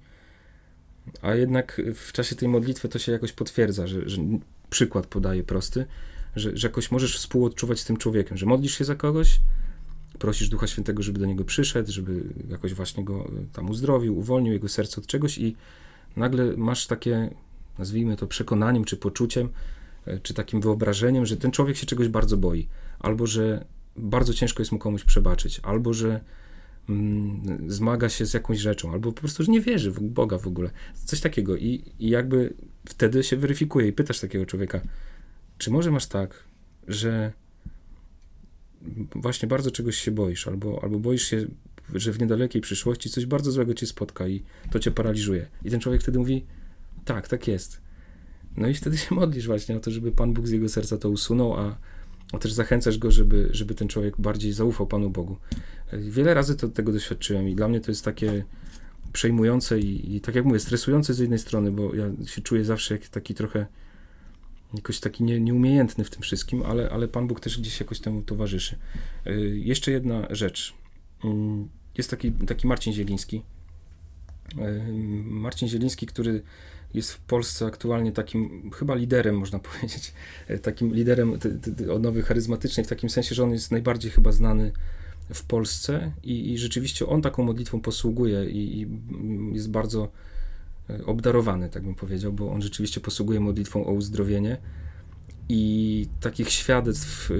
A 1.22 1.34
jednak 1.34 1.82
w 1.94 2.12
czasie 2.12 2.36
tej 2.36 2.48
modlitwy 2.48 2.88
to 2.88 2.98
się 2.98 3.12
jakoś 3.12 3.32
potwierdza, 3.32 3.86
że, 3.86 4.08
że 4.08 4.22
przykład 4.70 5.06
podaję 5.06 5.44
prosty, 5.44 5.86
że, 6.36 6.56
że 6.56 6.68
jakoś 6.68 6.90
możesz 6.90 7.16
współodczuwać 7.16 7.80
z 7.80 7.84
tym 7.84 7.96
człowiekiem, 7.96 8.36
że 8.36 8.46
modlisz 8.46 8.78
się 8.78 8.84
za 8.84 8.94
kogoś, 8.94 9.40
prosisz 10.18 10.48
Ducha 10.48 10.66
Świętego, 10.66 11.02
żeby 11.02 11.18
do 11.18 11.26
niego 11.26 11.44
przyszedł, 11.44 11.92
żeby 11.92 12.22
jakoś 12.50 12.74
właśnie 12.74 13.04
go 13.04 13.24
e, 13.24 13.30
tam 13.52 13.70
uzdrowił, 13.70 14.18
uwolnił 14.18 14.52
jego 14.52 14.68
serce 14.68 15.00
od 15.00 15.06
czegoś 15.06 15.38
i 15.38 15.56
nagle 16.16 16.56
masz 16.56 16.86
takie, 16.86 17.30
nazwijmy 17.78 18.16
to 18.16 18.26
przekonaniem 18.26 18.84
czy 18.84 18.96
poczuciem, 18.96 19.48
e, 20.06 20.18
czy 20.18 20.34
takim 20.34 20.60
wyobrażeniem, 20.60 21.26
że 21.26 21.36
ten 21.36 21.50
człowiek 21.50 21.76
się 21.76 21.86
czegoś 21.86 22.08
bardzo 22.08 22.36
boi, 22.36 22.68
albo 22.98 23.26
że 23.26 23.64
bardzo 23.96 24.34
ciężko 24.34 24.60
jest 24.62 24.72
mu 24.72 24.78
komuś 24.78 25.04
przebaczyć, 25.04 25.60
albo 25.62 25.94
że 25.94 26.20
mm, 26.88 27.70
zmaga 27.70 28.08
się 28.08 28.26
z 28.26 28.34
jakąś 28.34 28.58
rzeczą, 28.58 28.92
albo 28.92 29.12
po 29.12 29.20
prostu, 29.20 29.44
że 29.44 29.52
nie 29.52 29.60
wierzy 29.60 29.90
w 29.90 30.00
Boga 30.00 30.38
w 30.38 30.46
ogóle. 30.46 30.70
Coś 31.04 31.20
takiego. 31.20 31.56
I, 31.56 31.84
I 31.98 32.10
jakby 32.10 32.54
wtedy 32.88 33.22
się 33.22 33.36
weryfikuje 33.36 33.88
i 33.88 33.92
pytasz 33.92 34.20
takiego 34.20 34.46
człowieka, 34.46 34.80
czy 35.58 35.70
może 35.70 35.90
masz 35.90 36.06
tak, 36.06 36.44
że 36.88 37.32
właśnie 39.14 39.48
bardzo 39.48 39.70
czegoś 39.70 39.96
się 39.96 40.10
boisz, 40.10 40.48
albo, 40.48 40.80
albo 40.82 40.98
boisz 40.98 41.22
się, 41.22 41.46
że 41.94 42.12
w 42.12 42.20
niedalekiej 42.20 42.62
przyszłości 42.62 43.10
coś 43.10 43.26
bardzo 43.26 43.50
złego 43.52 43.74
cię 43.74 43.86
spotka 43.86 44.28
i 44.28 44.42
to 44.70 44.78
cię 44.78 44.90
paraliżuje. 44.90 45.46
I 45.64 45.70
ten 45.70 45.80
człowiek 45.80 46.02
wtedy 46.02 46.18
mówi, 46.18 46.44
tak, 47.04 47.28
tak 47.28 47.48
jest. 47.48 47.80
No 48.56 48.68
i 48.68 48.74
wtedy 48.74 48.98
się 48.98 49.14
modlisz 49.14 49.46
właśnie 49.46 49.76
o 49.76 49.80
to, 49.80 49.90
żeby 49.90 50.12
Pan 50.12 50.32
Bóg 50.32 50.46
z 50.46 50.50
jego 50.50 50.68
serca 50.68 50.98
to 50.98 51.10
usunął, 51.10 51.54
a, 51.54 51.78
a 52.32 52.38
też 52.38 52.52
zachęcasz 52.52 52.98
go, 52.98 53.10
żeby, 53.10 53.48
żeby 53.50 53.74
ten 53.74 53.88
człowiek 53.88 54.20
bardziej 54.20 54.52
zaufał 54.52 54.86
Panu 54.86 55.10
Bogu. 55.10 55.36
Wiele 55.92 56.34
razy 56.34 56.56
to, 56.56 56.68
tego 56.68 56.92
doświadczyłem 56.92 57.48
i 57.48 57.54
dla 57.54 57.68
mnie 57.68 57.80
to 57.80 57.90
jest 57.90 58.04
takie 58.04 58.44
przejmujące 59.12 59.78
i, 59.80 60.16
i 60.16 60.20
tak 60.20 60.34
jak 60.34 60.44
mówię, 60.44 60.60
stresujące 60.60 61.14
z 61.14 61.18
jednej 61.18 61.38
strony, 61.38 61.72
bo 61.72 61.94
ja 61.94 62.04
się 62.26 62.42
czuję 62.42 62.64
zawsze 62.64 62.94
jak 62.94 63.08
taki 63.08 63.34
trochę 63.34 63.66
jakoś 64.74 65.00
taki 65.00 65.24
nie, 65.24 65.40
nieumiejętny 65.40 66.04
w 66.04 66.10
tym 66.10 66.22
wszystkim, 66.22 66.62
ale, 66.62 66.90
ale 66.90 67.08
Pan 67.08 67.26
Bóg 67.26 67.40
też 67.40 67.60
gdzieś 67.60 67.80
jakoś 67.80 68.00
temu 68.00 68.22
towarzyszy. 68.22 68.76
Y, 69.26 69.60
jeszcze 69.64 69.90
jedna 69.90 70.26
rzecz. 70.30 70.74
Mm, 71.24 71.68
jest 71.98 72.10
taki, 72.10 72.32
taki 72.32 72.66
Marcin 72.66 72.92
Zieliński. 72.92 73.42
Y, 74.58 74.92
Marcin 75.24 75.68
Zieliński, 75.68 76.06
który 76.06 76.42
jest 76.94 77.12
w 77.12 77.18
Polsce 77.18 77.66
aktualnie 77.66 78.12
takim 78.12 78.70
chyba 78.70 78.94
liderem, 78.94 79.38
można 79.38 79.58
powiedzieć, 79.68 80.12
y, 80.50 80.58
takim 80.58 80.94
liderem 80.94 81.38
odnowy 81.92 82.22
charyzmatycznej, 82.22 82.86
w 82.86 82.88
takim 82.88 83.10
sensie, 83.10 83.34
że 83.34 83.44
on 83.44 83.50
jest 83.50 83.70
najbardziej 83.70 84.10
chyba 84.10 84.32
znany 84.32 84.72
w 85.34 85.42
Polsce 85.42 86.12
i, 86.22 86.52
i 86.52 86.58
rzeczywiście 86.58 87.06
on 87.06 87.22
taką 87.22 87.44
modlitwą 87.44 87.80
posługuje 87.80 88.50
i, 88.50 88.80
i 88.80 88.88
jest 89.54 89.70
bardzo 89.70 90.08
E, 90.90 91.06
obdarowany, 91.06 91.68
tak 91.68 91.82
bym 91.82 91.94
powiedział, 91.94 92.32
bo 92.32 92.52
on 92.52 92.62
rzeczywiście 92.62 93.00
posługuje 93.00 93.40
modlitwą 93.40 93.86
o 93.86 93.92
uzdrowienie 93.92 94.56
i 95.48 96.08
takich 96.20 96.50
świadectw 96.50 97.30
e, 97.30 97.34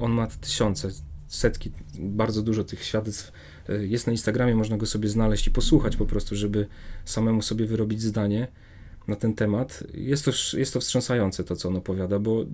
on 0.00 0.12
ma 0.12 0.26
tysiące, 0.26 0.88
setki, 1.34 1.72
bardzo 1.98 2.42
dużo 2.42 2.64
tych 2.64 2.84
świadectw 2.84 3.32
e, 3.68 3.86
jest 3.86 4.06
na 4.06 4.12
Instagramie, 4.12 4.54
można 4.54 4.76
go 4.76 4.86
sobie 4.86 5.08
znaleźć 5.08 5.46
i 5.46 5.50
posłuchać 5.50 5.96
po 5.96 6.06
prostu, 6.06 6.36
żeby 6.36 6.66
samemu 7.04 7.42
sobie 7.42 7.66
wyrobić 7.66 8.02
zdanie 8.02 8.48
na 9.08 9.16
ten 9.16 9.34
temat. 9.34 9.84
Jest 9.94 10.24
to, 10.24 10.30
jest 10.56 10.72
to 10.72 10.80
wstrząsające 10.80 11.44
to, 11.44 11.56
co 11.56 11.68
on 11.68 11.76
opowiada, 11.76 12.18
bo 12.18 12.44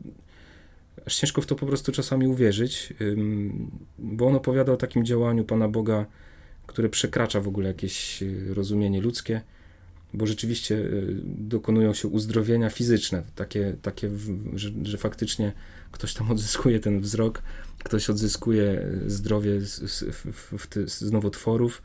aż 1.07 1.16
ciężko 1.16 1.43
w 1.43 1.47
to 1.47 1.55
po 1.55 1.66
prostu 1.66 1.93
czasami 1.93 2.29
uwierzyć, 2.29 2.93
bo 3.99 4.26
on 4.26 4.37
opowiada 4.37 4.72
o 4.72 4.76
takim 4.76 5.05
działaniu 5.05 5.45
Pana 5.45 5.68
Boga, 5.68 6.07
które 6.66 6.89
przekracza 6.89 7.41
w 7.41 7.49
ogóle 7.49 7.68
jakieś 7.68 8.24
rozumienie 8.55 9.01
ludzkie 9.01 9.41
bo 10.14 10.26
rzeczywiście 10.26 10.74
y, 10.74 11.16
dokonują 11.24 11.95
się 11.95 12.09
uzdrowienia 12.09 12.70
fizyczne, 12.70 13.22
takie, 13.35 13.76
takie 13.83 14.11
że, 14.55 14.70
że 14.83 14.99
faktycznie 14.99 15.53
ktoś 15.93 16.14
tam 16.14 16.31
odzyskuje 16.31 16.81
ten 16.81 17.01
wzrok, 17.01 17.43
ktoś 17.85 18.11
odzyskuje 18.11 18.89
zdrowie 19.07 19.61
z, 19.61 20.05
z, 20.87 21.12
nowotworów. 21.12 21.83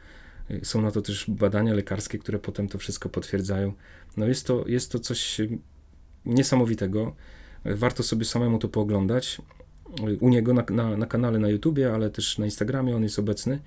Są 0.64 0.82
na 0.82 0.91
to 0.91 1.02
też 1.02 1.26
badania 1.28 1.74
lekarskie, 1.74 2.20
które 2.20 2.39
potem 2.39 2.68
to 2.68 2.78
wszystko 2.78 3.10
potwierdzają. 3.10 3.74
No 4.18 4.28
jest 4.28 4.48
to, 4.48 4.64
jest 4.68 4.91
to 4.91 5.00
coś 5.00 5.41
niesamowitego. 6.26 7.16
Warto 7.66 8.04
sobie 8.04 8.26
samemu 8.26 8.60
to 8.60 8.68
pooglądać. 8.68 9.41
U 10.20 10.30
niego 10.30 10.54
na, 10.54 10.64
na, 10.70 10.98
na 10.98 11.06
kanale 11.06 11.39
na 11.39 11.50
YouTubie, 11.50 11.94
ale 11.94 12.10
też 12.10 12.38
na 12.38 12.46
Instagramie 12.46 12.96
on 12.96 13.04
jest 13.04 13.20
obecny. 13.20 13.60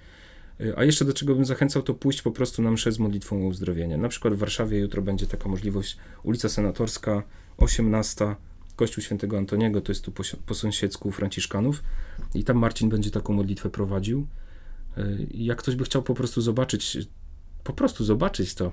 A 0.77 0.85
jeszcze 0.85 1.05
do 1.05 1.13
czego 1.13 1.35
bym 1.35 1.45
zachęcał, 1.45 1.83
to 1.83 1.95
pójść 1.95 2.23
po 2.23 2.31
prostu 2.31 2.63
na 2.63 2.71
mszę 2.71 2.93
z 2.93 2.99
modlitwą 2.99 3.45
o 3.45 3.47
uzdrowienie. 3.47 3.97
Na 3.97 4.09
przykład 4.09 4.35
w 4.35 4.39
Warszawie 4.39 4.79
jutro 4.79 5.03
będzie 5.03 5.27
taka 5.27 5.49
możliwość, 5.49 5.97
ulica 6.23 6.49
Senatorska, 6.49 7.23
18, 7.57 8.37
Kościół 8.77 9.05
Świętego 9.05 9.39
Antoniego, 9.39 9.81
to 9.81 9.93
jest 9.93 10.05
tu 10.05 10.13
po, 10.13 10.23
po 10.47 10.55
sąsiedzku 10.55 11.11
Franciszkanów 11.11 11.83
i 12.35 12.45
tam 12.45 12.59
Marcin 12.59 12.89
będzie 12.89 13.11
taką 13.11 13.33
modlitwę 13.33 13.71
prowadził. 13.71 14.27
I 15.31 15.45
jak 15.45 15.59
ktoś 15.59 15.77
by 15.77 15.85
chciał 15.85 16.03
po 16.03 16.15
prostu 16.15 16.41
zobaczyć, 16.41 16.99
po 17.65 17.73
prostu 17.73 18.05
zobaczyć 18.05 18.55
to, 18.55 18.73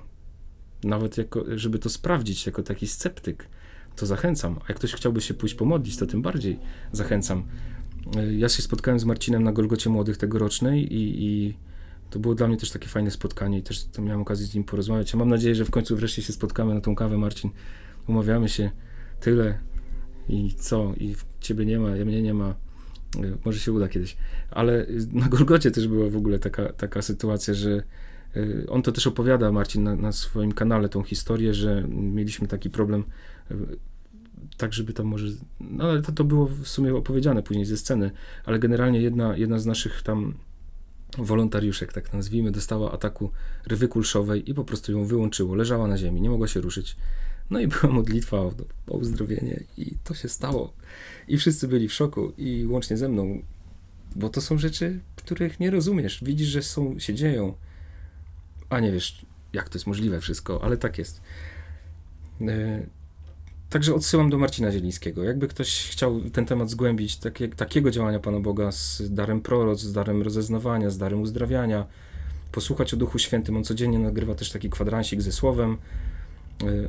nawet 0.83 1.17
jako, 1.17 1.45
żeby 1.55 1.79
to 1.79 1.89
sprawdzić 1.89 2.45
jako 2.45 2.63
taki 2.63 2.87
sceptyk, 2.87 3.47
to 3.95 4.05
zachęcam. 4.05 4.59
A 4.59 4.65
jak 4.69 4.77
ktoś 4.77 4.93
chciałby 4.93 5.21
się 5.21 5.33
pójść 5.33 5.55
pomodlić, 5.55 5.97
to 5.97 6.05
tym 6.05 6.21
bardziej 6.21 6.59
zachęcam. 6.91 7.43
Ja 8.37 8.49
się 8.49 8.61
spotkałem 8.61 8.99
z 8.99 9.05
Marcinem 9.05 9.43
na 9.43 9.51
Golgocie 9.51 9.89
Młodych 9.89 10.17
tegorocznej 10.17 10.93
i, 10.93 11.25
i 11.25 11.57
to 12.09 12.19
było 12.19 12.35
dla 12.35 12.47
mnie 12.47 12.57
też 12.57 12.71
takie 12.71 12.87
fajne 12.87 13.11
spotkanie 13.11 13.57
i 13.57 13.63
też 13.63 13.85
miałem 13.99 14.21
okazję 14.21 14.45
z 14.45 14.55
nim 14.55 14.63
porozmawiać. 14.63 15.13
Ja 15.13 15.19
mam 15.19 15.29
nadzieję, 15.29 15.55
że 15.55 15.65
w 15.65 15.71
końcu 15.71 15.95
wreszcie 15.95 16.21
się 16.21 16.33
spotkamy 16.33 16.73
na 16.73 16.81
tą 16.81 16.95
kawę, 16.95 17.17
Marcin. 17.17 17.49
Umawiamy 18.07 18.49
się 18.49 18.71
tyle 19.19 19.59
i 20.29 20.53
co, 20.53 20.93
i 20.97 21.15
ciebie 21.39 21.65
nie 21.65 21.79
ma, 21.79 21.97
ja 21.97 22.05
mnie 22.05 22.21
nie 22.21 22.33
ma. 22.33 22.55
E, 23.23 23.37
może 23.45 23.59
się 23.59 23.71
uda 23.71 23.87
kiedyś. 23.87 24.17
Ale 24.51 24.85
na 25.11 25.29
Golgocie 25.29 25.71
też 25.71 25.87
była 25.87 26.09
w 26.09 26.17
ogóle 26.17 26.39
taka, 26.39 26.73
taka 26.73 27.01
sytuacja, 27.01 27.53
że 27.53 27.83
e, 28.35 28.69
on 28.69 28.81
to 28.81 28.91
też 28.91 29.07
opowiada, 29.07 29.51
Marcin, 29.51 29.83
na, 29.83 29.95
na 29.95 30.11
swoim 30.11 30.51
kanale 30.51 30.89
tą 30.89 31.03
historię, 31.03 31.53
że 31.53 31.83
mieliśmy 31.89 32.47
taki 32.47 32.69
problem 32.69 33.03
e, 33.51 33.55
tak, 34.57 34.73
żeby 34.73 34.93
tam 34.93 35.05
może. 35.05 35.27
No 35.59 35.83
ale 35.83 36.01
to, 36.01 36.11
to 36.11 36.23
było 36.23 36.45
w 36.45 36.67
sumie 36.67 36.95
opowiedziane 36.95 37.43
później 37.43 37.65
ze 37.65 37.77
sceny, 37.77 38.11
ale 38.45 38.59
generalnie 38.59 39.01
jedna, 39.01 39.37
jedna 39.37 39.59
z 39.59 39.65
naszych 39.65 40.01
tam 40.01 40.33
wolontariuszek, 41.17 41.93
tak 41.93 42.13
nazwijmy, 42.13 42.51
dostała 42.51 42.91
ataku 42.91 43.31
rywy 43.67 43.87
kulszowej 43.87 44.49
i 44.51 44.53
po 44.53 44.63
prostu 44.63 44.91
ją 44.91 45.05
wyłączyło. 45.05 45.55
Leżała 45.55 45.87
na 45.87 45.97
ziemi, 45.97 46.21
nie 46.21 46.29
mogła 46.29 46.47
się 46.47 46.61
ruszyć. 46.61 46.95
No 47.49 47.59
i 47.59 47.67
była 47.67 47.93
modlitwa 47.93 48.37
o, 48.37 48.53
o 48.87 48.97
uzdrowienie 48.97 49.63
i 49.77 49.95
to 50.03 50.13
się 50.13 50.29
stało. 50.29 50.73
I 51.27 51.37
wszyscy 51.37 51.67
byli 51.67 51.87
w 51.87 51.93
szoku 51.93 52.33
i 52.37 52.65
łącznie 52.65 52.97
ze 52.97 53.09
mną, 53.09 53.41
bo 54.15 54.29
to 54.29 54.41
są 54.41 54.57
rzeczy, 54.57 54.99
których 55.15 55.59
nie 55.59 55.71
rozumiesz. 55.71 56.23
Widzisz, 56.23 56.47
że 56.47 56.63
są, 56.63 56.99
się 56.99 57.13
dzieją, 57.13 57.53
a 58.69 58.79
nie 58.79 58.91
wiesz, 58.91 59.25
jak 59.53 59.69
to 59.69 59.77
jest 59.77 59.87
możliwe 59.87 60.21
wszystko, 60.21 60.63
ale 60.63 60.77
tak 60.77 60.97
jest. 60.97 61.21
E, 62.41 62.85
Także 63.73 63.95
odsyłam 63.95 64.29
do 64.29 64.37
Marcina 64.37 64.71
Zielińskiego. 64.71 65.23
Jakby 65.23 65.47
ktoś 65.47 65.89
chciał 65.89 66.21
ten 66.21 66.45
temat 66.45 66.69
zgłębić, 66.69 67.17
takie, 67.17 67.47
takiego 67.47 67.91
działania 67.91 68.19
Pana 68.19 68.39
Boga 68.39 68.71
z 68.71 69.01
darem 69.09 69.41
proroc, 69.41 69.79
z 69.79 69.93
darem 69.93 70.21
rozeznawania, 70.21 70.89
z 70.89 70.97
darem 70.97 71.21
uzdrawiania, 71.21 71.85
posłuchać 72.51 72.93
o 72.93 72.97
Duchu 72.97 73.19
Świętym. 73.19 73.57
On 73.57 73.63
codziennie 73.63 73.99
nagrywa 73.99 74.35
też 74.35 74.51
taki 74.51 74.69
kwadransik 74.69 75.21
ze 75.21 75.31
słowem, 75.31 75.77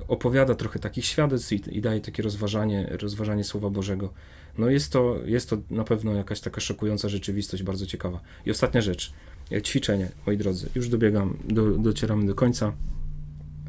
opowiada 0.09 0.55
trochę 0.55 0.79
takich 0.79 1.05
świadectw 1.05 1.53
i, 1.53 1.77
i, 1.79 1.81
daje 1.81 2.01
takie 2.01 2.23
rozważanie, 2.23 2.89
rozważanie 3.01 3.45
Słowa 3.45 3.71
Bożego. 3.71 4.13
No 4.59 4.71
jest 4.71 4.93
to, 4.93 5.19
jest 5.25 5.51
to 5.51 5.57
na 5.71 5.85
pewno 5.85 6.13
jakaś 6.13 6.41
taka 6.41 6.61
szokująca 6.61 7.09
rzeczywistość, 7.09 7.63
bardzo 7.63 7.87
ciekawa. 7.87 8.21
I 8.47 8.51
ostatnia 8.51 8.81
rzecz, 8.81 9.13
e, 9.53 9.63
ćwiczenie, 9.63 10.09
moi 10.27 10.37
drodzy. 10.37 10.69
Już 10.75 10.89
dobiegam, 10.89 11.39
do, 11.49 11.71
docieramy 11.71 12.27
do 12.27 12.35
końca 12.35 12.73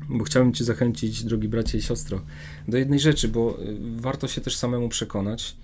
bo 0.10 0.24
chciałbym 0.24 0.54
Cię 0.54 0.64
zachęcić, 0.64 1.24
drogi 1.24 1.48
bracie 1.48 1.78
i 1.78 1.82
siostro, 1.82 2.22
do 2.68 2.78
jednej 2.78 3.00
rzeczy, 3.00 3.28
bo 3.28 3.62
y, 3.62 3.78
warto 3.96 4.28
się 4.28 4.42
też 4.42 4.58
samemu 4.58 4.90
przekonać, 4.90 5.58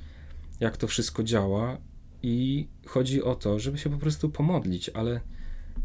jak 0.60 0.78
to 0.78 0.88
wszystko 0.88 1.24
działa, 1.24 1.78
i 2.24 2.68
chodzi 2.86 3.24
o 3.24 3.36
to, 3.36 3.60
żeby 3.60 3.78
się 3.78 3.90
po 3.90 3.98
prostu 3.98 4.30
pomodlić, 4.30 4.90
ale 4.90 5.22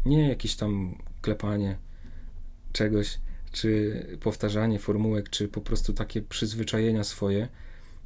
nie 0.05 0.29
jakieś 0.29 0.55
tam 0.55 0.97
klepanie 1.21 1.77
czegoś, 2.73 3.19
czy 3.57 4.05
powtarzanie 4.19 4.79
formułek, 4.79 5.29
czy 5.29 5.47
po 5.47 5.61
prostu 5.61 5.93
takie 5.93 6.21
przyzwyczajenia 6.21 7.03
swoje, 7.03 7.47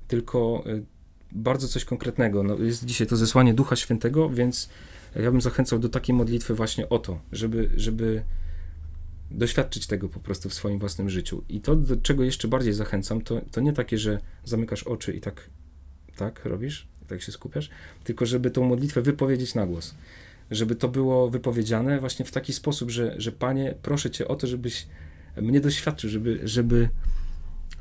tylko 0.08 0.64
y, 0.68 0.84
bardzo 1.32 1.68
coś 1.68 1.86
konkretnego. 1.86 2.44
No, 2.44 2.56
jest 2.56 2.86
dzisiaj 2.86 3.08
to 3.08 3.18
zesłanie 3.18 3.54
Ducha 3.54 3.76
Świętego, 3.76 4.30
więc 4.30 4.70
ja 5.16 5.32
bym 5.32 5.42
zachęcał 5.42 5.80
do 5.80 5.90
takiej 5.90 6.16
modlitwy 6.16 6.54
właśnie 6.54 6.90
o 6.90 7.00
to, 7.00 7.20
żeby, 7.32 7.70
żeby 7.76 8.24
doświadczyć 9.32 9.88
tego 9.88 10.10
po 10.10 10.20
prostu 10.20 10.50
w 10.50 10.54
swoim 10.54 10.80
własnym 10.80 11.10
życiu. 11.10 11.44
I 11.50 11.62
to, 11.62 11.76
do 11.76 11.98
czego 11.98 12.24
jeszcze 12.24 12.48
bardziej 12.48 12.74
zachęcam, 12.74 13.22
to, 13.22 13.42
to 13.52 13.62
nie 13.62 13.74
takie, 13.74 13.98
że 13.98 14.20
zamykasz 14.46 14.84
oczy 14.84 15.14
i 15.14 15.22
tak, 15.22 15.50
tak 16.16 16.46
robisz, 16.46 16.88
tak 17.08 17.22
się 17.22 17.32
skupiasz, 17.32 17.70
tylko 18.04 18.26
żeby 18.26 18.52
tą 18.52 18.64
modlitwę 18.64 19.02
wypowiedzieć 19.02 19.56
na 19.56 19.68
głos. 19.68 19.96
Żeby 20.52 20.76
to 20.76 20.88
było 20.88 21.30
wypowiedziane 21.30 22.00
właśnie 22.00 22.26
w 22.26 22.32
taki 22.32 22.54
sposób, 22.54 22.92
że, 22.92 23.16
że 23.18 23.32
Panie, 23.32 23.76
proszę 23.82 24.12
Cię 24.12 24.28
o 24.28 24.36
to, 24.36 24.48
żebyś 24.48 24.88
mnie 25.38 25.62
doświadczył, 25.62 26.10
żeby, 26.10 26.40
żeby, 26.44 26.90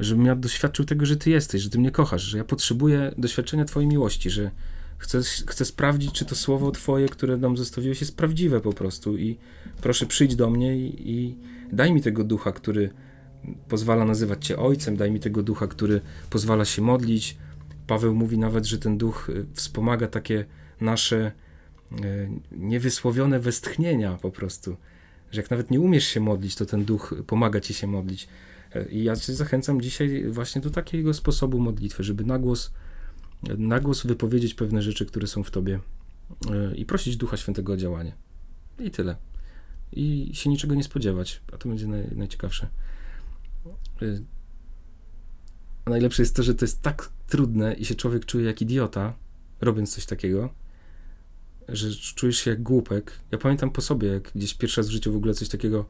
żebym 0.00 0.26
ja 0.26 0.36
doświadczył 0.36 0.84
tego, 0.84 1.06
że 1.06 1.16
Ty 1.16 1.30
jesteś, 1.30 1.62
że 1.62 1.70
Ty 1.70 1.78
mnie 1.78 1.90
kochasz, 1.90 2.22
że 2.22 2.38
ja 2.38 2.44
potrzebuję 2.44 3.14
doświadczenia 3.18 3.64
Twojej 3.64 3.88
miłości, 3.88 4.30
że 4.30 4.50
chcę, 4.98 5.20
chcę 5.22 5.64
sprawdzić, 5.64 6.12
czy 6.12 6.24
to 6.24 6.34
słowo 6.34 6.70
Twoje, 6.70 7.08
które 7.08 7.36
nam 7.36 7.56
zostawiłeś, 7.56 8.00
jest 8.00 8.16
prawdziwe 8.16 8.60
po 8.60 8.72
prostu 8.72 9.18
i 9.18 9.38
proszę 9.82 10.06
przyjdź 10.06 10.36
do 10.36 10.50
mnie 10.50 10.76
i, 10.76 11.10
i 11.10 11.36
daj 11.72 11.92
mi 11.92 12.02
tego 12.02 12.24
ducha, 12.24 12.52
który 12.52 12.90
pozwala 13.68 14.04
nazywać 14.04 14.46
Cię 14.46 14.58
Ojcem, 14.58 14.96
daj 14.96 15.10
mi 15.10 15.20
tego 15.20 15.42
ducha, 15.42 15.66
który 15.66 16.00
pozwala 16.30 16.64
się 16.64 16.82
modlić. 16.82 17.36
Paweł 17.86 18.14
mówi 18.14 18.38
nawet, 18.38 18.64
że 18.66 18.78
ten 18.78 18.98
duch 18.98 19.30
y, 19.30 19.46
wspomaga 19.54 20.06
takie 20.08 20.44
nasze 20.80 21.32
y, 21.92 22.30
niewysłowione 22.52 23.40
westchnienia 23.40 24.18
po 24.22 24.30
prostu, 24.30 24.76
że 25.32 25.40
jak 25.40 25.50
nawet 25.50 25.70
nie 25.70 25.80
umiesz 25.80 26.04
się 26.04 26.20
modlić, 26.20 26.56
to 26.56 26.66
ten 26.66 26.84
duch 26.84 27.14
pomaga 27.26 27.60
Ci 27.60 27.74
się 27.74 27.86
modlić. 27.86 28.28
Y, 28.76 28.88
I 28.90 29.04
ja 29.04 29.16
Cię 29.16 29.34
zachęcam 29.34 29.80
dzisiaj 29.80 30.24
właśnie 30.28 30.60
do 30.60 30.70
takiego 30.70 31.14
sposobu 31.14 31.58
modlitwy, 31.58 32.04
żeby 32.04 32.24
na 32.24 32.38
głos, 32.38 32.72
na 33.42 33.80
głos 33.80 34.06
wypowiedzieć 34.06 34.54
pewne 34.54 34.82
rzeczy, 34.82 35.06
które 35.06 35.26
są 35.26 35.42
w 35.42 35.50
Tobie 35.50 35.80
i 36.74 36.84
prosić 36.84 37.16
Ducha 37.16 37.36
Świętego 37.36 37.72
o 37.72 37.76
działanie. 37.76 38.12
I 38.78 38.90
tyle 38.90 39.16
i 39.92 40.30
się 40.32 40.50
niczego 40.50 40.74
nie 40.74 40.84
spodziewać, 40.84 41.40
a 41.52 41.58
to 41.58 41.68
będzie 41.68 41.86
naj, 41.86 42.08
najciekawsze. 42.16 42.68
Y, 44.02 44.22
a 45.84 45.90
najlepsze 45.90 46.22
jest 46.22 46.36
to, 46.36 46.42
że 46.42 46.54
to 46.54 46.64
jest 46.64 46.82
tak 46.82 47.10
trudne 47.26 47.74
i 47.74 47.84
się 47.84 47.94
człowiek 47.94 48.26
czuje 48.26 48.46
jak 48.46 48.62
idiota, 48.62 49.14
robiąc 49.60 49.94
coś 49.94 50.06
takiego, 50.06 50.54
że 51.72 51.94
czujesz 51.94 52.38
się 52.38 52.50
jak 52.50 52.62
głupek. 52.62 53.12
Ja 53.30 53.38
pamiętam 53.38 53.70
po 53.70 53.80
sobie, 53.80 54.08
jak 54.08 54.32
gdzieś 54.34 54.54
pierwszy 54.54 54.80
raz 54.80 54.88
w 54.88 54.92
życiu 54.92 55.12
w 55.12 55.16
ogóle 55.16 55.34
coś 55.34 55.48
takiego 55.48 55.84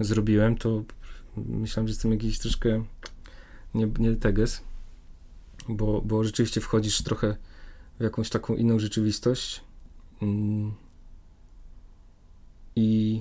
zrobiłem, 0.00 0.56
to 0.56 0.84
myślałem, 1.36 1.88
że 1.88 1.92
jestem 1.92 2.12
jakiś 2.12 2.38
troszkę 2.38 2.84
nie, 3.74 3.90
nie 3.98 4.16
teges, 4.16 4.62
bo, 5.68 6.00
bo 6.00 6.24
rzeczywiście 6.24 6.60
wchodzisz 6.60 7.02
trochę 7.02 7.36
w 8.00 8.02
jakąś 8.02 8.30
taką 8.30 8.54
inną 8.54 8.78
rzeczywistość. 8.78 9.60
Mm. 10.22 10.72
I 12.76 13.20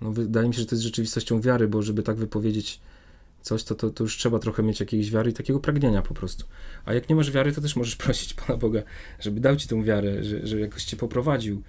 no, 0.00 0.12
wydaje 0.12 0.48
mi 0.48 0.54
się, 0.54 0.60
że 0.60 0.66
to 0.66 0.74
jest 0.74 0.84
rzeczywistością 0.84 1.40
wiary, 1.40 1.68
bo 1.68 1.82
żeby 1.82 2.02
tak 2.02 2.16
wypowiedzieć 2.16 2.80
coś, 3.44 3.64
to, 3.64 3.74
to, 3.74 3.90
to 3.90 4.04
już 4.04 4.16
trzeba 4.16 4.38
trochę 4.38 4.62
mieć 4.62 4.80
jakiejś 4.80 5.10
wiary 5.10 5.30
i 5.30 5.34
takiego 5.34 5.60
pragnienia 5.60 6.02
po 6.02 6.14
prostu. 6.14 6.46
A 6.84 6.94
jak 6.94 7.08
nie 7.08 7.14
masz 7.14 7.30
wiary, 7.30 7.52
to 7.52 7.60
też 7.60 7.76
możesz 7.76 7.96
prosić 8.06 8.34
Pana 8.34 8.56
Boga, 8.56 8.82
żeby 9.20 9.40
dał 9.40 9.56
ci 9.56 9.68
tą 9.68 9.82
wiarę, 9.82 10.24
że, 10.24 10.46
że 10.46 10.60
jakoś 10.60 10.84
cię 10.84 10.96
poprowadził. 10.96 11.62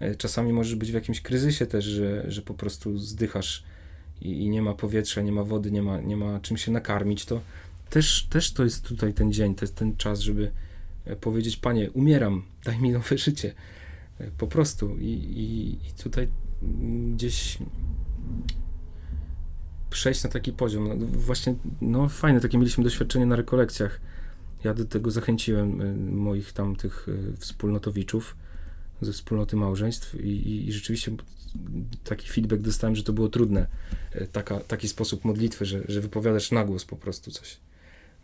E, 0.00 0.14
czasami 0.14 0.52
możesz 0.52 0.74
być 0.74 0.90
w 0.90 0.94
jakimś 0.94 1.20
kryzysie 1.20 1.66
też, 1.66 1.84
że, 1.84 2.24
że 2.28 2.42
po 2.42 2.54
prostu 2.54 2.98
zdychasz 2.98 3.64
i, 4.20 4.44
i 4.44 4.48
nie 4.48 4.62
ma 4.62 4.74
powietrza, 4.74 5.22
nie 5.22 5.32
ma 5.32 5.44
wody, 5.44 5.70
nie 5.70 5.82
ma, 5.82 6.00
nie 6.00 6.16
ma 6.16 6.40
czym 6.40 6.56
się 6.56 6.72
nakarmić, 6.72 7.24
to 7.24 7.40
też, 7.90 8.26
też 8.30 8.52
to 8.52 8.64
jest 8.64 8.88
tutaj 8.88 9.14
ten 9.14 9.32
dzień, 9.32 9.54
to 9.54 9.64
jest 9.64 9.74
ten 9.74 9.96
czas, 9.96 10.20
żeby 10.20 10.50
e, 11.04 11.16
powiedzieć, 11.16 11.56
Panie, 11.56 11.90
umieram, 11.90 12.42
daj 12.64 12.78
mi 12.78 12.90
nowe 12.90 13.18
życie. 13.18 13.54
E, 14.18 14.30
po 14.38 14.46
prostu. 14.46 14.98
I, 14.98 15.08
i, 15.08 15.72
i 15.88 15.92
tutaj 16.02 16.28
gdzieś 17.14 17.58
przejść 19.92 20.24
na 20.24 20.30
taki 20.30 20.52
poziom. 20.52 20.88
No, 20.88 21.06
właśnie, 21.06 21.54
no 21.80 22.08
fajne, 22.08 22.40
takie 22.40 22.58
mieliśmy 22.58 22.84
doświadczenie 22.84 23.26
na 23.26 23.36
rekolekcjach. 23.36 24.00
Ja 24.64 24.74
do 24.74 24.84
tego 24.84 25.10
zachęciłem 25.10 25.80
y, 25.80 25.96
moich 26.12 26.52
tam 26.52 26.76
tych 26.76 27.08
y, 27.08 27.36
wspólnotowiczów 27.36 28.36
ze 29.00 29.12
wspólnoty 29.12 29.56
małżeństw 29.56 30.14
i, 30.14 30.68
i, 30.68 30.72
rzeczywiście 30.72 31.12
taki 32.04 32.28
feedback 32.28 32.62
dostałem, 32.62 32.96
że 32.96 33.02
to 33.02 33.12
było 33.12 33.28
trudne. 33.28 33.66
Y, 34.16 34.28
taka, 34.32 34.60
taki 34.60 34.88
sposób 34.88 35.24
modlitwy, 35.24 35.64
że, 35.64 35.82
że 35.88 36.00
wypowiadasz 36.00 36.52
na 36.52 36.64
głos 36.64 36.84
po 36.84 36.96
prostu 36.96 37.30
coś, 37.30 37.56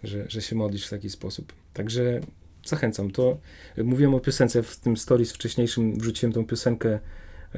że, 0.04 0.24
że 0.28 0.42
się 0.42 0.56
modlisz 0.56 0.86
w 0.86 0.90
taki 0.90 1.10
sposób. 1.10 1.52
Także 1.74 2.20
zachęcam. 2.64 3.10
To 3.10 3.38
mówiłem 3.84 4.14
o 4.14 4.20
piosence 4.20 4.62
w 4.62 4.76
tym 4.76 4.96
stories 4.96 5.32
wcześniejszym, 5.32 5.98
wrzuciłem 5.98 6.32
tą 6.32 6.46
piosenkę 6.46 6.98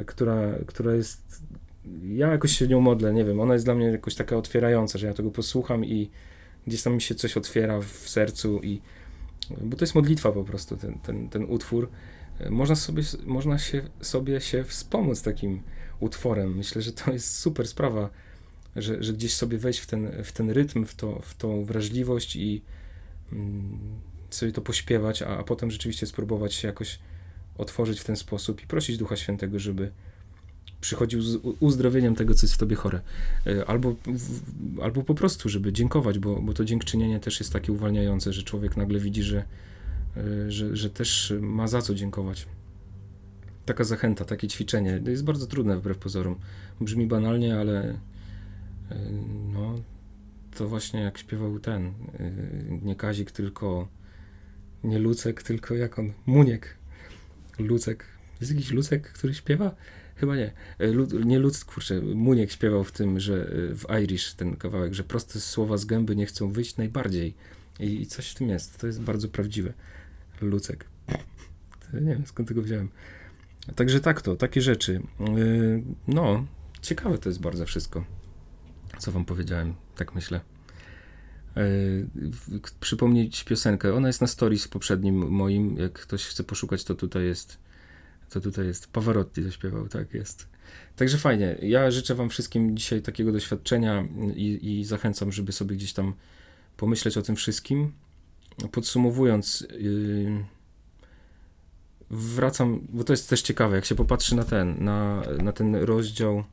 która, 0.06 0.54
która 0.66 0.94
jest. 0.94 1.42
Ja 2.02 2.28
jakoś 2.28 2.58
się 2.58 2.68
nią 2.68 2.80
modlę, 2.80 3.12
nie 3.12 3.24
wiem, 3.24 3.40
ona 3.40 3.54
jest 3.54 3.66
dla 3.66 3.74
mnie 3.74 3.86
jakoś 3.86 4.14
taka 4.14 4.36
otwierająca, 4.36 4.98
że 4.98 5.06
ja 5.06 5.14
tego 5.14 5.30
posłucham 5.30 5.84
i 5.84 6.10
gdzieś 6.66 6.82
tam 6.82 6.94
mi 6.94 7.02
się 7.02 7.14
coś 7.14 7.36
otwiera 7.36 7.80
w 7.80 8.08
sercu 8.08 8.60
i 8.62 8.80
bo 9.60 9.76
to 9.76 9.84
jest 9.84 9.94
modlitwa 9.94 10.32
po 10.32 10.44
prostu, 10.44 10.76
ten, 10.76 10.98
ten, 10.98 11.28
ten 11.28 11.44
utwór. 11.44 11.90
Można 12.50 12.76
sobie, 12.76 13.02
można 13.26 13.58
się, 13.58 13.82
sobie 14.00 14.40
się 14.40 14.64
wspomóc 14.64 15.22
takim 15.22 15.62
utworem. 16.00 16.56
Myślę, 16.56 16.82
że 16.82 16.92
to 16.92 17.12
jest 17.12 17.38
super 17.38 17.68
sprawa, 17.68 18.10
że, 18.76 19.02
że 19.02 19.12
gdzieś 19.12 19.34
sobie 19.34 19.58
wejść 19.58 19.80
w 19.80 19.86
ten, 19.86 20.24
w 20.24 20.32
ten 20.32 20.50
rytm, 20.50 20.84
w, 20.84 20.94
to, 20.94 21.20
w 21.22 21.34
tą 21.34 21.64
wrażliwość 21.64 22.36
i 22.36 22.62
mm, 23.32 23.78
sobie 24.30 24.52
to 24.52 24.60
pośpiewać, 24.60 25.22
a, 25.22 25.38
a 25.38 25.42
potem 25.42 25.70
rzeczywiście 25.70 26.06
spróbować 26.06 26.54
się 26.54 26.68
jakoś 26.68 26.98
otworzyć 27.58 28.00
w 28.00 28.04
ten 28.04 28.16
sposób 28.16 28.62
i 28.62 28.66
prosić 28.66 28.96
Ducha 28.96 29.16
Świętego, 29.16 29.58
żeby 29.58 29.92
przychodził 30.80 31.22
z 31.22 31.38
uzdrowieniem 31.60 32.14
tego, 32.14 32.34
co 32.34 32.46
jest 32.46 32.54
w 32.54 32.58
tobie 32.58 32.76
chore. 32.76 33.00
E, 33.46 33.66
albo, 33.66 33.94
albo 34.82 35.02
po 35.02 35.14
prostu, 35.14 35.48
żeby 35.48 35.72
dziękować, 35.72 36.18
bo, 36.18 36.42
bo 36.42 36.52
to 36.54 36.64
dziękczynienie 36.64 37.20
też 37.20 37.40
jest 37.40 37.52
takie 37.52 37.72
uwalniające, 37.72 38.32
że 38.32 38.42
człowiek 38.42 38.76
nagle 38.76 38.98
widzi, 38.98 39.22
że, 39.22 39.44
e, 40.16 40.50
że, 40.50 40.76
że 40.76 40.90
też 40.90 41.34
ma 41.40 41.66
za 41.66 41.82
co 41.82 41.94
dziękować. 41.94 42.46
Taka 43.66 43.84
zachęta, 43.84 44.24
takie 44.24 44.48
ćwiczenie. 44.48 45.00
To 45.04 45.10
jest 45.10 45.24
bardzo 45.24 45.46
trudne 45.46 45.76
wbrew 45.76 45.98
pozorom. 45.98 46.36
Brzmi 46.80 47.06
banalnie, 47.06 47.58
ale 47.58 47.88
e, 47.88 48.96
no, 49.52 49.80
to 50.56 50.68
właśnie 50.68 51.00
jak 51.00 51.18
śpiewał 51.18 51.58
ten, 51.58 51.92
nie 52.82 52.96
Kazik, 52.96 53.30
tylko 53.30 53.88
nie 54.84 54.98
Lucek, 54.98 55.42
tylko 55.42 55.74
jak 55.74 55.98
on, 55.98 56.12
Muniek, 56.26 56.76
Lucek. 57.58 58.04
Jest 58.40 58.52
jakiś 58.52 58.70
Lucek, 58.70 59.12
który 59.12 59.34
śpiewa? 59.34 59.74
Chyba 60.20 60.36
nie. 60.36 60.52
E, 60.78 60.86
Lu, 60.86 61.06
nie 61.24 61.38
Lucek, 61.38 61.64
kurczę, 61.64 62.00
Muniek 62.00 62.52
śpiewał 62.52 62.84
w 62.84 62.92
tym, 62.92 63.20
że 63.20 63.34
e, 63.34 63.74
w 63.74 63.86
Irish 64.02 64.34
ten 64.34 64.56
kawałek, 64.56 64.94
że 64.94 65.04
proste 65.04 65.40
słowa 65.40 65.76
z 65.76 65.84
gęby 65.84 66.16
nie 66.16 66.26
chcą 66.26 66.52
wyjść 66.52 66.76
najbardziej. 66.76 67.34
I, 67.80 68.00
i 68.02 68.06
coś 68.06 68.30
w 68.30 68.34
tym 68.34 68.48
jest. 68.48 68.78
To 68.78 68.86
jest 68.86 69.00
bardzo 69.00 69.28
prawdziwe. 69.28 69.72
Lucek. 70.40 70.84
To 71.92 72.00
nie 72.00 72.14
wiem, 72.14 72.26
skąd 72.26 72.48
tego 72.48 72.62
wziąłem. 72.62 72.88
Także 73.74 74.00
tak 74.00 74.22
to, 74.22 74.36
takie 74.36 74.60
rzeczy. 74.60 75.02
E, 75.20 75.24
no, 76.08 76.46
ciekawe 76.82 77.18
to 77.18 77.28
jest 77.28 77.40
bardzo 77.40 77.66
wszystko, 77.66 78.04
co 78.98 79.12
wam 79.12 79.24
powiedziałem, 79.24 79.74
tak 79.96 80.14
myślę. 80.14 80.40
Przypomnieć 82.80 83.44
piosenkę. 83.44 83.94
Ona 83.94 84.08
jest 84.08 84.20
na 84.20 84.26
stories 84.26 84.68
poprzednim 84.68 85.28
moim. 85.30 85.76
Jak 85.76 85.92
ktoś 85.92 86.26
chce 86.26 86.44
poszukać, 86.44 86.84
to 86.84 86.94
tutaj 86.94 87.24
jest. 87.24 87.58
To 88.30 88.40
tutaj 88.40 88.66
jest. 88.66 88.92
Pavarotti 88.92 89.42
zaśpiewał, 89.42 89.88
tak 89.88 90.14
jest. 90.14 90.48
Także 90.96 91.18
fajnie. 91.18 91.58
Ja 91.62 91.90
życzę 91.90 92.14
Wam 92.14 92.28
wszystkim 92.28 92.76
dzisiaj 92.76 93.02
takiego 93.02 93.32
doświadczenia 93.32 94.04
i, 94.34 94.78
i 94.78 94.84
zachęcam, 94.84 95.32
żeby 95.32 95.52
sobie 95.52 95.76
gdzieś 95.76 95.92
tam 95.92 96.14
pomyśleć 96.76 97.16
o 97.16 97.22
tym 97.22 97.36
wszystkim. 97.36 97.92
Podsumowując, 98.72 99.66
yy, 99.70 100.44
wracam, 102.10 102.86
bo 102.88 103.04
to 103.04 103.12
jest 103.12 103.30
też 103.30 103.42
ciekawe, 103.42 103.76
jak 103.76 103.84
się 103.84 103.94
popatrzy 103.94 104.36
na 104.36 104.44
ten, 104.44 104.84
na, 104.84 105.22
na 105.42 105.52
ten 105.52 105.74
rozdział 105.74 106.44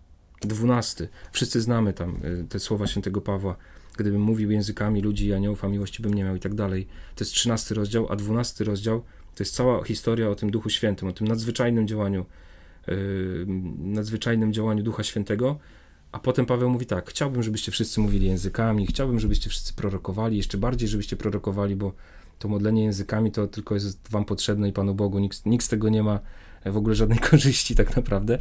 12. 0.42 1.08
Wszyscy 1.32 1.62
znamy 1.62 1.94
tam 1.94 2.20
yy, 2.24 2.46
te 2.50 2.60
słowa 2.60 2.88
świętego 2.88 3.22
Pawła 3.22 3.58
gdybym 3.98 4.22
mówił 4.22 4.52
językami 4.52 5.02
ludzi 5.02 5.28
i 5.28 5.34
aniołów, 5.34 5.66
a 5.66 5.68
miłości 5.68 6.02
bym 6.02 6.14
nie 6.14 6.24
miał 6.24 6.36
i 6.36 6.40
tak 6.40 6.56
dalej. 6.56 6.88
To 7.16 7.24
jest 7.24 7.34
trzynasty 7.34 7.76
rozdział, 7.76 8.08
a 8.12 8.16
dwunasty 8.16 8.64
rozdział 8.64 9.04
to 9.38 9.44
jest 9.44 9.56
cała 9.56 9.84
historia 9.84 10.30
o 10.30 10.36
tym 10.36 10.52
Duchu 10.52 10.70
Świętym, 10.70 11.08
o 11.08 11.12
tym 11.12 11.28
nadzwyczajnym 11.28 11.88
działaniu, 11.88 12.26
yy, 12.88 13.46
nadzwyczajnym 13.78 14.54
działaniu 14.54 14.84
Ducha 14.84 15.04
Świętego, 15.04 15.60
a 16.12 16.20
potem 16.20 16.46
Paweł 16.46 16.70
mówi 16.70 16.86
tak, 16.86 17.10
chciałbym, 17.10 17.44
żebyście 17.44 17.72
wszyscy 17.72 18.00
mówili 18.00 18.28
językami, 18.28 18.88
chciałbym, 18.88 19.20
żebyście 19.20 19.50
wszyscy 19.50 19.74
prorokowali, 19.74 20.38
jeszcze 20.38 20.58
bardziej, 20.58 20.90
żebyście 20.90 21.16
prorokowali, 21.16 21.76
bo 21.76 21.94
to 22.40 22.48
modlenie 22.48 22.84
językami 22.84 23.32
to 23.32 23.48
tylko 23.48 23.76
jest 23.76 24.10
wam 24.10 24.26
potrzebne 24.26 24.70
i 24.70 24.74
Panu 24.74 24.96
Bogu, 24.96 25.20
nikt, 25.20 25.46
nikt 25.46 25.66
z 25.66 25.68
tego 25.68 25.90
nie 25.90 26.04
ma 26.04 26.20
w 26.66 26.78
ogóle 26.78 26.96
żadnej 26.96 27.20
korzyści 27.30 27.76
tak 27.76 27.96
naprawdę. 27.96 28.40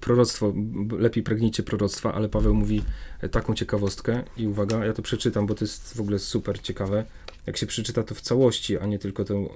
Proroctwo, 0.00 0.54
lepiej 0.98 1.22
pragnijcie 1.22 1.62
proroctwa, 1.62 2.14
ale 2.14 2.28
Paweł 2.28 2.54
mówi 2.54 2.82
taką 3.30 3.54
ciekawostkę 3.54 4.22
i 4.36 4.46
uwaga, 4.46 4.84
ja 4.84 4.92
to 4.92 5.02
przeczytam, 5.02 5.46
bo 5.46 5.54
to 5.54 5.64
jest 5.64 5.96
w 5.96 6.00
ogóle 6.00 6.18
super 6.18 6.60
ciekawe. 6.60 7.04
Jak 7.46 7.56
się 7.56 7.66
przeczyta 7.66 8.02
to 8.02 8.14
w 8.14 8.20
całości, 8.20 8.78
a 8.78 8.86
nie 8.86 8.98
tylko 8.98 9.24
to, 9.24 9.54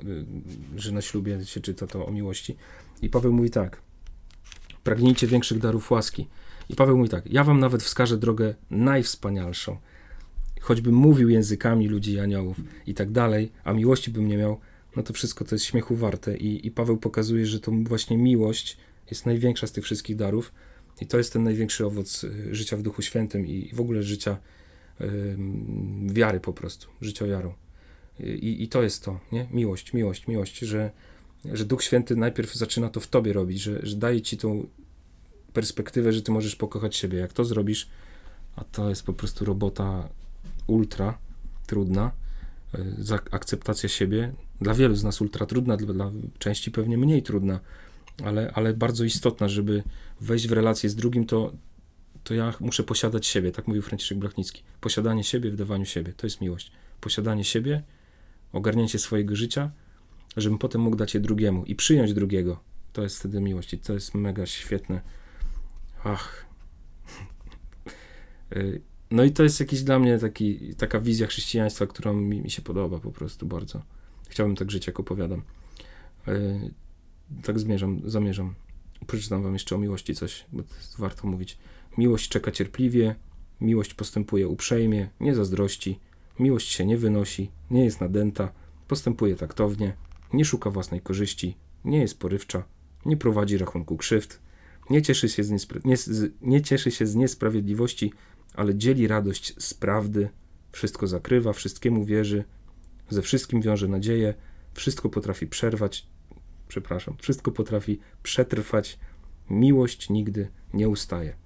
że 0.76 0.92
na 0.92 1.00
ślubie 1.00 1.44
się 1.44 1.60
czyta 1.60 1.86
to 1.86 2.06
o 2.06 2.10
miłości. 2.10 2.56
I 3.02 3.08
Paweł 3.08 3.32
mówi 3.32 3.50
tak, 3.50 3.82
pragnijcie 4.84 5.26
większych 5.26 5.58
darów 5.58 5.90
łaski. 5.90 6.26
I 6.68 6.74
Paweł 6.74 6.96
mówi 6.96 7.08
tak, 7.08 7.32
ja 7.32 7.44
wam 7.44 7.60
nawet 7.60 7.82
wskażę 7.82 8.18
drogę 8.18 8.54
najwspanialszą. 8.70 9.76
Choćbym 10.60 10.94
mówił 10.94 11.28
językami 11.28 11.88
ludzi 11.88 12.12
i 12.12 12.20
aniołów 12.20 12.56
i 12.86 12.94
tak 12.94 13.10
dalej, 13.10 13.52
a 13.64 13.72
miłości 13.72 14.10
bym 14.10 14.28
nie 14.28 14.36
miał, 14.36 14.60
no 14.96 15.02
to 15.02 15.12
wszystko 15.12 15.44
to 15.44 15.54
jest 15.54 15.64
śmiechu 15.64 15.96
warte. 15.96 16.36
I, 16.36 16.66
I 16.66 16.70
Paweł 16.70 16.96
pokazuje, 16.96 17.46
że 17.46 17.60
to 17.60 17.72
właśnie 17.72 18.18
miłość 18.18 18.76
jest 19.10 19.26
największa 19.26 19.66
z 19.66 19.72
tych 19.72 19.84
wszystkich 19.84 20.16
darów 20.16 20.52
i 21.00 21.06
to 21.06 21.18
jest 21.18 21.32
ten 21.32 21.44
największy 21.44 21.86
owoc 21.86 22.24
y, 22.24 22.54
życia 22.54 22.76
w 22.76 22.82
Duchu 22.82 23.02
Świętym 23.02 23.46
i 23.46 23.70
w 23.74 23.80
ogóle 23.80 24.02
życia 24.02 24.36
wiary 26.06 26.40
po 26.40 26.52
prostu, 26.52 26.88
życia 27.00 27.26
wiarą. 27.26 27.54
I, 28.20 28.62
I 28.62 28.68
to 28.68 28.82
jest 28.82 29.04
to, 29.04 29.20
nie? 29.32 29.48
Miłość, 29.50 29.92
miłość, 29.92 30.26
miłość, 30.26 30.58
że, 30.58 30.90
że 31.44 31.64
Duch 31.64 31.82
Święty 31.82 32.16
najpierw 32.16 32.54
zaczyna 32.54 32.88
to 32.88 33.00
w 33.00 33.06
tobie 33.06 33.32
robić, 33.32 33.60
że, 33.60 33.80
że 33.82 33.96
daje 33.96 34.20
ci 34.20 34.36
tą 34.36 34.66
perspektywę, 35.52 36.12
że 36.12 36.22
ty 36.22 36.32
możesz 36.32 36.56
pokochać 36.56 36.96
siebie. 36.96 37.18
Jak 37.18 37.32
to 37.32 37.44
zrobisz, 37.44 37.88
a 38.56 38.64
to 38.64 38.88
jest 38.88 39.02
po 39.02 39.12
prostu 39.12 39.44
robota 39.44 40.08
ultra 40.66 41.18
trudna, 41.66 42.12
y, 42.74 43.14
akceptacja 43.30 43.88
siebie, 43.88 44.32
dla 44.60 44.74
wielu 44.74 44.94
z 44.94 45.04
nas 45.04 45.20
ultra 45.20 45.46
trudna, 45.46 45.76
dla, 45.76 45.94
dla 45.94 46.12
części 46.38 46.70
pewnie 46.70 46.98
mniej 46.98 47.22
trudna, 47.22 47.60
ale, 48.24 48.52
ale 48.54 48.74
bardzo 48.74 49.04
istotna, 49.04 49.48
żeby 49.48 49.82
wejść 50.20 50.48
w 50.48 50.52
relację 50.52 50.90
z 50.90 50.94
drugim, 50.94 51.26
to, 51.26 51.52
to 52.24 52.34
ja 52.34 52.54
muszę 52.60 52.82
posiadać 52.82 53.26
siebie, 53.26 53.52
tak 53.52 53.68
mówił 53.68 53.82
Franciszek 53.82 54.18
Blachnicki. 54.18 54.62
Posiadanie 54.80 55.24
siebie 55.24 55.50
w 55.50 55.56
dawaniu 55.56 55.84
siebie, 55.84 56.12
to 56.16 56.26
jest 56.26 56.40
miłość. 56.40 56.72
Posiadanie 57.00 57.44
siebie, 57.44 57.82
ogarnięcie 58.52 58.98
swojego 58.98 59.36
życia, 59.36 59.70
żebym 60.36 60.58
potem 60.58 60.80
mógł 60.80 60.96
dać 60.96 61.14
je 61.14 61.20
drugiemu 61.20 61.64
i 61.64 61.74
przyjąć 61.74 62.14
drugiego. 62.14 62.60
To 62.92 63.02
jest 63.02 63.18
wtedy 63.18 63.40
miłość 63.40 63.74
i 63.74 63.78
to 63.78 63.92
jest 63.92 64.14
mega 64.14 64.46
świetne. 64.46 65.00
Ach. 66.04 66.44
No 69.10 69.24
i 69.24 69.32
to 69.32 69.42
jest 69.42 69.60
jakiś 69.60 69.82
dla 69.82 69.98
mnie 69.98 70.18
taki, 70.18 70.74
taka 70.74 71.00
wizja 71.00 71.26
chrześcijaństwa, 71.26 71.86
którą 71.86 72.14
mi, 72.14 72.40
mi 72.40 72.50
się 72.50 72.62
podoba 72.62 72.98
po 72.98 73.12
prostu 73.12 73.46
bardzo. 73.46 73.82
Chciałbym 74.28 74.56
tak 74.56 74.70
żyć, 74.70 74.86
jak 74.86 75.00
opowiadam. 75.00 75.42
Tak 77.42 77.58
zmierzam, 77.58 78.00
zamierzam. 78.04 78.54
Przeczytam 79.06 79.42
wam 79.42 79.52
jeszcze 79.52 79.74
o 79.74 79.78
miłości 79.78 80.14
coś, 80.14 80.46
bo 80.52 80.62
warto 80.98 81.28
mówić. 81.28 81.58
Miłość 81.98 82.28
czeka 82.28 82.50
cierpliwie, 82.50 83.14
miłość 83.60 83.94
postępuje 83.94 84.48
uprzejmie, 84.48 85.08
nie 85.20 85.34
zazdrości, 85.34 86.00
miłość 86.38 86.68
się 86.68 86.86
nie 86.86 86.96
wynosi, 86.96 87.50
nie 87.70 87.84
jest 87.84 88.00
nadęta, 88.00 88.52
postępuje 88.88 89.36
taktownie, 89.36 89.96
nie 90.32 90.44
szuka 90.44 90.70
własnej 90.70 91.00
korzyści, 91.00 91.56
nie 91.84 91.98
jest 91.98 92.18
porywcza, 92.18 92.64
nie 93.06 93.16
prowadzi 93.16 93.58
rachunku 93.58 93.96
krzywd, 93.96 94.40
nie 94.90 95.02
cieszy 95.02 95.28
się 95.28 95.44
z, 95.44 95.50
niespra- 95.50 95.84
nie, 95.84 95.96
z, 95.96 96.32
nie 96.40 96.62
cieszy 96.62 96.90
się 96.90 97.06
z 97.06 97.14
niesprawiedliwości, 97.14 98.12
ale 98.54 98.74
dzieli 98.74 99.08
radość 99.08 99.54
z 99.58 99.74
prawdy, 99.74 100.28
wszystko 100.72 101.06
zakrywa, 101.06 101.52
wszystkiemu 101.52 102.04
wierzy, 102.04 102.44
ze 103.10 103.22
wszystkim 103.22 103.62
wiąże 103.62 103.88
nadzieję, 103.88 104.34
wszystko 104.74 105.08
potrafi 105.08 105.46
przerwać, 105.46 106.06
przepraszam, 106.68 107.16
wszystko 107.18 107.50
potrafi 107.50 108.00
przetrwać, 108.22 108.98
miłość 109.50 110.10
nigdy 110.10 110.48
nie 110.74 110.88
ustaje. 110.88 111.36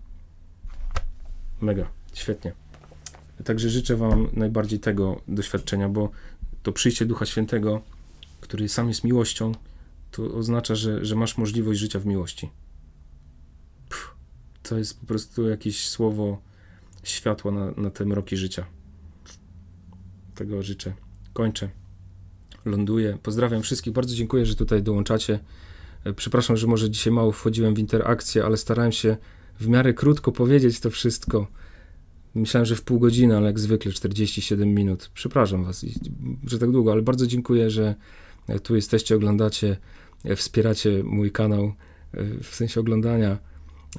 Mega, 1.60 1.88
świetnie. 2.14 2.52
Także 3.44 3.70
życzę 3.70 3.96
Wam 3.96 4.28
najbardziej 4.32 4.80
tego 4.80 5.20
doświadczenia, 5.28 5.88
bo 5.88 6.10
to 6.62 6.72
przyjście 6.72 7.06
Ducha 7.06 7.26
Świętego, 7.26 7.82
który 8.40 8.68
sam 8.68 8.88
jest 8.88 9.04
miłością, 9.04 9.52
to 10.10 10.34
oznacza, 10.34 10.74
że, 10.74 11.04
że 11.04 11.16
masz 11.16 11.38
możliwość 11.38 11.80
życia 11.80 11.98
w 11.98 12.06
miłości. 12.06 12.50
Puh, 13.88 14.16
to 14.62 14.78
jest 14.78 15.00
po 15.00 15.06
prostu 15.06 15.48
jakieś 15.48 15.88
słowo 15.88 16.42
światła 17.02 17.52
na, 17.52 17.70
na 17.70 17.90
te 17.90 18.04
mroki 18.04 18.36
życia. 18.36 18.66
Tego 20.34 20.62
życzę. 20.62 20.92
Kończę. 21.32 21.81
Ląduję. 22.64 23.18
Pozdrawiam 23.22 23.62
wszystkich. 23.62 23.92
Bardzo 23.92 24.14
dziękuję, 24.14 24.46
że 24.46 24.54
tutaj 24.54 24.82
dołączacie. 24.82 25.38
E, 26.04 26.12
przepraszam, 26.12 26.56
że 26.56 26.66
może 26.66 26.90
dzisiaj 26.90 27.12
mało 27.12 27.32
wchodziłem 27.32 27.74
w 27.74 27.78
interakcję, 27.78 28.44
ale 28.44 28.56
starałem 28.56 28.92
się 28.92 29.16
w 29.60 29.68
miarę 29.68 29.94
krótko 29.94 30.32
powiedzieć 30.32 30.80
to 30.80 30.90
wszystko. 30.90 31.46
Myślałem, 32.34 32.66
że 32.66 32.76
w 32.76 32.82
pół 32.82 32.98
godziny, 32.98 33.36
ale 33.36 33.46
jak 33.46 33.58
zwykle 33.58 33.92
47 33.92 34.74
minut. 34.74 35.10
Przepraszam 35.14 35.64
Was, 35.64 35.86
że 36.46 36.58
tak 36.58 36.70
długo, 36.70 36.92
ale 36.92 37.02
bardzo 37.02 37.26
dziękuję, 37.26 37.70
że 37.70 37.94
tu 38.62 38.76
jesteście, 38.76 39.16
oglądacie, 39.16 39.76
wspieracie 40.36 41.02
mój 41.04 41.30
kanał 41.30 41.72
w 42.42 42.54
sensie 42.54 42.80
oglądania. 42.80 43.38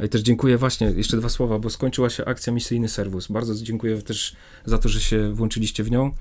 I 0.05 0.09
też 0.09 0.21
dziękuję 0.21 0.57
właśnie, 0.57 0.87
jeszcze 0.87 1.17
dwa 1.17 1.29
słowa, 1.29 1.59
bo 1.59 1.69
skończyła 1.69 2.09
się 2.09 2.25
akcja 2.25 2.53
Misyjny 2.53 2.89
Serwus. 2.89 3.27
Bardzo 3.27 3.55
dziękuję 3.55 4.01
też 4.01 4.35
za 4.65 4.77
to, 4.77 4.89
że 4.89 5.01
się 5.01 5.33
włączyliście 5.33 5.83
w 5.83 5.91
nią. 5.91 6.11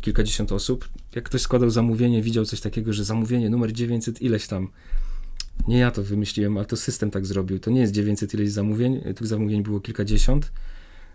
Kilkadziesiąt 0.00 0.52
osób. 0.52 0.88
Jak 1.14 1.24
ktoś 1.24 1.40
składał 1.40 1.70
zamówienie, 1.70 2.22
widział 2.22 2.44
coś 2.44 2.60
takiego, 2.60 2.92
że 2.92 3.04
zamówienie 3.04 3.50
numer 3.50 3.72
900 3.72 4.22
ileś 4.22 4.46
tam. 4.46 4.68
Nie 5.68 5.78
ja 5.78 5.90
to 5.90 6.02
wymyśliłem, 6.02 6.56
ale 6.56 6.66
to 6.66 6.76
system 6.76 7.10
tak 7.10 7.26
zrobił. 7.26 7.58
To 7.58 7.70
nie 7.70 7.80
jest 7.80 7.92
900 7.92 8.34
ileś 8.34 8.50
zamówień, 8.50 9.00
tych 9.00 9.26
zamówień 9.26 9.62
było 9.62 9.80
kilkadziesiąt 9.80 10.52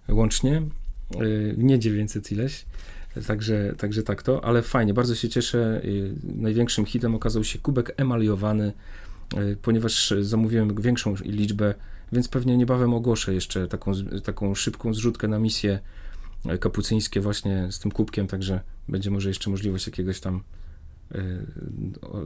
łącznie, 0.10 0.62
y, 1.22 1.56
nie 1.58 1.80
900 1.80 2.32
ileś. 2.32 2.66
Także, 3.28 3.76
także 3.78 4.04
tak 4.04 4.24
to, 4.24 4.46
ale 4.46 4.62
fajnie, 4.62 4.94
bardzo 4.94 5.16
się 5.16 5.30
cieszę. 5.30 5.82
Największym 6.24 6.86
hitem 6.86 7.16
okazał 7.16 7.44
się 7.44 7.60
kubek 7.60 7.94
emaliowany, 7.98 8.74
y, 9.34 9.58
ponieważ 9.62 10.14
zamówiłem 10.22 10.82
większą 10.82 11.16
liczbę, 11.26 11.74
więc 12.12 12.28
pewnie 12.28 12.58
niebawem 12.58 12.94
ogłoszę 12.94 13.34
jeszcze 13.34 13.68
taką, 13.68 13.92
taką 14.24 14.56
szybką 14.56 14.94
zrzutkę 14.94 15.28
na 15.28 15.40
misję 15.40 15.80
kapucyńskie 16.60 17.22
właśnie 17.22 17.68
z 17.72 17.80
tym 17.80 17.92
kubkiem, 17.92 18.28
także 18.28 18.62
będzie 18.88 19.12
może 19.12 19.30
jeszcze 19.30 19.50
możliwość 19.50 19.88
jakiegoś 19.88 20.20
tam 20.20 20.44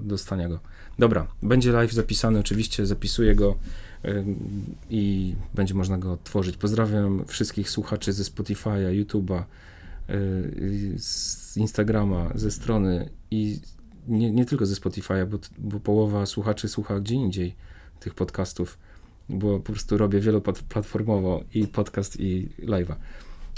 dostania 0.02 0.50
go. 0.50 0.60
Dobra, 1.00 1.28
będzie 1.44 1.72
live 1.72 1.94
zapisany, 1.94 2.40
oczywiście 2.40 2.86
zapisuję 2.86 3.36
go 3.36 3.56
i 4.90 5.36
będzie 5.54 5.74
można 5.74 5.98
go 5.98 6.12
odtworzyć. 6.12 6.58
Pozdrawiam 6.58 7.26
wszystkich 7.28 7.70
słuchaczy 7.70 8.14
ze 8.14 8.24
Spotify'a, 8.24 9.04
YouTube'a, 9.04 9.44
z 10.98 11.58
Instagrama, 11.58 12.32
ze 12.36 12.52
strony 12.52 13.10
i 13.32 13.60
nie, 14.08 14.32
nie 14.32 14.46
tylko 14.46 14.66
ze 14.66 14.76
Spotify'a, 14.76 15.28
bo, 15.28 15.38
bo 15.58 15.80
połowa 15.80 16.26
słuchaczy 16.26 16.68
słucha 16.68 17.00
gdzie 17.00 17.16
indziej 17.16 17.56
tych 18.00 18.14
podcastów, 18.14 18.78
bo 19.30 19.60
po 19.60 19.74
prostu 19.74 19.98
robię 19.98 20.20
wieloplatformowo 20.20 21.44
i 21.54 21.68
podcast 21.68 22.20
i 22.20 22.50
live'a. 22.60 22.96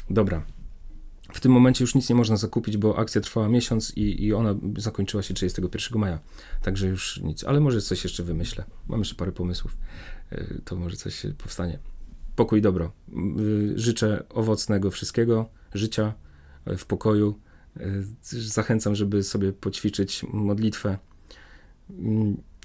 Dobra. 0.10 0.46
W 1.34 1.40
tym 1.40 1.52
momencie 1.52 1.84
już 1.84 1.96
nic 1.96 2.10
nie 2.10 2.16
można 2.16 2.38
zakupić, 2.38 2.78
bo 2.78 3.00
akcja 3.00 3.22
trwała 3.22 3.50
miesiąc 3.50 3.98
i, 3.98 4.26
i 4.26 4.34
ona 4.34 4.56
zakończyła 4.78 5.24
się 5.24 5.34
31 5.34 6.00
maja. 6.00 6.20
Także 6.62 6.88
już 6.88 7.22
nic, 7.22 7.44
ale 7.44 7.60
może 7.60 7.82
coś 7.82 8.04
jeszcze 8.04 8.24
wymyślę. 8.24 8.64
Mam 8.88 9.00
jeszcze 9.00 9.16
parę 9.16 9.32
pomysłów. 9.32 9.78
Y, 10.32 10.62
to 10.66 10.76
może 10.76 10.96
coś 10.96 11.26
powstanie. 11.38 11.80
Pokój, 12.36 12.62
dobro. 12.62 12.92
Y, 13.40 13.80
życzę 13.80 14.24
owocnego 14.30 14.92
wszystkiego, 14.92 15.50
życia 15.74 16.14
y, 16.68 16.78
w 16.78 16.86
pokoju. 16.86 17.40
Zachęcam, 18.32 18.96
żeby 18.96 19.24
sobie 19.24 19.54
poćwiczyć 19.54 20.24
modlitwę 20.34 20.98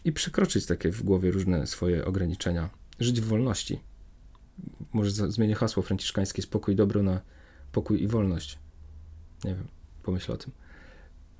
i 0.04 0.12
przekroczyć 0.12 0.66
takie 0.66 0.92
w 0.92 1.02
głowie 1.02 1.30
różne 1.30 1.66
swoje 1.66 2.04
ograniczenia. 2.04 2.70
Żyć 3.00 3.20
w 3.20 3.24
wolności. 3.24 3.80
Może 4.92 5.10
zmienię 5.10 5.54
hasło 5.54 5.82
franciszkańskie 5.82 6.42
spokój, 6.42 6.76
dobro 6.76 7.02
na 7.02 7.20
pokój 7.72 8.02
i 8.02 8.08
wolność. 8.08 8.58
Nie 9.44 9.54
wiem, 9.54 9.68
pomyśl 10.02 10.32
o 10.32 10.36
tym. 10.36 10.52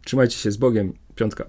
Trzymajcie 0.04 0.36
się 0.36 0.52
z 0.52 0.56
Bogiem. 0.56 0.92
Piątka. 1.14 1.44